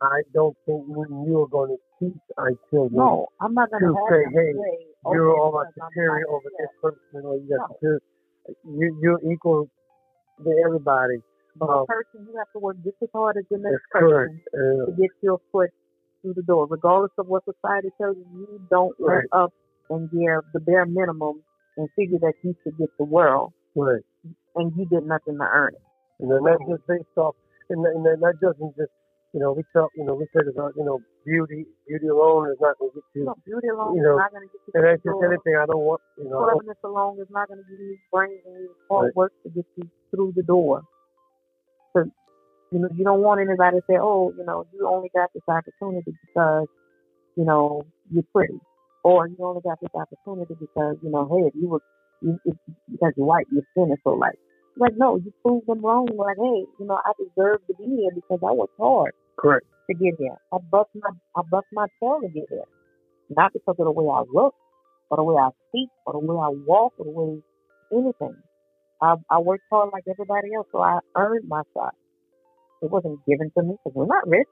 I 0.00 0.22
don't 0.32 0.56
think 0.64 0.86
you 0.88 1.42
are 1.42 1.48
going 1.48 1.76
to 1.76 1.80
teach 1.98 2.22
our 2.38 2.52
children. 2.70 2.96
No, 2.96 3.26
I'm 3.40 3.52
not 3.52 3.70
going 3.70 3.82
To 3.82 3.94
say, 4.08 4.22
hey, 4.32 4.52
say, 4.54 4.86
You're 5.12 5.30
okay, 5.30 5.40
all 5.40 5.58
I'm 5.58 5.72
superior 5.74 6.28
over 6.28 6.48
this 6.58 6.68
person, 6.80 7.26
or 7.26 7.36
you 7.36 7.48
got 7.50 7.68
No. 7.82 7.98
You, 8.64 8.98
you're 9.02 9.32
equal 9.32 9.68
to 10.44 10.62
everybody. 10.64 11.18
Um, 11.60 11.68
a 11.68 11.86
person, 11.86 12.26
you 12.26 12.34
have 12.38 12.50
to 12.52 12.58
work 12.58 12.76
just 12.84 12.96
as 13.02 13.08
hard 13.12 13.36
as 13.36 13.44
the 13.50 13.58
next 13.58 13.82
person 13.90 14.40
Uh, 14.54 14.86
to 14.86 14.92
get 14.98 15.10
your 15.20 15.38
foot 15.52 15.70
through 16.22 16.34
the 16.34 16.42
door, 16.42 16.66
regardless 16.66 17.12
of 17.18 17.26
what 17.26 17.44
society 17.44 17.90
tells 17.98 18.16
you. 18.16 18.24
You 18.32 18.60
don't 18.70 18.94
Right. 18.98 19.24
work 19.24 19.26
up 19.32 19.52
and 19.90 20.10
give 20.10 20.40
the 20.54 20.60
bare 20.60 20.86
minimum 20.86 21.42
and 21.76 21.88
figure 21.96 22.18
that 22.20 22.34
you 22.42 22.54
should 22.62 22.78
get 22.78 22.88
the 22.98 23.04
world, 23.04 23.52
right. 23.74 24.02
and 24.56 24.72
you 24.76 24.86
did 24.86 25.04
nothing 25.04 25.36
to 25.36 25.44
earn 25.44 25.74
it. 25.74 25.82
And 26.20 26.30
then 26.30 26.44
that's 26.44 26.64
just 26.68 26.86
based 26.86 27.16
off, 27.16 27.34
and, 27.70 27.86
and 27.86 28.04
that 28.22 28.36
doesn't 28.40 28.76
just, 28.76 28.92
you 29.32 29.40
know, 29.40 29.52
we 29.52 29.62
talk, 29.72 29.90
you 29.96 30.04
know, 30.04 30.14
we 30.14 30.26
said 30.34 30.46
about, 30.50 30.74
you 30.76 30.84
know, 30.84 30.98
beauty, 31.24 31.66
beauty 31.86 32.08
alone 32.08 32.50
is 32.50 32.58
not 32.60 32.78
going 32.78 32.90
to 32.90 32.96
get 32.98 33.04
you. 33.14 33.24
No, 33.26 33.34
beauty 33.46 33.68
alone 33.68 33.96
You 33.96 34.02
know, 34.02 34.14
is 34.14 34.22
not 34.26 34.32
going 34.32 34.48
to 34.48 34.52
get 34.52 34.60
you 34.66 34.72
And 34.74 34.84
that's 34.84 35.02
just 35.02 35.22
anything 35.22 35.54
I 35.56 35.66
don't 35.66 35.84
want, 35.86 36.02
you 36.18 36.28
know. 36.28 36.42
Cleverness 36.42 36.82
alone 36.84 37.18
is 37.20 37.30
not 37.30 37.48
going 37.48 37.62
to 37.62 37.66
give 37.70 37.78
you 37.80 37.96
brains 38.12 38.42
and 38.44 38.68
hard 38.90 39.06
Right. 39.06 39.16
work 39.16 39.32
to 39.44 39.50
get 39.50 39.66
you 39.76 39.88
through 40.10 40.32
the 40.36 40.42
door. 40.42 40.82
So, 41.96 42.04
you 42.72 42.78
know, 42.80 42.88
you 42.94 43.04
don't 43.04 43.22
want 43.22 43.40
anybody 43.40 43.78
to 43.78 43.82
say, 43.88 43.98
"Oh, 44.00 44.32
you 44.36 44.44
know, 44.44 44.64
you 44.72 44.86
only 44.86 45.10
got 45.14 45.30
this 45.34 45.42
opportunity 45.48 46.14
because, 46.26 46.66
you 47.36 47.44
know, 47.44 47.82
you're 48.12 48.24
pretty," 48.34 48.60
or 49.02 49.26
you 49.26 49.36
only 49.40 49.60
got 49.62 49.80
this 49.80 49.90
opportunity 49.94 50.54
because, 50.54 50.96
you 51.02 51.10
know, 51.10 51.26
hey, 51.26 51.48
if 51.48 51.54
you 51.54 51.68
were, 51.68 51.82
you, 52.20 52.38
if, 52.44 52.56
because 52.90 53.12
you're 53.16 53.26
white, 53.26 53.46
your 53.50 53.64
skin 53.72 53.90
is 53.92 53.98
so 54.04 54.10
light. 54.10 54.38
Like, 54.76 54.92
no, 54.96 55.16
you 55.16 55.32
proved 55.44 55.66
them 55.66 55.80
wrong. 55.80 56.08
Like, 56.16 56.36
hey, 56.36 56.64
you 56.78 56.86
know, 56.86 56.98
I 57.04 57.12
deserve 57.18 57.60
to 57.66 57.74
be 57.74 57.84
here 57.84 58.10
because 58.14 58.40
I 58.46 58.52
worked 58.52 58.74
hard 58.78 59.12
Correct. 59.38 59.66
to 59.90 59.94
get 59.96 60.14
here. 60.18 60.36
I 60.52 60.58
bust 60.70 60.90
my 60.94 61.10
I 61.36 61.42
bust 61.50 61.66
my 61.72 61.86
tail 62.00 62.20
to 62.22 62.28
get 62.28 62.44
here. 62.48 62.64
Not 63.30 63.52
because 63.52 63.76
of 63.78 63.84
the 63.84 63.90
way 63.90 64.06
I 64.06 64.22
look, 64.32 64.54
or 65.10 65.16
the 65.16 65.24
way 65.24 65.36
I 65.36 65.50
speak, 65.68 65.88
or 66.06 66.14
the 66.14 66.18
way 66.20 66.36
I 66.36 66.50
walk, 66.66 66.94
or 66.98 67.04
the 67.04 67.10
way 67.10 67.42
anything. 67.92 68.36
I 69.02 69.16
I 69.28 69.38
worked 69.38 69.64
hard 69.70 69.90
like 69.92 70.04
everybody 70.08 70.54
else, 70.54 70.66
so 70.72 70.80
I 70.80 71.00
earned 71.16 71.48
my 71.48 71.62
shot. 71.74 71.94
It 72.82 72.90
wasn't 72.90 73.20
given 73.26 73.50
to 73.56 73.62
me 73.62 73.76
because 73.84 73.94
we're 73.94 74.06
not 74.06 74.26
rich. 74.28 74.48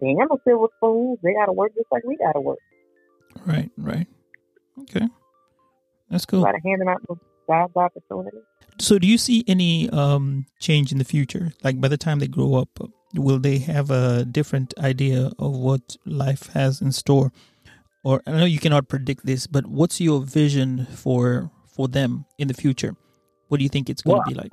They 0.00 0.08
ain't 0.08 0.18
no 0.18 0.38
silver 0.46 0.68
spoons. 0.76 1.18
They 1.22 1.34
got 1.34 1.46
to 1.46 1.52
work 1.52 1.72
just 1.74 1.86
like 1.90 2.04
we 2.04 2.16
got 2.16 2.32
to 2.32 2.40
work. 2.40 2.58
Right, 3.46 3.70
right. 3.76 4.06
Okay. 4.80 5.06
That's 6.10 6.26
cool. 6.26 6.42
Got 6.42 6.52
to 6.52 6.60
hand 6.64 6.82
out 6.88 7.18
jobs 7.46 7.76
opportunities. 7.76 8.42
So, 8.78 8.98
do 8.98 9.06
you 9.06 9.18
see 9.18 9.44
any 9.46 9.88
um, 9.90 10.46
change 10.58 10.90
in 10.90 10.98
the 10.98 11.04
future? 11.04 11.52
Like, 11.62 11.80
by 11.80 11.88
the 11.88 11.96
time 11.96 12.18
they 12.18 12.26
grow 12.26 12.54
up, 12.54 12.68
will 13.14 13.38
they 13.38 13.58
have 13.58 13.90
a 13.90 14.24
different 14.24 14.74
idea 14.78 15.30
of 15.38 15.56
what 15.56 15.96
life 16.04 16.48
has 16.54 16.80
in 16.80 16.92
store? 16.92 17.30
or 18.04 18.22
I 18.26 18.32
know 18.32 18.44
you 18.44 18.60
cannot 18.60 18.88
predict 18.88 19.26
this, 19.26 19.46
but 19.46 19.66
what's 19.66 20.00
your 20.00 20.20
vision 20.20 20.86
for 20.86 21.50
for 21.66 21.88
them 21.88 22.26
in 22.38 22.48
the 22.48 22.54
future? 22.54 22.94
What 23.48 23.58
do 23.58 23.64
you 23.64 23.70
think 23.70 23.90
it's 23.90 24.02
going 24.02 24.16
Well, 24.16 24.24
to 24.24 24.30
be 24.30 24.34
like? 24.34 24.52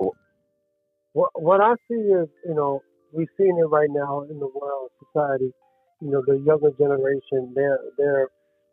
What 1.12 1.30
what 1.34 1.60
I 1.60 1.74
see 1.86 2.00
is, 2.00 2.28
you 2.46 2.54
know, 2.54 2.80
we're 3.12 3.28
seeing 3.36 3.56
it 3.58 3.68
right 3.68 3.90
now 3.90 4.22
in 4.22 4.40
the 4.40 4.48
world, 4.48 4.90
society. 5.04 5.52
You 6.00 6.10
know, 6.10 6.22
the 6.26 6.38
younger 6.38 6.70
generation, 6.78 7.52
they're 7.54 7.78
they're, 7.98 8.28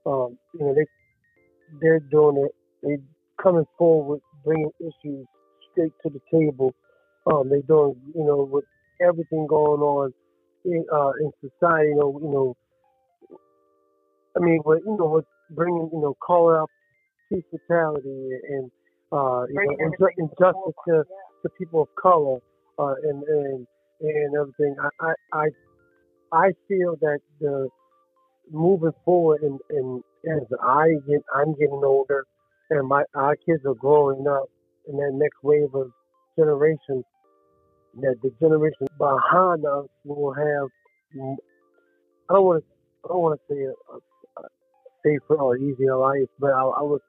um, 0.06 0.38
you 0.54 0.66
know, 0.66 0.74
they 0.74 0.86
they're 1.82 2.00
doing 2.00 2.48
it. 2.48 2.56
They 2.82 2.98
coming 3.42 3.66
forward, 3.78 4.22
bringing 4.46 4.72
issues 4.80 5.26
straight 5.72 5.94
to 6.04 6.10
the 6.10 6.22
table. 6.32 6.74
Um, 7.32 7.50
they 7.50 7.62
doing, 7.62 7.96
you 8.16 8.26
know, 8.26 8.48
with 8.52 8.66
everything 9.02 9.48
going 9.48 9.82
on 9.82 10.14
in 10.66 10.86
uh, 10.94 11.12
in 11.22 11.32
society. 11.42 11.90
You 11.90 11.96
know, 11.98 12.20
you 12.22 12.32
know, 12.32 12.58
I 14.38 14.40
mean, 14.40 14.62
with 14.66 14.82
you 14.86 14.98
know, 14.98 15.08
with 15.08 15.26
bringing, 15.52 15.90
you 15.94 16.02
know, 16.02 16.16
calling 16.26 16.58
out 16.58 16.72
police 17.30 17.46
brutality 17.52 18.32
and 18.50 18.72
uh, 19.12 19.46
you 19.50 19.62
know, 19.64 19.76
Bringing 19.78 19.80
inju- 19.80 19.98
to 20.00 20.10
the 20.18 20.24
injustice 20.24 20.76
to 20.88 21.06
forefront, 21.06 21.08
to 21.44 21.50
people 21.58 21.84
of 21.84 21.90
color 22.02 22.40
uh, 22.80 22.96
and 23.04 23.24
and 23.24 23.68
and 24.02 24.36
everything. 24.36 24.76
I, 24.82 24.90
I 25.06 25.14
I 25.34 25.48
I 26.34 26.52
feel 26.68 26.96
that 27.02 27.20
the 27.40 27.70
moving 28.52 28.92
forward 29.06 29.42
and, 29.44 29.60
and 29.70 30.04
as 30.30 30.48
I 30.62 30.88
get 31.08 31.22
I'm 31.36 31.54
getting 31.54 31.82
older 31.84 32.26
and 32.70 32.88
my 32.88 33.04
our 33.16 33.36
kids 33.36 33.66
are 33.66 33.76
growing 33.76 34.26
up 34.28 34.46
in 34.88 34.98
that 34.98 35.12
next 35.14 35.38
wave 35.44 35.74
of 35.74 35.92
generation 36.38 37.04
that 38.02 38.16
the 38.22 38.32
generation 38.40 38.88
behind 38.98 39.66
us 39.66 39.88
will 40.06 40.34
have 40.34 40.70
I 42.30 42.34
don't 42.34 42.46
want 42.46 42.64
to 42.64 42.70
I 43.06 43.08
don't 43.08 43.22
want 43.22 43.40
to 43.40 43.54
say 43.54 43.62
a, 43.64 43.96
a, 43.96 44.00
safer 45.06 45.36
or 45.42 45.58
easier 45.58 45.96
life, 45.98 46.28
but 46.40 46.52
I, 46.52 46.62
I 46.62 46.84
was 46.84 47.02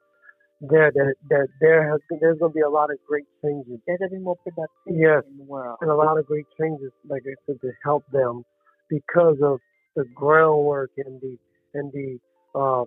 there 0.61 0.91
that 0.91 1.15
that 1.29 1.47
there 1.59 1.91
has 1.91 1.99
there's 2.19 2.39
going 2.39 2.51
to 2.51 2.55
be 2.55 2.61
a 2.61 2.69
lot 2.69 2.91
of 2.91 2.97
great 3.07 3.25
changes 3.43 3.79
There's 3.85 3.99
gonna 3.99 4.11
be 4.11 4.19
more 4.19 4.37
productivity 4.37 5.01
Yes. 5.03 5.23
in 5.29 5.37
the 5.37 5.43
world. 5.43 5.77
and 5.81 5.89
a 5.89 5.95
lot 5.95 6.17
of 6.17 6.25
great 6.25 6.45
changes, 6.59 6.91
like 7.07 7.23
I 7.25 7.35
said, 7.45 7.59
to 7.61 7.71
help 7.83 8.03
them 8.11 8.43
because 8.89 9.37
of 9.43 9.59
the 9.95 10.05
groundwork 10.15 10.91
and 10.97 11.19
the 11.21 11.37
and 11.73 11.91
the 11.91 12.19
uh, 12.59 12.85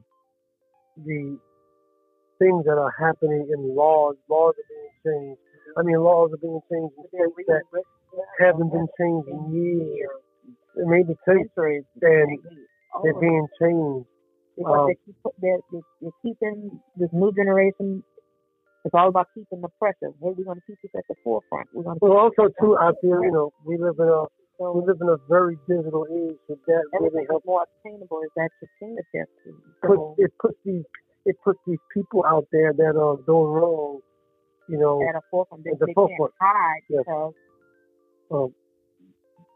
the 1.05 1.39
things 2.45 2.65
that 2.69 2.77
are 2.77 2.93
happening 3.01 3.49
in 3.49 3.75
laws. 3.75 4.17
Laws 4.29 4.55
are 4.61 4.69
being 4.69 4.93
changed. 5.01 5.41
I 5.77 5.83
mean, 5.83 5.97
laws 5.99 6.31
are 6.33 6.43
being 6.45 6.61
changed 6.71 6.93
in 7.01 7.05
states 7.09 7.49
that 7.49 7.65
haven't 8.39 8.71
been 8.71 8.89
changed 9.01 9.29
in 9.29 9.41
years. 9.49 10.21
Maybe 10.77 11.17
centuries, 11.25 11.85
centuries. 11.97 12.41
and 12.45 13.03
they're 13.03 13.21
being 13.21 13.47
changed. 13.61 14.07
because 14.57 14.81
um, 14.81 14.87
they 14.87 14.99
keep 15.07 15.17
they're, 15.41 15.63
they're, 15.73 16.19
keeping 16.23 16.81
this 16.97 17.09
new 17.13 17.33
generation. 17.33 18.05
It's 18.85 18.93
all 18.93 19.09
about 19.09 19.29
keeping 19.35 19.63
the 19.63 19.73
pressure. 19.81 20.13
Hey, 20.21 20.35
we're 20.37 20.45
gonna 20.45 20.61
keep 20.67 20.77
this 20.83 20.93
at 20.95 21.05
the 21.09 21.15
forefront. 21.25 21.69
We're 21.73 21.85
gonna. 21.85 21.99
Well, 22.03 22.19
also 22.19 22.53
too, 22.61 22.77
I 22.77 22.93
feel 23.01 23.23
you 23.25 23.33
know 23.33 23.51
we 23.65 23.79
live 23.79 23.97
in 23.99 24.09
a 24.09 24.29
we 24.61 24.83
live 24.85 24.99
in 25.01 25.09
a 25.09 25.17
very 25.29 25.57
digital 25.67 26.07
age, 26.11 26.37
so 26.47 26.59
that 26.67 26.85
really 27.01 27.25
helps 27.31 27.47
more 27.47 27.65
attainable. 27.65 28.21
Is 28.23 28.31
that 28.37 28.51
your 28.61 28.71
fingertips. 28.79 29.33
puts 29.81 29.99
So 29.99 30.15
it 30.19 30.33
puts 30.39 30.59
these 30.65 30.85
it 31.25 31.37
puts 31.45 31.59
these 31.67 31.79
people 31.93 32.25
out 32.27 32.47
there 32.53 32.73
that 32.73 32.97
are 32.97 33.17
doing 33.27 33.53
wrong, 33.53 34.01
you 34.69 34.79
know, 34.79 35.03
at 35.09 35.15
a 35.17 35.21
forefront, 35.31 35.67
At 35.67 35.79
the 35.79 35.87
they 35.87 35.95
can't 35.95 36.33
hide 36.41 36.81
Yes. 36.89 37.05
because 37.07 37.35
um, 38.31 38.55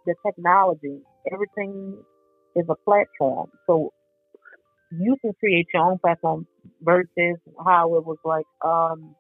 the 0.07 0.15
technology, 0.27 1.01
everything 1.33 1.99
is 2.57 2.65
a 2.69 2.75
platform. 2.85 3.51
So 3.67 3.93
you 4.91 5.17
can 5.21 5.33
create 5.39 5.67
your 5.75 5.83
own 5.85 5.99
platform 5.99 6.47
versus 6.83 7.37
how 7.65 7.95
it 7.97 8.05
was 8.07 8.19
like 8.25 8.47
um 8.65 9.15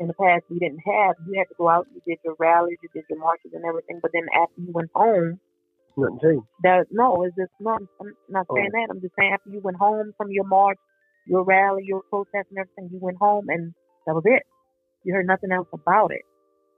in 0.00 0.06
the 0.08 0.14
past 0.14 0.42
we 0.50 0.58
didn't 0.58 0.80
have 0.86 1.14
you 1.26 1.38
had 1.38 1.44
to 1.48 1.54
go 1.58 1.68
out, 1.68 1.86
you 1.94 2.00
did 2.06 2.18
your 2.24 2.34
rallies, 2.38 2.78
you 2.82 2.88
did 2.94 3.04
your 3.10 3.18
marches 3.18 3.52
and 3.52 3.64
everything, 3.64 3.98
but 4.02 4.10
then 4.12 4.26
after 4.34 4.60
you 4.60 4.72
went 4.72 4.90
home 4.94 5.38
nothing 5.96 6.18
changed. 6.22 6.46
that 6.62 6.86
no, 6.90 7.22
it's 7.24 7.36
just 7.36 7.52
not 7.60 7.80
I'm 8.00 8.14
not 8.28 8.46
saying 8.54 8.70
Oh. 8.74 8.78
that. 8.78 8.86
I'm 8.90 9.00
just 9.00 9.14
saying 9.18 9.32
after 9.34 9.50
you 9.50 9.60
went 9.62 9.76
home 9.76 10.12
from 10.16 10.30
your 10.30 10.44
march, 10.44 10.78
your 11.26 11.44
rally, 11.44 11.84
your 11.86 12.02
protest 12.10 12.48
and 12.50 12.58
everything, 12.58 12.90
you 12.92 12.98
went 13.00 13.18
home 13.18 13.46
and 13.48 13.74
that 14.06 14.14
was 14.14 14.24
it. 14.26 14.42
You 15.04 15.14
heard 15.14 15.26
nothing 15.26 15.52
else 15.52 15.68
about 15.72 16.12
it. 16.12 16.22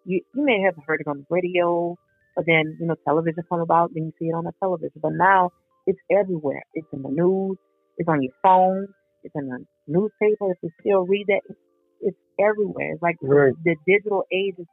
You 0.05 0.21
you 0.35 0.45
may 0.45 0.61
have 0.63 0.75
heard 0.87 1.01
it 1.01 1.09
on 1.09 1.19
the 1.19 1.27
radio, 1.31 1.97
but 2.37 2.45
then, 2.47 2.77
you 2.81 2.87
know, 2.87 2.97
television 3.07 3.43
come 3.51 3.61
about, 3.61 3.91
then 3.95 4.05
you 4.07 4.13
see 4.19 4.27
it 4.29 4.35
on 4.35 4.45
the 4.45 4.53
television. 4.63 5.01
But 5.03 5.13
now 5.15 5.51
it's 5.87 5.99
everywhere. 6.11 6.63
It's 6.75 6.89
in 6.93 7.03
the 7.03 7.11
news, 7.11 7.59
it's 7.99 8.09
on 8.09 8.23
your 8.23 8.33
phone, 8.43 8.89
it's 9.23 9.35
in 9.37 9.49
the 9.49 9.65
newspaper, 9.87 10.53
if 10.53 10.59
you 10.63 10.71
still 10.81 11.07
read 11.07 11.27
that, 11.29 11.41
it's, 11.49 11.61
it's 12.01 12.19
everywhere. 12.41 12.93
It's 12.93 13.03
like 13.03 13.17
Right. 13.23 13.55
the 13.65 13.77
digital 13.87 14.25
age 14.33 14.55
is 14.59 14.67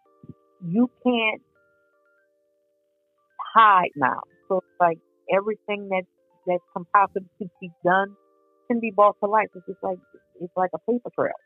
you 0.61 0.89
can't 1.05 1.41
hide 3.55 3.91
now. 3.95 4.21
So 4.47 4.57
it's 4.57 4.79
like 4.79 4.97
everything 5.33 5.89
that 5.89 6.03
that 6.47 6.59
can 6.75 6.85
possibly 6.93 7.49
be 7.61 7.71
done 7.85 8.15
can 8.73 8.81
be 8.81 8.91
bought 8.95 9.17
to 9.23 9.29
life. 9.29 9.49
It's 9.55 9.67
just 9.67 9.83
like 9.83 9.99
it's 10.41 10.53
like 10.57 10.71
a 10.75 10.79
paper 10.91 11.11
trail, 11.17 11.39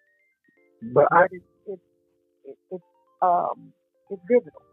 But 0.93 1.07
I 1.11 1.25
but 1.25 1.29
it's 1.31 1.45
it's 1.67 1.83
it's, 2.45 2.59
it's 2.71 2.83
um 3.21 3.73
it's 4.09 4.21
digital. 4.29 4.63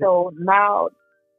So 0.00 0.32
now 0.38 0.90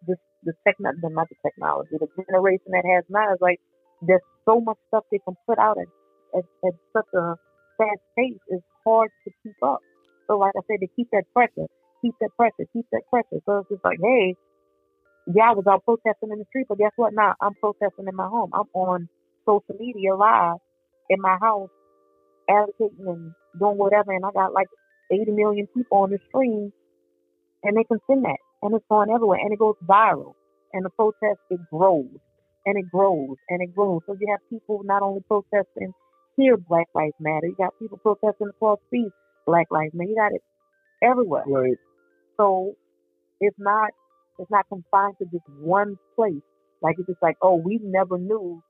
this 0.07 0.17
the 0.43 0.53
the 1.01 1.09
not 1.11 1.29
the 1.29 1.37
technology, 1.45 1.97
the 1.99 2.07
generation 2.29 2.71
that 2.73 2.85
has 2.95 3.05
now 3.09 3.33
is 3.33 3.39
like 3.41 3.59
there's 4.01 4.25
so 4.49 4.61
much 4.61 4.77
stuff 4.89 5.05
they 5.11 5.19
can 5.27 5.35
put 5.47 5.59
out 5.59 5.77
at 5.79 5.89
at, 6.37 6.45
at 6.65 6.73
such 6.95 7.09
a 7.15 7.35
fast 7.77 8.01
pace. 8.17 8.39
It's 8.49 8.65
hard 8.85 9.11
to 9.25 9.31
keep 9.43 9.57
up. 9.63 9.81
So 10.29 10.37
like 10.39 10.53
I 10.57 10.61
said, 10.67 10.81
to 10.81 10.89
keep 10.95 11.09
that 11.13 11.25
pressure, 11.33 11.67
keep 12.03 12.15
that 12.21 12.31
pressure, 12.37 12.67
keep 12.73 12.87
that 12.93 13.03
pressure. 13.11 13.41
So 13.45 13.59
it's 13.59 13.69
just 13.69 13.85
like, 13.85 13.99
hey, 14.03 14.35
yeah, 15.27 15.51
I 15.51 15.53
was 15.53 15.65
out 15.69 15.85
protesting 15.85 16.31
in 16.31 16.39
the 16.39 16.45
street, 16.49 16.67
but 16.69 16.79
guess 16.79 16.93
what? 16.97 17.13
Now 17.13 17.35
I'm 17.41 17.55
protesting 17.61 18.07
in 18.09 18.15
my 18.15 18.27
home. 18.27 18.51
I'm 18.53 18.67
on 18.73 19.09
social 19.45 19.75
media 19.79 20.15
live 20.15 20.57
in 21.09 21.21
my 21.21 21.37
house, 21.41 21.69
advocating 22.49 23.05
and 23.07 23.33
doing 23.59 23.77
whatever, 23.77 24.11
and 24.11 24.25
I 24.25 24.31
got 24.31 24.53
like 24.53 24.67
80 25.11 25.31
million 25.31 25.67
people 25.75 25.99
on 25.99 26.11
the 26.11 26.19
screen, 26.29 26.71
and 27.63 27.77
they 27.77 27.83
can 27.83 27.99
send 28.07 28.25
that, 28.25 28.39
and 28.61 28.75
it's 28.75 28.85
going 28.89 29.09
everywhere, 29.09 29.39
and 29.41 29.53
it 29.53 29.59
goes 29.59 29.75
viral, 29.85 30.33
and 30.73 30.85
the 30.85 30.89
protest 30.91 31.39
it 31.49 31.59
grows, 31.71 32.09
and 32.65 32.77
it 32.77 32.89
grows, 32.91 33.37
and 33.49 33.61
it 33.61 33.75
grows. 33.75 34.01
So 34.07 34.15
you 34.19 34.27
have 34.31 34.39
people 34.49 34.81
not 34.83 35.01
only 35.01 35.21
protesting 35.27 35.93
here, 36.37 36.57
Black 36.57 36.87
Lives 36.95 37.15
Matter. 37.19 37.47
You 37.47 37.55
got 37.57 37.77
people 37.79 37.99
protesting 37.99 38.49
across 38.49 38.79
the 38.91 39.03
seas, 39.05 39.11
Black 39.45 39.67
Lives 39.71 39.93
Matter. 39.93 40.09
You 40.09 40.15
got 40.15 40.33
it 40.33 40.41
everywhere. 41.03 41.43
right. 41.47 41.77
So 42.37 42.75
it's 43.39 43.57
not 43.59 43.91
it's 44.39 44.51
not 44.51 44.65
confined 44.69 45.15
to 45.19 45.25
just 45.25 45.45
one 45.59 45.97
place. 46.15 46.41
Like 46.81 46.95
it's 46.97 47.07
just 47.07 47.21
like, 47.21 47.37
oh, 47.41 47.55
we 47.55 47.79
never 47.83 48.17
knew 48.17 48.61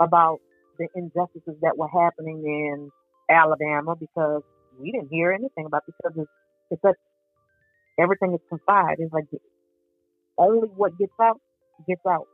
about 0.00 0.38
the 0.78 0.88
injustices 0.94 1.56
that 1.62 1.76
were 1.76 1.88
happening 1.88 2.42
in 2.44 2.90
Alabama 3.34 3.94
because 3.98 4.42
we 4.78 4.92
didn't 4.92 5.08
hear 5.10 5.32
anything 5.32 5.66
about 5.66 5.82
it 5.86 5.94
because 6.02 6.16
it's, 6.18 6.30
it's 6.70 6.82
such 6.82 6.96
everything 7.98 8.34
is 8.34 8.40
confined. 8.48 8.96
It's 8.98 9.12
like 9.12 9.26
only 10.38 10.68
what 10.68 10.96
gets 10.98 11.12
out 11.20 11.40
gets 11.86 12.02
out. 12.08 12.26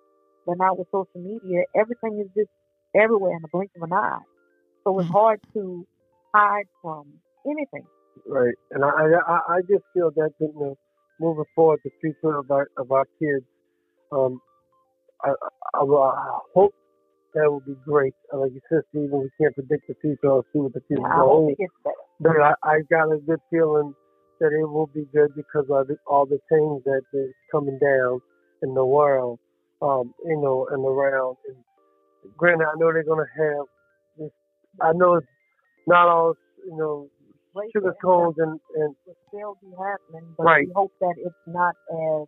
But 0.47 0.57
now 0.59 0.75
with 0.75 0.89
social 0.93 1.21
media, 1.21 1.65
everything 1.75 2.21
is 2.25 2.31
just 2.37 2.51
everywhere 2.95 3.35
in 3.37 3.43
the 3.43 3.49
blink 3.49 3.71
of 3.77 3.83
an 3.83 3.93
eye. 3.93 4.21
So 4.87 4.99
it's 5.01 5.09
Mhm. 5.09 5.13
hard 5.13 5.41
to 5.55 5.87
hide 6.35 6.67
from 6.83 7.21
anything. 7.47 7.87
Right, 8.27 8.55
and 8.71 8.85
I, 8.85 8.89
I, 9.27 9.41
I 9.57 9.61
just 9.63 9.85
feel 9.95 10.11
that 10.17 10.31
you 10.41 10.53
know, 10.55 10.77
moving 11.19 11.45
forward, 11.55 11.81
the 11.85 11.91
future 12.01 12.37
of 12.39 12.51
our 12.51 12.69
of 12.77 12.91
our 12.93 13.07
kids, 13.21 13.45
um, 14.13 14.41
I, 15.23 15.31
I, 15.75 15.81
I 15.83 16.39
hope 16.55 16.75
that 17.35 17.51
will 17.51 17.61
be 17.61 17.77
great. 17.85 18.15
Like 18.33 18.53
you 18.53 18.61
said, 18.71 18.83
Stephen, 18.91 19.23
we 19.23 19.31
can't 19.41 19.55
predict 19.55 19.89
the 19.89 19.95
future 20.01 20.29
or 20.31 20.45
see 20.53 20.61
what 20.61 20.75
the 20.75 20.83
future 20.89 21.03
I 21.07 21.19
will 21.19 21.29
hope 21.29 21.45
hold. 21.47 21.53
it 21.53 21.59
gets 21.59 21.73
better. 21.85 21.95
But 22.21 22.37
I, 22.43 22.55
I 22.65 22.81
got 22.91 23.13
a 23.13 23.19
good 23.19 23.41
feeling 23.51 23.95
that 24.41 24.53
it 24.53 24.67
will 24.69 24.89
be 24.89 25.07
good 25.15 25.35
because 25.35 25.67
of 25.71 25.89
all 26.07 26.27
the 26.27 26.39
things 26.49 26.83
that 26.85 27.03
is 27.13 27.33
coming 27.53 27.79
down 27.79 28.21
in 28.63 28.75
the 28.75 28.85
world, 28.85 29.39
um, 29.83 30.13
you 30.25 30.37
know, 30.41 30.67
and 30.71 30.85
around. 30.85 31.37
And 31.49 31.57
granted, 32.37 32.67
I 32.67 32.75
know 32.79 32.93
they're 32.93 33.05
gonna 33.05 33.25
have 33.39 33.67
this. 34.19 34.31
I 34.81 34.93
know 34.95 35.17
it's 35.17 35.27
not 35.87 36.09
all, 36.09 36.35
you 36.65 36.77
know, 36.77 37.09
sugar 37.75 37.95
cones 38.03 38.37
and 38.39 38.61
and 38.77 38.95
will 39.07 39.17
still 39.29 39.59
be 39.63 39.71
happening, 39.79 40.35
but 40.39 40.45
Right. 40.47 40.67
we 40.67 40.73
hope 40.75 40.93
that 41.01 41.15
it's 41.19 41.37
not 41.47 41.75
as 41.93 42.27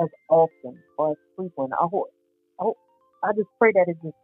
as 0.00 0.08
often 0.28 0.82
or 0.98 1.12
as 1.12 1.16
frequent. 1.36 1.72
I 1.80 1.86
hope, 1.90 2.08
I 2.60 2.64
hope, 2.64 2.78
I 3.24 3.32
just 3.36 3.48
pray 3.58 3.72
that 3.74 3.86
it 3.88 3.96
just 4.02 4.16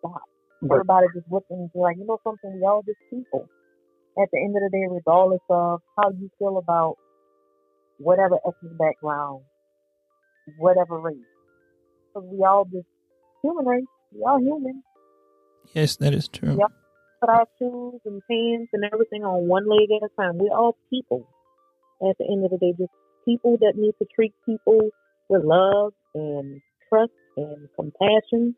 stops. 0.00 0.24
but 0.62 0.74
Everybody 0.74 1.06
just 1.14 1.26
looking 1.30 1.58
and 1.58 1.72
be 1.72 1.78
like, 1.78 1.96
you 1.96 2.06
know 2.06 2.18
something, 2.24 2.52
we 2.54 2.66
all 2.66 2.82
just 2.82 2.98
people. 3.10 3.48
At 4.20 4.28
the 4.32 4.38
end 4.38 4.56
of 4.56 4.62
the 4.62 4.70
day, 4.72 4.84
regardless 4.90 5.40
of 5.48 5.80
how 5.96 6.10
you 6.10 6.28
feel 6.38 6.58
about 6.58 6.96
whatever 7.98 8.38
ethnic 8.46 8.76
background, 8.76 9.42
whatever 10.56 10.98
race, 10.98 11.16
because 12.14 12.28
we 12.30 12.44
all 12.44 12.64
just 12.64 12.86
human 13.42 13.66
race, 13.66 13.84
we 14.12 14.22
all 14.22 14.40
human. 14.40 14.82
Yes, 15.72 15.96
that 15.96 16.14
is 16.14 16.28
true. 16.28 16.56
Yep. 16.58 16.72
Put 17.20 17.30
our 17.30 17.46
shoes 17.58 18.00
and 18.04 18.22
pants 18.28 18.70
and 18.72 18.84
everything 18.92 19.24
on 19.24 19.48
one 19.48 19.68
leg 19.68 19.88
at 19.90 20.06
a 20.06 20.10
time. 20.20 20.38
We're 20.38 20.56
all 20.56 20.76
people. 20.90 21.28
At 22.00 22.16
the 22.18 22.26
end 22.30 22.44
of 22.44 22.50
the 22.50 22.58
day, 22.58 22.72
just 22.78 22.92
people 23.24 23.56
that 23.60 23.74
need 23.76 23.92
to 24.00 24.06
treat 24.14 24.32
people 24.46 24.90
with 25.28 25.44
love 25.44 25.92
and 26.14 26.60
trust 26.88 27.10
and 27.44 27.68
compassion. 27.76 28.54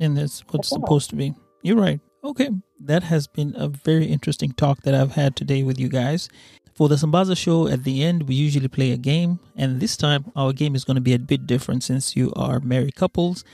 And 0.00 0.16
that's 0.16 0.40
what's 0.50 0.70
That's 0.70 0.70
supposed 0.70 1.10
to 1.10 1.16
be. 1.16 1.34
You're 1.62 1.76
right. 1.76 2.00
Okay. 2.22 2.50
That 2.80 3.02
has 3.04 3.26
been 3.26 3.54
a 3.56 3.68
very 3.68 4.06
interesting 4.06 4.52
talk 4.52 4.82
that 4.82 4.94
I've 4.94 5.12
had 5.12 5.36
today 5.36 5.62
with 5.62 5.78
you 5.78 5.88
guys. 5.88 6.28
For 6.74 6.88
the 6.88 6.96
Sambaza 6.96 7.36
show, 7.36 7.68
at 7.68 7.84
the 7.84 8.02
end, 8.02 8.24
we 8.28 8.34
usually 8.34 8.68
play 8.68 8.90
a 8.90 8.96
game. 8.96 9.38
And 9.56 9.80
this 9.80 9.96
time, 9.96 10.32
our 10.34 10.52
game 10.52 10.74
is 10.74 10.84
going 10.84 10.96
to 10.96 11.00
be 11.00 11.14
a 11.14 11.18
bit 11.18 11.46
different 11.46 11.84
since 11.84 12.16
you 12.16 12.32
are 12.34 12.58
married 12.60 12.96
couples. 12.96 13.44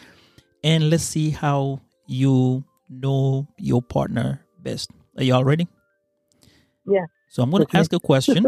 And 0.65 0.89
let's 0.91 1.05
see 1.05 1.31
how 1.31 1.81
you 2.07 2.65
know 2.89 3.47
your 3.59 3.83
partner 3.83 4.41
best. 4.61 4.91
Are 5.19 5.23
y'all 5.25 5.45
ready? 5.45 5.69
Yeah. 6.87 7.05
So 7.29 7.43
I'm 7.43 7.51
going 7.51 7.63
to 7.67 7.69
Okay. 7.69 7.79
ask 7.79 7.93
a 7.93 8.01
question. 8.01 8.47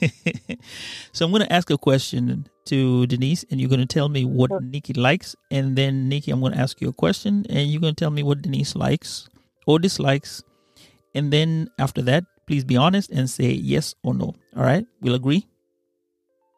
so 1.12 1.24
I'm 1.24 1.30
going 1.30 1.42
to 1.42 1.52
ask 1.52 1.70
a 1.70 1.78
question 1.78 2.46
to 2.66 3.06
Denise, 3.06 3.44
and 3.50 3.60
you're 3.60 3.68
going 3.68 3.80
to 3.80 3.86
tell 3.86 4.08
me 4.08 4.24
what 4.24 4.50
Sure. 4.50 4.60
Nicky 4.60 4.92
likes, 4.94 5.36
and 5.50 5.76
then 5.76 6.08
Nicky, 6.08 6.30
I'm 6.30 6.40
going 6.40 6.52
to 6.52 6.58
ask 6.58 6.80
you 6.80 6.88
a 6.88 6.92
question, 6.92 7.44
and 7.48 7.70
you're 7.70 7.80
going 7.80 7.94
to 7.94 7.98
tell 8.04 8.10
me 8.10 8.22
what 8.22 8.42
Denise 8.42 8.74
likes 8.76 9.28
or 9.66 9.78
dislikes, 9.78 10.42
and 11.14 11.32
then 11.32 11.68
after 11.78 12.02
that, 12.02 12.24
please 12.46 12.64
be 12.64 12.76
honest 12.76 13.10
and 13.10 13.28
say 13.28 13.50
yes 13.50 13.94
or 14.02 14.14
no. 14.14 14.34
All 14.56 14.62
right, 14.62 14.86
we'll 15.00 15.14
agree. 15.14 15.46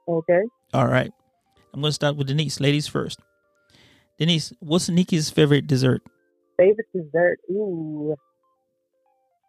Okay. 0.09 0.43
All 0.75 0.87
right, 0.87 1.11
I'm 1.75 1.81
going 1.81 1.91
to 1.91 1.95
start 1.95 2.17
with 2.17 2.27
Denise. 2.29 2.61
Ladies 2.61 2.87
first. 2.87 3.21
Denise, 4.19 4.53
what's 4.61 4.89
Nicky's 4.89 5.31
favorite 5.31 5.67
dessert? 5.67 6.03
Favorite 6.57 6.87
dessert? 6.95 7.39
Ooh. 7.51 8.15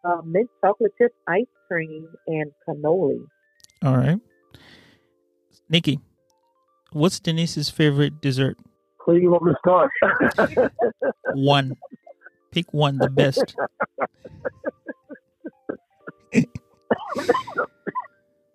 Uh, 0.04 0.20
mint 0.24 0.48
chocolate 0.60 0.92
chip 0.98 1.12
ice 1.26 1.46
cream 1.66 2.06
and 2.28 2.52
cannoli. 2.66 3.18
All 3.82 3.96
right, 3.96 4.18
Nicky, 5.68 6.00
what's 6.92 7.20
Denise's 7.20 7.70
favorite 7.70 8.20
dessert? 8.20 8.56
Where 9.04 9.16
do 9.16 9.22
you 9.22 9.30
want 9.30 9.44
me 9.44 9.52
to 9.52 9.58
start? 9.60 9.90
One. 11.34 11.76
Pick 12.50 12.72
one, 12.72 12.98
the 12.98 13.10
best. 13.10 13.54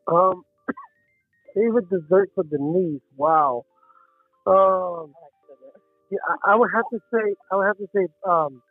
um, 0.07 0.43
favorite 1.55 1.89
dessert 1.89 2.29
for 2.35 2.43
Denise? 2.43 3.01
Wow. 3.15 3.65
Um, 4.45 5.13
yeah, 6.11 6.19
I, 6.27 6.53
I 6.53 6.55
would 6.55 6.69
have 6.75 6.85
to 6.91 6.99
say, 7.13 7.35
I 7.51 7.55
would 7.55 7.65
have 7.67 7.77
to 7.77 7.87
say, 7.95 8.07
um, 8.27 8.61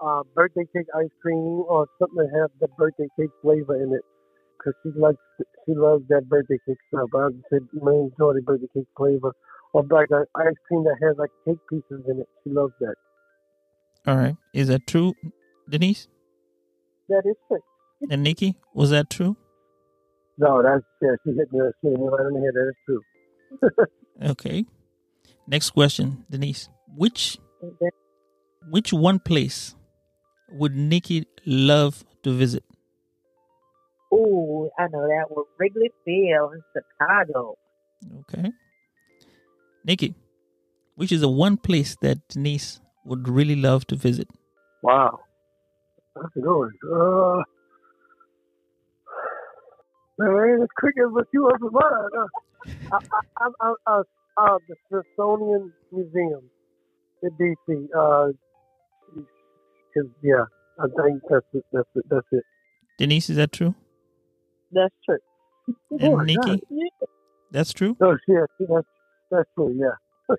uh, 0.00 0.22
birthday 0.34 0.64
cake 0.74 0.86
ice 0.96 1.10
cream 1.20 1.64
or 1.68 1.86
something 1.98 2.18
that 2.18 2.30
has 2.40 2.50
the 2.60 2.68
birthday 2.76 3.08
cake 3.18 3.30
flavor 3.40 3.76
in 3.82 3.92
it, 3.92 4.02
because 4.62 4.74
she 4.82 4.98
likes, 4.98 5.18
she 5.66 5.74
loves 5.74 6.04
that 6.08 6.28
birthday 6.28 6.58
cake 6.66 6.78
stuff. 6.88 7.08
I 7.14 7.26
would 7.26 7.42
say 7.52 7.58
majority 7.72 8.40
birthday 8.44 8.68
cake 8.74 8.86
flavor, 8.96 9.32
or 9.72 9.84
like 9.90 10.10
a 10.10 10.24
ice 10.36 10.54
cream 10.68 10.84
that 10.84 10.96
has 11.02 11.16
like 11.18 11.30
cake 11.44 11.58
pieces 11.68 12.04
in 12.08 12.20
it. 12.20 12.28
She 12.44 12.50
loves 12.50 12.72
that. 12.80 12.94
All 14.06 14.16
right. 14.16 14.36
Is 14.52 14.68
that 14.68 14.86
true, 14.86 15.14
Denise? 15.68 16.08
That 17.08 17.22
is 17.24 17.36
true. 17.48 17.60
And 18.10 18.22
Nicky, 18.22 18.56
was 18.74 18.90
that 18.90 19.10
true? 19.10 19.36
No, 20.38 20.62
that's 20.62 20.84
yeah. 21.00 21.10
She 21.24 21.32
hit 21.32 21.52
me. 21.52 21.60
She 21.80 21.88
hit 21.88 21.98
me 21.98 22.08
right 22.08 22.26
in 22.26 22.34
the 22.34 22.40
head. 22.40 22.54
That 22.54 22.68
is 22.68 22.76
true. 22.86 23.86
Okay. 24.22 24.64
Next 25.48 25.70
question, 25.70 26.24
Denise. 26.30 26.68
Which 26.96 27.38
which 28.70 28.92
one 28.92 29.18
place 29.18 29.74
would 30.50 30.76
Nicky 30.76 31.26
love 31.44 32.04
to 32.22 32.32
visit? 32.32 32.62
Ooh, 34.12 34.70
I 34.78 34.88
know 34.88 35.06
that 35.08 35.26
one. 35.30 35.44
Wrigley 35.58 35.90
Field 36.04 36.52
in 36.54 36.62
Chicago. 36.74 37.56
Okay. 38.20 38.52
Nicky, 39.84 40.14
which 40.96 41.10
is 41.12 41.20
the 41.22 41.28
one 41.28 41.56
place 41.56 41.96
that 42.02 42.18
Denise 42.28 42.80
would 43.04 43.28
really 43.28 43.56
love 43.56 43.86
to 43.88 43.96
visit? 43.96 44.28
Wow. 44.82 45.20
That's 46.14 46.28
a 46.36 46.40
good 46.40 46.58
one. 46.58 46.72
Uh, 46.84 47.42
man, 50.18 50.50
ain't 50.50 50.62
as 50.62 50.68
quick 50.78 50.94
as 50.98 51.10
what 51.10 51.26
you 51.32 51.42
was 51.42 51.58
mine. 51.72 52.22
Uh, 52.92 52.98
I, 52.98 52.98
I, 53.40 53.48
I, 53.60 53.74
I, 53.86 53.92
uh, 53.96 54.02
uh, 54.36 54.58
the 54.68 54.76
Smithsonian 54.88 55.72
Museum 55.90 56.50
in 57.22 57.30
D.C. 57.38 57.86
Uh, 57.96 58.28
'cause, 59.94 60.08
yeah, 60.22 60.44
I 60.78 60.86
think 61.02 61.22
that's 61.28 61.46
it. 61.52 61.64
That's 61.72 61.88
it. 61.94 62.04
That's 62.08 62.26
it. 62.32 62.44
Denise, 62.98 63.30
is 63.30 63.36
that 63.36 63.52
true? 63.52 63.74
That's 64.72 64.94
true. 65.04 65.18
And 66.00 66.16
my 66.16 66.24
Nicky. 66.24 66.62
Yeah. 66.70 67.06
that's 67.50 67.72
true? 67.72 67.96
Oh, 68.00 68.16
yeah, 68.26 68.44
that's 68.58 68.86
that's 69.30 69.48
true. 69.54 69.76
Yeah. 69.78 69.96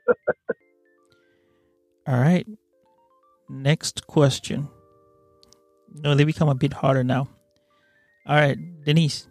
All 2.07 2.19
right. 2.19 2.45
Next 3.49 4.07
question. 4.07 4.69
No, 5.93 6.15
they 6.15 6.23
become 6.23 6.49
a 6.49 6.55
bit 6.55 6.73
harder 6.73 7.03
now. 7.03 7.29
All 8.25 8.35
right, 8.35 8.57
Denise. 8.83 9.27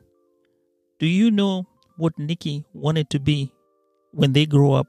Do 0.98 1.06
you 1.06 1.30
know 1.30 1.66
what 1.96 2.16
Nicky 2.18 2.64
wanted 2.72 3.10
to 3.10 3.18
be 3.18 3.52
when 4.12 4.32
they 4.32 4.46
grow 4.46 4.74
up? 4.74 4.86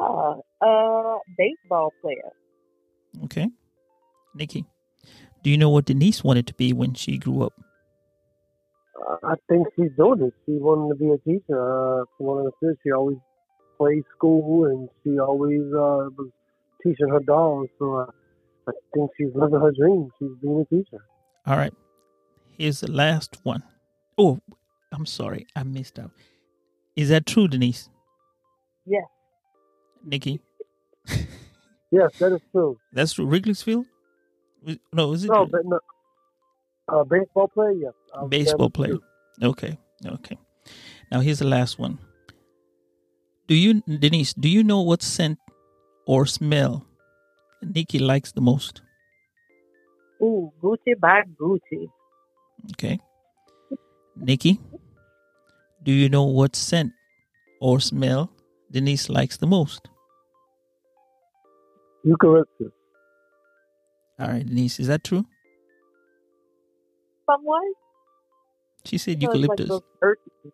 Uh, 0.00 0.34
uh, 0.64 1.18
baseball 1.36 1.92
player. 2.00 2.30
Okay. 3.24 3.48
Nicky. 4.34 4.64
Do 5.42 5.50
you 5.50 5.58
know 5.58 5.70
what 5.70 5.86
Denise 5.86 6.22
wanted 6.22 6.46
to 6.46 6.54
be 6.54 6.72
when 6.72 6.94
she 6.94 7.18
grew 7.18 7.42
up? 7.42 7.52
I 9.22 9.34
think 9.48 9.68
she's 9.76 9.90
doing 9.96 10.22
it. 10.22 10.34
She 10.46 10.52
wanted 10.52 10.94
to 10.94 10.98
be 10.98 11.10
a 11.10 11.18
teacher. 11.18 11.58
Uh, 11.58 12.04
from 12.16 12.26
what 12.26 12.34
I 12.36 12.38
understood, 12.40 12.76
she 12.82 12.92
always 12.92 13.18
played 13.78 14.04
school 14.16 14.66
and 14.66 14.88
she 15.02 15.18
always 15.18 15.62
uh, 15.72 16.10
was 16.16 16.30
teaching 16.82 17.08
her 17.08 17.20
dolls. 17.20 17.68
So 17.78 17.98
uh, 17.98 18.06
I 18.68 18.72
think 18.94 19.10
she's 19.16 19.34
living 19.34 19.60
her 19.60 19.72
dream. 19.72 20.10
She's 20.18 20.30
being 20.40 20.60
a 20.60 20.74
teacher. 20.74 21.04
All 21.46 21.56
right. 21.56 21.74
Here's 22.56 22.80
the 22.80 22.90
last 22.90 23.38
one. 23.42 23.62
Oh, 24.16 24.40
I'm 24.92 25.06
sorry. 25.06 25.46
I 25.56 25.62
missed 25.62 25.98
out. 25.98 26.12
Is 26.94 27.08
that 27.08 27.26
true, 27.26 27.48
Denise? 27.48 27.88
Yes. 28.86 29.04
Nicky? 30.04 30.40
Yes, 31.92 32.10
that 32.20 32.32
is 32.32 32.40
true. 32.52 32.78
That's 32.94 33.12
true. 33.12 33.26
Wrigley's 33.26 33.62
Field? 33.62 33.84
No, 34.94 35.12
is 35.12 35.24
it 35.24 35.30
No, 35.30 35.44
but 35.44 35.60
no. 35.64 35.78
Uh, 36.88 37.04
baseball 37.04 37.48
player, 37.48 37.72
yes. 37.72 37.92
Uh, 38.14 38.26
baseball 38.26 38.70
player? 38.70 38.98
Okay. 39.42 39.78
Okay. 40.04 40.38
Now 41.10 41.20
here's 41.20 41.38
the 41.38 41.46
last 41.46 41.78
one. 41.78 41.98
Do 43.48 43.54
you, 43.54 43.82
Denise, 43.82 44.32
do 44.34 44.48
you 44.48 44.62
know 44.64 44.80
what 44.80 45.02
scent 45.02 45.38
or 46.06 46.26
smell 46.26 46.86
Nicky 47.62 47.98
likes 47.98 48.32
the 48.32 48.40
most? 48.40 48.82
Ooh, 50.22 50.52
Gucci 50.62 50.98
by 50.98 51.22
Gucci. 51.38 51.88
Okay. 52.72 52.98
Nicky, 54.16 54.60
do 55.82 55.90
you 55.90 56.08
know 56.08 56.24
what 56.24 56.54
scent 56.54 56.92
or 57.60 57.80
smell 57.80 58.30
Denise 58.70 59.08
likes 59.08 59.36
the 59.36 59.46
most? 59.46 59.88
You 62.04 62.12
Eucalyptus. 62.12 62.72
All 64.18 64.28
right, 64.28 64.46
Denise, 64.46 64.78
is 64.78 64.86
that 64.86 65.02
true? 65.02 65.24
Someone? 67.28 67.72
She 68.84 68.98
said 68.98 69.22
You 69.22 69.28
know, 69.28 69.32
it's 69.32 69.40
eucalyptus. 69.42 69.68
Like 69.68 69.68
those 69.68 69.82
earthy, 70.02 70.52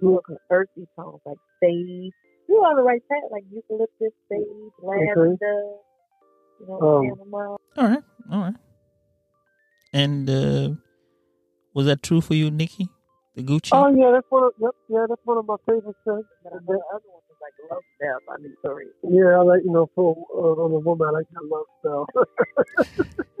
those 0.00 0.38
earthy 0.50 0.88
tones, 0.96 1.20
like 1.24 1.38
sage. 1.62 2.12
You 2.48 2.56
on 2.56 2.76
the 2.76 2.82
right 2.82 3.02
path, 3.10 3.22
like 3.30 3.44
eucalyptus, 3.50 4.12
sage, 4.28 4.44
lavender, 4.82 5.62
you 6.60 6.66
know, 6.68 6.78
Um, 6.80 7.08
chamomile. 7.08 7.60
all 7.76 7.88
right, 7.88 8.02
all 8.30 8.40
right. 8.40 8.54
And 9.92 10.28
uh, 10.28 10.70
was 11.72 11.86
that 11.86 12.02
true 12.02 12.20
for 12.20 12.34
you, 12.34 12.50
Nicky? 12.50 12.88
The 13.34 13.42
Gucci? 13.42 13.70
Oh 13.72 13.88
yeah, 13.88 14.12
that's 14.12 14.26
one. 14.28 14.44
Of, 14.44 14.52
yep, 14.60 14.70
yeah, 14.88 15.06
that's 15.08 15.20
one 15.24 15.38
of 15.38 15.46
my 15.46 15.56
favorite 15.66 15.96
scents. 16.06 16.28
The 16.44 16.50
other 16.50 16.60
one 16.68 17.22
is 17.30 17.36
like 17.40 17.54
love 17.70 17.82
spell 17.96 18.18
by 18.28 18.36
me, 18.42 18.50
sorry. 18.62 18.86
Yeah, 19.02 19.38
I 19.38 19.42
like 19.42 19.62
you 19.64 19.72
know 19.72 19.88
for 19.94 20.14
uh, 20.34 20.62
on 20.62 20.70
a 20.72 20.78
woman, 20.78 21.08
I 21.08 21.10
like 21.10 21.26
that 21.32 21.44
love 21.50 21.66
spell. 21.80 22.06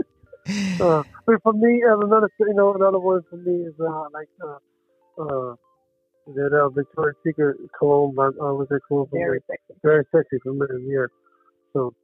uh, 0.80 1.02
but 1.26 1.42
for 1.42 1.52
me, 1.52 1.82
uh, 1.88 1.98
another 1.98 2.30
you 2.40 2.54
know 2.54 2.74
another 2.74 2.98
one 2.98 3.22
for 3.30 3.36
me 3.36 3.66
is 3.66 3.74
uh, 3.80 4.06
like 4.12 4.28
uh, 4.42 4.58
uh, 5.22 5.54
that 6.34 6.52
uh, 6.52 6.68
Victoria's 6.70 7.16
Secret 7.26 7.56
cologne. 7.78 8.14
By, 8.14 8.26
uh, 8.26 8.54
what's 8.54 8.70
that 8.70 8.80
cologne? 8.88 9.06
from 9.08 9.18
Very 9.18 9.40
there? 9.48 9.56
sexy. 9.56 9.80
very 9.82 10.04
sexy 10.14 10.38
for 10.42 10.52
men. 10.52 10.86
Yeah. 10.86 11.06
So, 11.72 11.94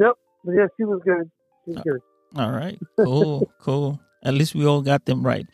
yep. 0.00 0.14
But 0.44 0.52
yeah, 0.52 0.66
she 0.76 0.84
was 0.84 1.00
good. 1.04 1.30
She 1.64 1.72
was 1.72 1.82
good. 1.84 2.00
all 2.36 2.50
right, 2.50 2.78
cool, 2.96 3.48
cool. 3.60 4.00
At 4.22 4.34
least 4.34 4.54
we 4.54 4.66
all 4.66 4.82
got 4.82 5.04
them 5.04 5.24
right. 5.24 5.46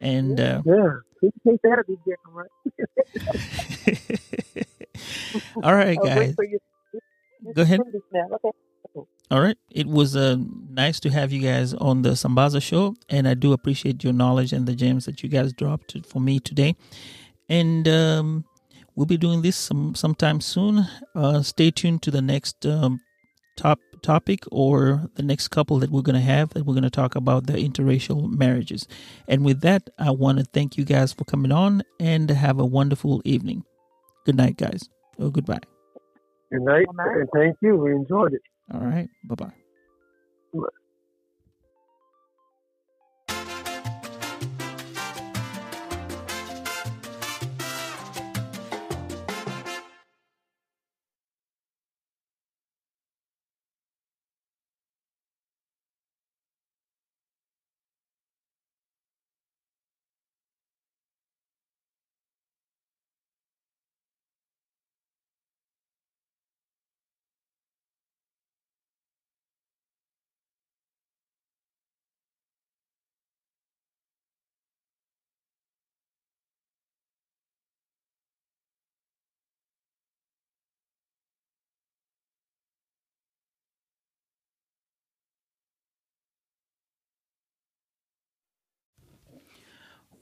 And 0.00 0.38
uh, 0.40 0.62
Yeah. 0.64 1.00
You 1.22 1.32
think 1.44 1.60
that'll 1.62 1.84
be 1.88 1.96
different, 2.04 2.36
right? 2.36 2.50
all 5.62 5.74
right, 5.74 5.98
guys, 6.04 6.34
for 6.34 6.44
you. 6.44 6.58
you 6.92 7.54
Go 7.54 7.62
ahead. 7.62 7.80
Okay. 7.80 8.50
All 9.30 9.40
right. 9.40 9.56
It 9.70 9.88
was 9.88 10.14
uh, 10.14 10.36
nice 10.70 11.00
to 11.00 11.10
have 11.10 11.32
you 11.32 11.42
guys 11.42 11.74
on 11.74 12.02
the 12.02 12.10
Sambaza 12.10 12.62
show, 12.62 12.94
and 13.08 13.26
I 13.26 13.34
do 13.34 13.52
appreciate 13.52 14.04
your 14.04 14.12
knowledge 14.12 14.52
and 14.52 14.66
the 14.66 14.74
gems 14.76 15.04
that 15.06 15.22
you 15.22 15.28
guys 15.28 15.52
dropped 15.52 15.96
for 16.06 16.20
me 16.20 16.38
today. 16.38 16.76
And 17.48 17.88
um, 17.88 18.44
we'll 18.94 19.06
be 19.06 19.16
doing 19.16 19.42
this 19.42 19.56
some 19.56 19.94
sometime 19.96 20.40
soon. 20.40 20.86
Uh, 21.14 21.42
stay 21.42 21.70
tuned 21.72 22.02
to 22.02 22.10
the 22.12 22.22
next 22.22 22.64
um, 22.66 23.00
top 23.56 23.80
topic 24.02 24.44
or 24.52 25.10
the 25.16 25.22
next 25.22 25.48
couple 25.48 25.78
that 25.80 25.90
we're 25.90 26.02
going 26.02 26.14
to 26.14 26.20
have 26.20 26.50
that 26.50 26.64
we're 26.64 26.74
going 26.74 26.84
to 26.84 26.90
talk 26.90 27.16
about 27.16 27.46
the 27.46 27.54
interracial 27.54 28.28
marriages. 28.30 28.86
And 29.26 29.44
with 29.44 29.60
that, 29.62 29.90
I 29.98 30.12
want 30.12 30.38
to 30.38 30.44
thank 30.44 30.76
you 30.76 30.84
guys 30.84 31.12
for 31.12 31.24
coming 31.24 31.50
on 31.50 31.82
and 31.98 32.30
have 32.30 32.60
a 32.60 32.64
wonderful 32.66 33.22
evening. 33.24 33.64
Good 34.24 34.36
night, 34.36 34.56
guys. 34.56 34.88
Or 35.18 35.30
goodbye. 35.30 35.60
Good 36.52 36.62
night, 36.62 36.86
Good 36.86 36.96
night. 36.96 37.16
and 37.16 37.28
thank 37.34 37.56
you. 37.60 37.76
We 37.76 37.92
enjoyed 37.92 38.34
it. 38.34 38.42
All 38.72 38.80
right. 38.80 39.08
Bye 39.24 39.34
bye. 39.34 39.65